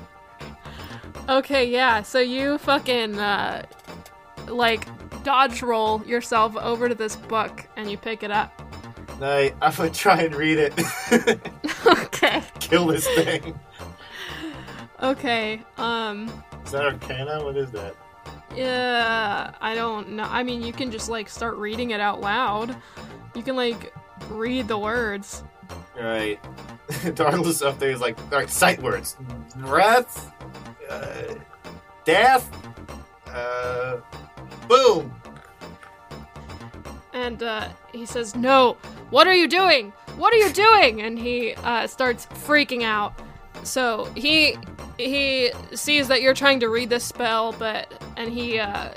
Okay, 1.28 1.70
yeah. 1.70 2.02
So 2.02 2.18
you 2.18 2.58
fucking 2.58 3.18
uh, 3.18 3.64
like 4.48 4.86
dodge 5.22 5.62
roll 5.62 6.04
yourself 6.04 6.56
over 6.56 6.88
to 6.88 6.94
this 6.94 7.16
book 7.16 7.66
and 7.76 7.90
you 7.90 7.96
pick 7.96 8.22
it 8.22 8.30
up. 8.30 8.60
Alright, 9.12 9.54
I'm 9.62 9.74
gonna 9.74 9.90
try 9.90 10.22
and 10.22 10.34
read 10.34 10.58
it. 10.58 10.74
okay. 11.86 12.42
Kill 12.58 12.86
this 12.88 13.06
thing. 13.06 13.58
Okay. 15.02 15.62
Um. 15.78 16.30
Is 16.64 16.72
that 16.72 16.84
Arcana? 16.84 17.44
What 17.44 17.56
is 17.56 17.70
that? 17.72 17.96
Yeah. 18.54 19.52
I 19.60 19.74
don't 19.74 20.10
know. 20.10 20.24
I 20.24 20.42
mean, 20.42 20.62
you 20.62 20.72
can 20.72 20.90
just 20.90 21.08
like 21.08 21.28
start 21.28 21.56
reading 21.56 21.90
it 21.90 22.00
out 22.00 22.20
loud. 22.20 22.76
You 23.34 23.42
can 23.42 23.56
like 23.56 23.92
read 24.28 24.68
the 24.68 24.78
words. 24.78 25.42
Alright. 25.96 26.40
Darla's 26.88 27.62
up 27.62 27.78
there 27.78 27.90
is 27.90 28.00
like, 28.00 28.18
alright, 28.32 28.50
sight 28.50 28.80
words. 28.82 29.16
Breath, 29.56 30.32
uh, 30.88 31.34
death, 32.04 32.50
uh, 33.26 33.98
boom. 34.68 35.12
And 37.12 37.42
uh, 37.42 37.68
he 37.92 38.06
says, 38.06 38.34
"No, 38.34 38.76
what 39.10 39.26
are 39.26 39.34
you 39.34 39.46
doing? 39.46 39.92
What 40.16 40.32
are 40.32 40.38
you 40.38 40.50
doing?" 40.50 41.02
And 41.02 41.18
he 41.18 41.54
uh, 41.54 41.86
starts 41.86 42.26
freaking 42.26 42.82
out. 42.82 43.18
So 43.62 44.04
he 44.14 44.56
he 44.98 45.52
sees 45.74 46.08
that 46.08 46.22
you're 46.22 46.34
trying 46.34 46.60
to 46.60 46.68
read 46.68 46.90
this 46.90 47.04
spell, 47.04 47.52
but 47.52 47.92
and 48.16 48.32
he 48.32 48.58
uh, 48.58 48.92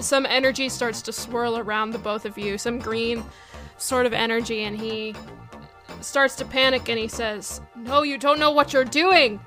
some 0.00 0.26
energy 0.26 0.68
starts 0.68 1.02
to 1.02 1.12
swirl 1.12 1.58
around 1.58 1.90
the 1.90 1.98
both 1.98 2.24
of 2.24 2.38
you, 2.38 2.58
some 2.58 2.78
green 2.78 3.24
sort 3.78 4.06
of 4.06 4.12
energy, 4.12 4.64
and 4.64 4.78
he 4.78 5.14
starts 6.00 6.36
to 6.36 6.44
panic 6.44 6.88
and 6.88 6.98
he 6.98 7.08
says, 7.08 7.60
"No, 7.74 8.02
you 8.02 8.18
don't 8.18 8.38
know 8.38 8.50
what 8.50 8.72
you're 8.72 8.84
doing." 8.84 9.40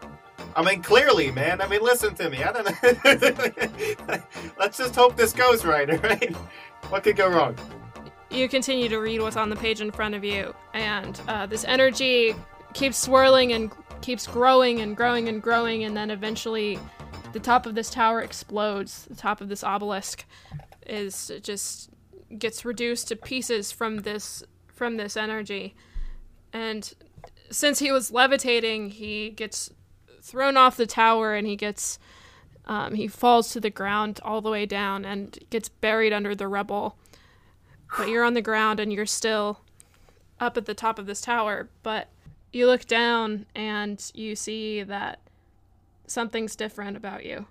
I 0.56 0.64
mean, 0.64 0.82
clearly, 0.82 1.32
man. 1.32 1.62
I 1.62 1.68
mean, 1.68 1.82
listen 1.82 2.16
to 2.16 2.30
me. 2.30 2.44
I 2.44 2.52
don't 2.52 2.66
know. 2.66 4.22
Let's 4.60 4.78
just 4.78 4.96
hope 4.96 5.16
this 5.16 5.32
goes 5.32 5.64
right, 5.64 5.90
alright? 5.92 6.36
What 6.90 7.04
could 7.04 7.16
go 7.16 7.30
wrong? 7.30 7.56
you 8.32 8.48
continue 8.48 8.88
to 8.90 9.00
read 9.00 9.22
what's 9.22 9.36
on 9.36 9.50
the 9.50 9.56
page 9.56 9.82
in 9.82 9.92
front 9.92 10.16
of 10.16 10.24
you, 10.24 10.54
and 10.74 11.20
uh, 11.28 11.46
this 11.46 11.66
energy 11.66 12.36
keeps 12.74 12.98
swirling 12.98 13.54
and 13.54 13.72
keeps 14.02 14.28
growing 14.28 14.80
and 14.82 14.96
growing 14.96 15.28
and 15.28 15.42
growing, 15.42 15.84
and 15.84 15.96
then 15.96 16.12
eventually 16.12 16.80
the 17.34 17.40
top 17.40 17.66
of 17.66 17.76
this 17.76 17.90
tower 17.90 18.22
explodes. 18.22 19.06
The 19.06 19.16
top 19.16 19.42
of 19.42 19.50
this 19.50 19.64
obelisk 19.64 20.26
is 20.86 21.32
just 21.42 21.90
gets 22.38 22.64
reduced 22.66 23.08
to 23.10 23.16
pieces 23.16 23.72
from 23.72 24.00
this 24.00 24.44
from 24.68 24.98
this 24.98 25.18
energy, 25.18 25.76
and 26.54 26.94
since 27.52 27.80
he 27.80 27.92
was 27.92 28.12
levitating, 28.12 28.92
he 28.92 29.32
gets 29.32 29.72
thrown 30.22 30.58
off 30.58 30.78
the 30.78 30.86
tower 30.86 31.34
and 31.34 31.48
he 31.48 31.56
gets 31.56 31.98
um, 32.66 32.94
he 32.94 33.08
falls 33.08 33.52
to 33.52 33.60
the 33.60 33.70
ground 33.70 34.20
all 34.24 34.42
the 34.42 34.50
way 34.52 34.66
down 34.66 35.06
and 35.06 35.40
gets 35.50 35.70
buried 35.70 36.14
under 36.14 36.36
the 36.36 36.48
rubble 36.48 36.98
but 37.98 38.10
you're 38.10 38.24
on 38.24 38.34
the 38.34 38.42
ground 38.42 38.80
and 38.80 38.94
you're 38.94 39.06
still 39.06 39.62
up 40.40 40.58
at 40.58 40.66
the 40.66 40.74
top 40.74 41.00
of 41.00 41.06
this 41.06 41.22
tower. 41.22 41.70
But 41.84 42.10
you 42.52 42.68
look 42.68 42.86
down 42.86 43.46
and 43.56 44.12
you 44.14 44.36
see 44.36 44.84
that 44.84 45.20
something's 46.08 46.56
different 46.56 46.98
about 46.98 47.26
you. 47.26 47.46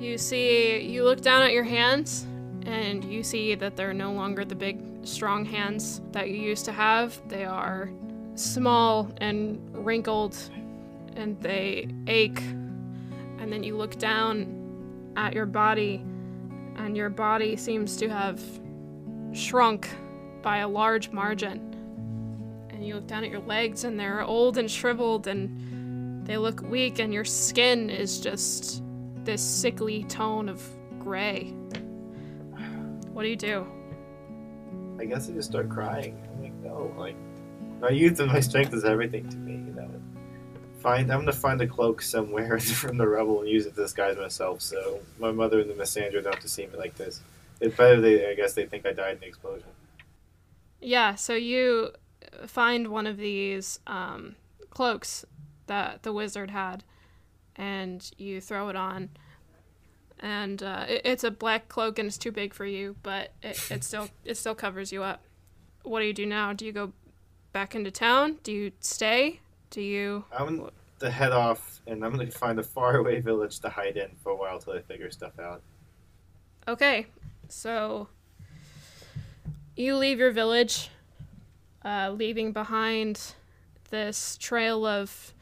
You 0.00 0.18
see, 0.18 0.80
you 0.80 1.04
look 1.04 1.20
down 1.20 1.42
at 1.42 1.52
your 1.52 1.64
hands 1.64 2.26
and 2.66 3.04
you 3.04 3.22
see 3.22 3.54
that 3.54 3.76
they're 3.76 3.94
no 3.94 4.12
longer 4.12 4.44
the 4.44 4.54
big, 4.54 4.80
strong 5.02 5.44
hands 5.44 6.00
that 6.12 6.30
you 6.30 6.36
used 6.36 6.64
to 6.64 6.72
have. 6.72 7.20
They 7.28 7.44
are 7.44 7.90
small 8.34 9.10
and 9.18 9.60
wrinkled 9.84 10.36
and 11.16 11.40
they 11.40 11.88
ache. 12.06 12.40
And 13.38 13.52
then 13.52 13.62
you 13.62 13.76
look 13.76 13.98
down 13.98 15.12
at 15.16 15.34
your 15.34 15.46
body 15.46 16.04
and 16.76 16.96
your 16.96 17.10
body 17.10 17.56
seems 17.56 17.96
to 17.98 18.08
have 18.08 18.42
shrunk 19.32 19.88
by 20.42 20.58
a 20.58 20.68
large 20.68 21.10
margin. 21.10 21.73
And 22.84 22.90
you 22.90 22.96
look 22.96 23.06
down 23.06 23.24
at 23.24 23.30
your 23.30 23.40
legs, 23.40 23.84
and 23.84 23.98
they're 23.98 24.20
old 24.20 24.58
and 24.58 24.70
shriveled, 24.70 25.26
and 25.26 26.26
they 26.26 26.36
look 26.36 26.60
weak, 26.60 26.98
and 26.98 27.14
your 27.14 27.24
skin 27.24 27.88
is 27.88 28.20
just 28.20 28.82
this 29.24 29.42
sickly 29.42 30.04
tone 30.04 30.50
of 30.50 30.62
gray. 30.98 31.54
What 33.14 33.22
do 33.22 33.28
you 33.30 33.36
do? 33.36 33.66
I 35.00 35.06
guess 35.06 35.30
I 35.30 35.32
just 35.32 35.48
start 35.48 35.70
crying. 35.70 36.22
I'm 36.30 36.42
like, 36.42 36.52
no, 36.56 36.94
like, 36.98 37.16
my 37.80 37.88
youth 37.88 38.20
and 38.20 38.30
my 38.30 38.40
strength 38.40 38.74
is 38.74 38.84
everything 38.84 39.30
to 39.30 39.36
me, 39.38 39.52
you 39.52 39.72
know. 39.72 39.90
Find, 40.80 41.10
I'm 41.10 41.20
gonna 41.20 41.32
find 41.32 41.62
a 41.62 41.66
cloak 41.66 42.02
somewhere 42.02 42.60
from 42.60 42.98
the 42.98 43.08
rubble 43.08 43.40
and 43.40 43.48
use 43.48 43.64
it 43.64 43.76
to 43.76 43.80
disguise 43.80 44.18
myself, 44.18 44.60
so 44.60 45.00
my 45.18 45.32
mother 45.32 45.60
and 45.60 45.70
the 45.70 45.74
Missandra 45.74 46.22
don't 46.22 46.34
have 46.34 46.40
to 46.40 46.50
see 46.50 46.66
me 46.66 46.76
like 46.76 46.96
this. 46.96 47.22
It's 47.62 47.74
better 47.74 48.02
they, 48.02 48.30
I 48.30 48.34
guess, 48.34 48.52
they 48.52 48.66
think 48.66 48.84
I 48.84 48.92
died 48.92 49.14
in 49.14 49.20
the 49.20 49.26
explosion. 49.26 49.68
Yeah, 50.82 51.14
so 51.14 51.32
you 51.32 51.94
find 52.46 52.88
one 52.88 53.06
of 53.06 53.16
these 53.16 53.80
um, 53.86 54.36
cloaks 54.70 55.24
that 55.66 56.02
the 56.02 56.12
wizard 56.12 56.50
had, 56.50 56.84
and 57.56 58.10
you 58.18 58.40
throw 58.40 58.68
it 58.68 58.76
on. 58.76 59.10
And 60.20 60.62
uh, 60.62 60.86
it, 60.88 61.02
it's 61.04 61.24
a 61.24 61.30
black 61.30 61.68
cloak, 61.68 61.98
and 61.98 62.06
it's 62.06 62.18
too 62.18 62.32
big 62.32 62.54
for 62.54 62.66
you, 62.66 62.96
but 63.02 63.32
it, 63.42 63.70
it 63.70 63.84
still 63.84 64.08
it 64.24 64.36
still 64.36 64.54
covers 64.54 64.92
you 64.92 65.02
up. 65.02 65.22
What 65.82 66.00
do 66.00 66.06
you 66.06 66.14
do 66.14 66.26
now? 66.26 66.52
Do 66.52 66.64
you 66.64 66.72
go 66.72 66.92
back 67.52 67.74
into 67.74 67.90
town? 67.90 68.38
Do 68.42 68.52
you 68.52 68.72
stay? 68.80 69.40
Do 69.70 69.80
you? 69.80 70.24
I'm 70.36 70.70
to 71.00 71.10
head 71.10 71.32
off, 71.32 71.80
and 71.86 72.04
I'm 72.04 72.12
gonna 72.12 72.30
find 72.30 72.58
a 72.58 72.62
faraway 72.62 73.20
village 73.20 73.60
to 73.60 73.68
hide 73.68 73.96
in 73.96 74.10
for 74.22 74.30
a 74.30 74.36
while 74.36 74.58
till 74.58 74.74
I 74.74 74.80
figure 74.80 75.10
stuff 75.10 75.38
out. 75.38 75.62
Okay, 76.66 77.06
so 77.48 78.08
you 79.76 79.96
leave 79.96 80.18
your 80.18 80.30
village, 80.30 80.88
uh, 81.84 82.10
leaving 82.16 82.52
behind 82.52 83.34
this 83.90 84.36
trail 84.38 84.86
of 84.86 85.34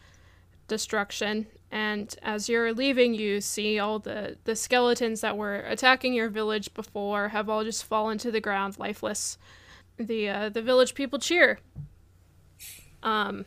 destruction. 0.68 1.46
And 1.70 2.14
as 2.22 2.48
you're 2.48 2.74
leaving, 2.74 3.14
you 3.14 3.40
see 3.40 3.78
all 3.78 3.98
the, 3.98 4.36
the 4.44 4.56
skeletons 4.56 5.22
that 5.22 5.36
were 5.36 5.56
attacking 5.60 6.12
your 6.12 6.28
village 6.28 6.74
before 6.74 7.28
have 7.28 7.48
all 7.48 7.64
just 7.64 7.84
fallen 7.84 8.18
to 8.18 8.30
the 8.30 8.40
ground, 8.40 8.78
lifeless. 8.78 9.38
The 9.98 10.28
uh, 10.28 10.48
the 10.48 10.62
village 10.62 10.94
people 10.94 11.18
cheer. 11.18 11.60
Um, 13.02 13.44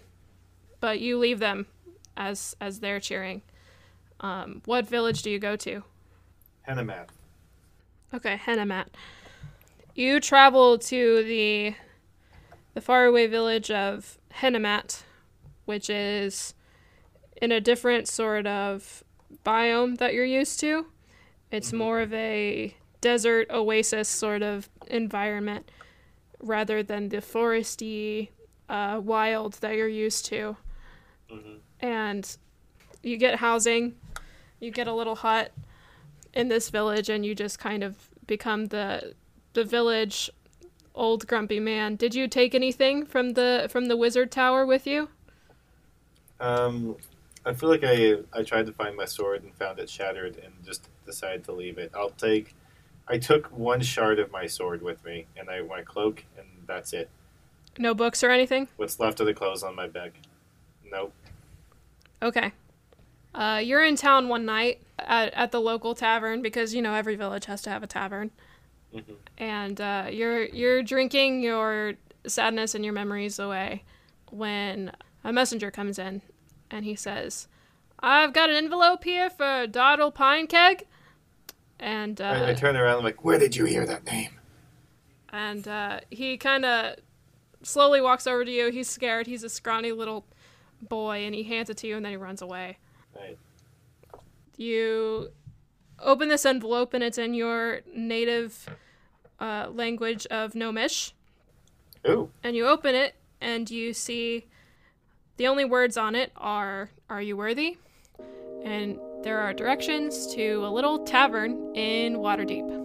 but 0.79 0.99
you 0.99 1.17
leave 1.17 1.39
them 1.39 1.65
as 2.15 2.55
as 2.61 2.79
they're 2.79 2.99
cheering. 2.99 3.41
Um, 4.19 4.61
what 4.65 4.87
village 4.87 5.21
do 5.21 5.29
you 5.29 5.39
go 5.39 5.55
to? 5.57 5.83
Hennemat. 6.67 7.07
Okay, 8.13 8.37
Hennemat. 8.37 8.87
You 9.93 10.19
travel 10.19 10.77
to 10.77 11.23
the 11.23 11.75
the 12.76 12.82
faraway 12.82 13.26
village 13.26 13.71
of 13.71 14.19
Hennemat, 14.36 15.01
which 15.63 15.89
is 15.89 16.53
in 17.41 17.51
a 17.51 17.59
different 17.59 18.07
sort 18.07 18.45
of 18.45 19.03
biome 19.43 19.97
that 19.97 20.13
you're 20.13 20.23
used 20.26 20.59
to. 20.59 20.86
It's 21.51 21.73
more 21.73 22.01
of 22.01 22.13
a 22.13 22.76
desert 23.01 23.47
oasis 23.49 24.09
sort 24.09 24.43
of 24.43 24.69
environment 24.88 25.71
rather 26.39 26.84
than 26.84 27.09
the 27.09 27.17
foresty 27.17 28.30
uh, 28.67 28.99
wild 29.03 29.53
that 29.61 29.76
you're 29.76 29.88
used 29.88 30.26
to. 30.26 30.57
Mhm. 31.32 31.59
And 31.80 32.38
you 33.03 33.17
get 33.17 33.36
housing, 33.39 33.95
you 34.59 34.69
get 34.69 34.88
a 34.88 34.93
little 34.93 35.15
hut 35.15 35.51
in 36.34 36.49
this 36.49 36.69
village, 36.69 37.09
and 37.09 37.26
you 37.26 37.36
just 37.36 37.57
kind 37.57 37.84
of 37.84 38.09
become 38.28 38.65
the 38.65 39.13
the 39.53 39.63
village 39.63 40.30
old 40.95 41.27
grumpy 41.27 41.59
man. 41.59 41.95
Did 41.95 42.15
you 42.15 42.27
take 42.27 42.55
anything 42.55 43.05
from 43.05 43.31
the 43.33 43.67
from 43.69 43.85
the 43.85 43.97
wizard 43.97 44.31
tower 44.31 44.65
with 44.65 44.87
you? 44.87 45.09
Um, 46.39 46.95
I 47.45 47.53
feel 47.53 47.69
like 47.69 47.83
I 47.83 48.15
I 48.33 48.43
tried 48.43 48.65
to 48.65 48.73
find 48.73 48.95
my 48.95 49.05
sword 49.05 49.43
and 49.43 49.53
found 49.55 49.79
it 49.79 49.89
shattered 49.89 50.37
and 50.43 50.53
just 50.65 50.89
decided 51.05 51.43
to 51.45 51.51
leave 51.51 51.77
it. 51.77 51.91
I'll 51.93 52.09
take 52.09 52.55
I 53.07 53.17
took 53.17 53.47
one 53.47 53.81
shard 53.81 54.19
of 54.19 54.31
my 54.31 54.47
sword 54.47 54.81
with 54.81 55.03
me, 55.05 55.27
and 55.37 55.49
I 55.49 55.61
my 55.61 55.81
cloak, 55.81 56.25
and 56.37 56.47
that's 56.65 56.93
it. 56.93 57.09
No 57.77 57.93
books 57.93 58.23
or 58.23 58.31
anything? 58.31 58.67
What's 58.77 58.99
left 58.99 59.19
of 59.19 59.27
the 59.27 59.33
clothes 59.33 59.61
on 59.61 59.75
my 59.75 59.87
back? 59.87 60.13
Nope. 60.89 61.13
Okay. 62.21 62.51
Uh, 63.35 63.61
you're 63.63 63.83
in 63.83 63.97
town 63.97 64.29
one 64.29 64.45
night 64.45 64.81
at, 64.97 65.33
at 65.33 65.51
the 65.51 65.59
local 65.59 65.93
tavern 65.93 66.41
because 66.41 66.73
you 66.73 66.81
know 66.81 66.93
every 66.93 67.15
village 67.15 67.45
has 67.45 67.61
to 67.63 67.69
have 67.69 67.83
a 67.83 67.87
tavern, 67.87 68.31
Mm-hmm. 68.95 69.13
And 69.38 69.79
uh, 69.81 70.07
you're 70.09 70.45
you're 70.45 70.81
drinking 70.83 71.41
your 71.43 71.93
sadness 72.25 72.73
and 72.75 72.83
your 72.86 72.93
memories 72.93 73.38
away 73.39 73.83
when 74.31 74.91
a 75.23 75.33
messenger 75.33 75.71
comes 75.71 75.99
in, 75.99 76.21
and 76.71 76.86
he 76.86 76.95
says, 76.95 77.47
"I've 77.99 78.33
got 78.33 78.49
an 78.49 78.55
envelope 78.55 79.03
here 79.03 79.29
for 79.29 79.67
Doddle 79.67 80.11
Pinekeg," 80.11 80.83
and 81.79 82.21
uh, 82.21 82.23
I, 82.23 82.49
I 82.51 82.53
turn 82.53 82.77
around. 82.77 82.99
I'm 82.99 83.03
like, 83.03 83.25
where 83.25 83.38
did 83.38 83.55
you 83.55 83.65
hear 83.65 83.86
that 83.86 84.05
name? 84.05 84.29
and 85.36 85.67
uh, 85.67 85.99
he 86.09 86.38
kind 86.38 86.63
of 86.63 86.95
slowly 87.61 87.99
walks 87.99 88.25
over 88.25 88.45
to 88.45 88.51
you. 88.51 88.71
He's 88.71 88.89
scared. 88.89 89.27
He's 89.27 89.43
a 89.43 89.49
scrawny 89.49 89.91
little 89.91 90.25
boy, 90.81 91.25
and 91.25 91.36
he 91.36 91.43
hands 91.43 91.69
it 91.69 91.77
to 91.77 91.88
you, 91.88 91.97
and 91.97 92.05
then 92.05 92.13
he 92.13 92.17
runs 92.17 92.41
away. 92.41 92.77
Right. 93.13 93.38
You 94.55 95.31
open 95.99 96.29
this 96.29 96.45
envelope, 96.45 96.93
and 96.93 97.03
it's 97.03 97.17
in 97.17 97.33
your 97.33 97.81
native 97.93 98.69
uh, 99.39 99.67
language 99.73 100.25
of 100.27 100.55
Gnomish. 100.55 101.13
Ooh. 102.07 102.29
And 102.43 102.55
you 102.55 102.67
open 102.67 102.95
it, 102.95 103.15
and 103.41 103.69
you 103.69 103.93
see 103.93 104.45
the 105.38 105.47
only 105.47 105.65
words 105.65 105.97
on 105.97 106.15
it 106.15 106.31
are 106.36 106.89
"Are 107.09 107.21
you 107.21 107.36
worthy?" 107.36 107.77
and 108.63 108.99
there 109.23 109.39
are 109.39 109.53
directions 109.53 110.27
to 110.36 110.65
a 110.65 110.69
little 110.69 110.99
tavern 111.05 111.75
in 111.75 112.17
Waterdeep. 112.17 112.84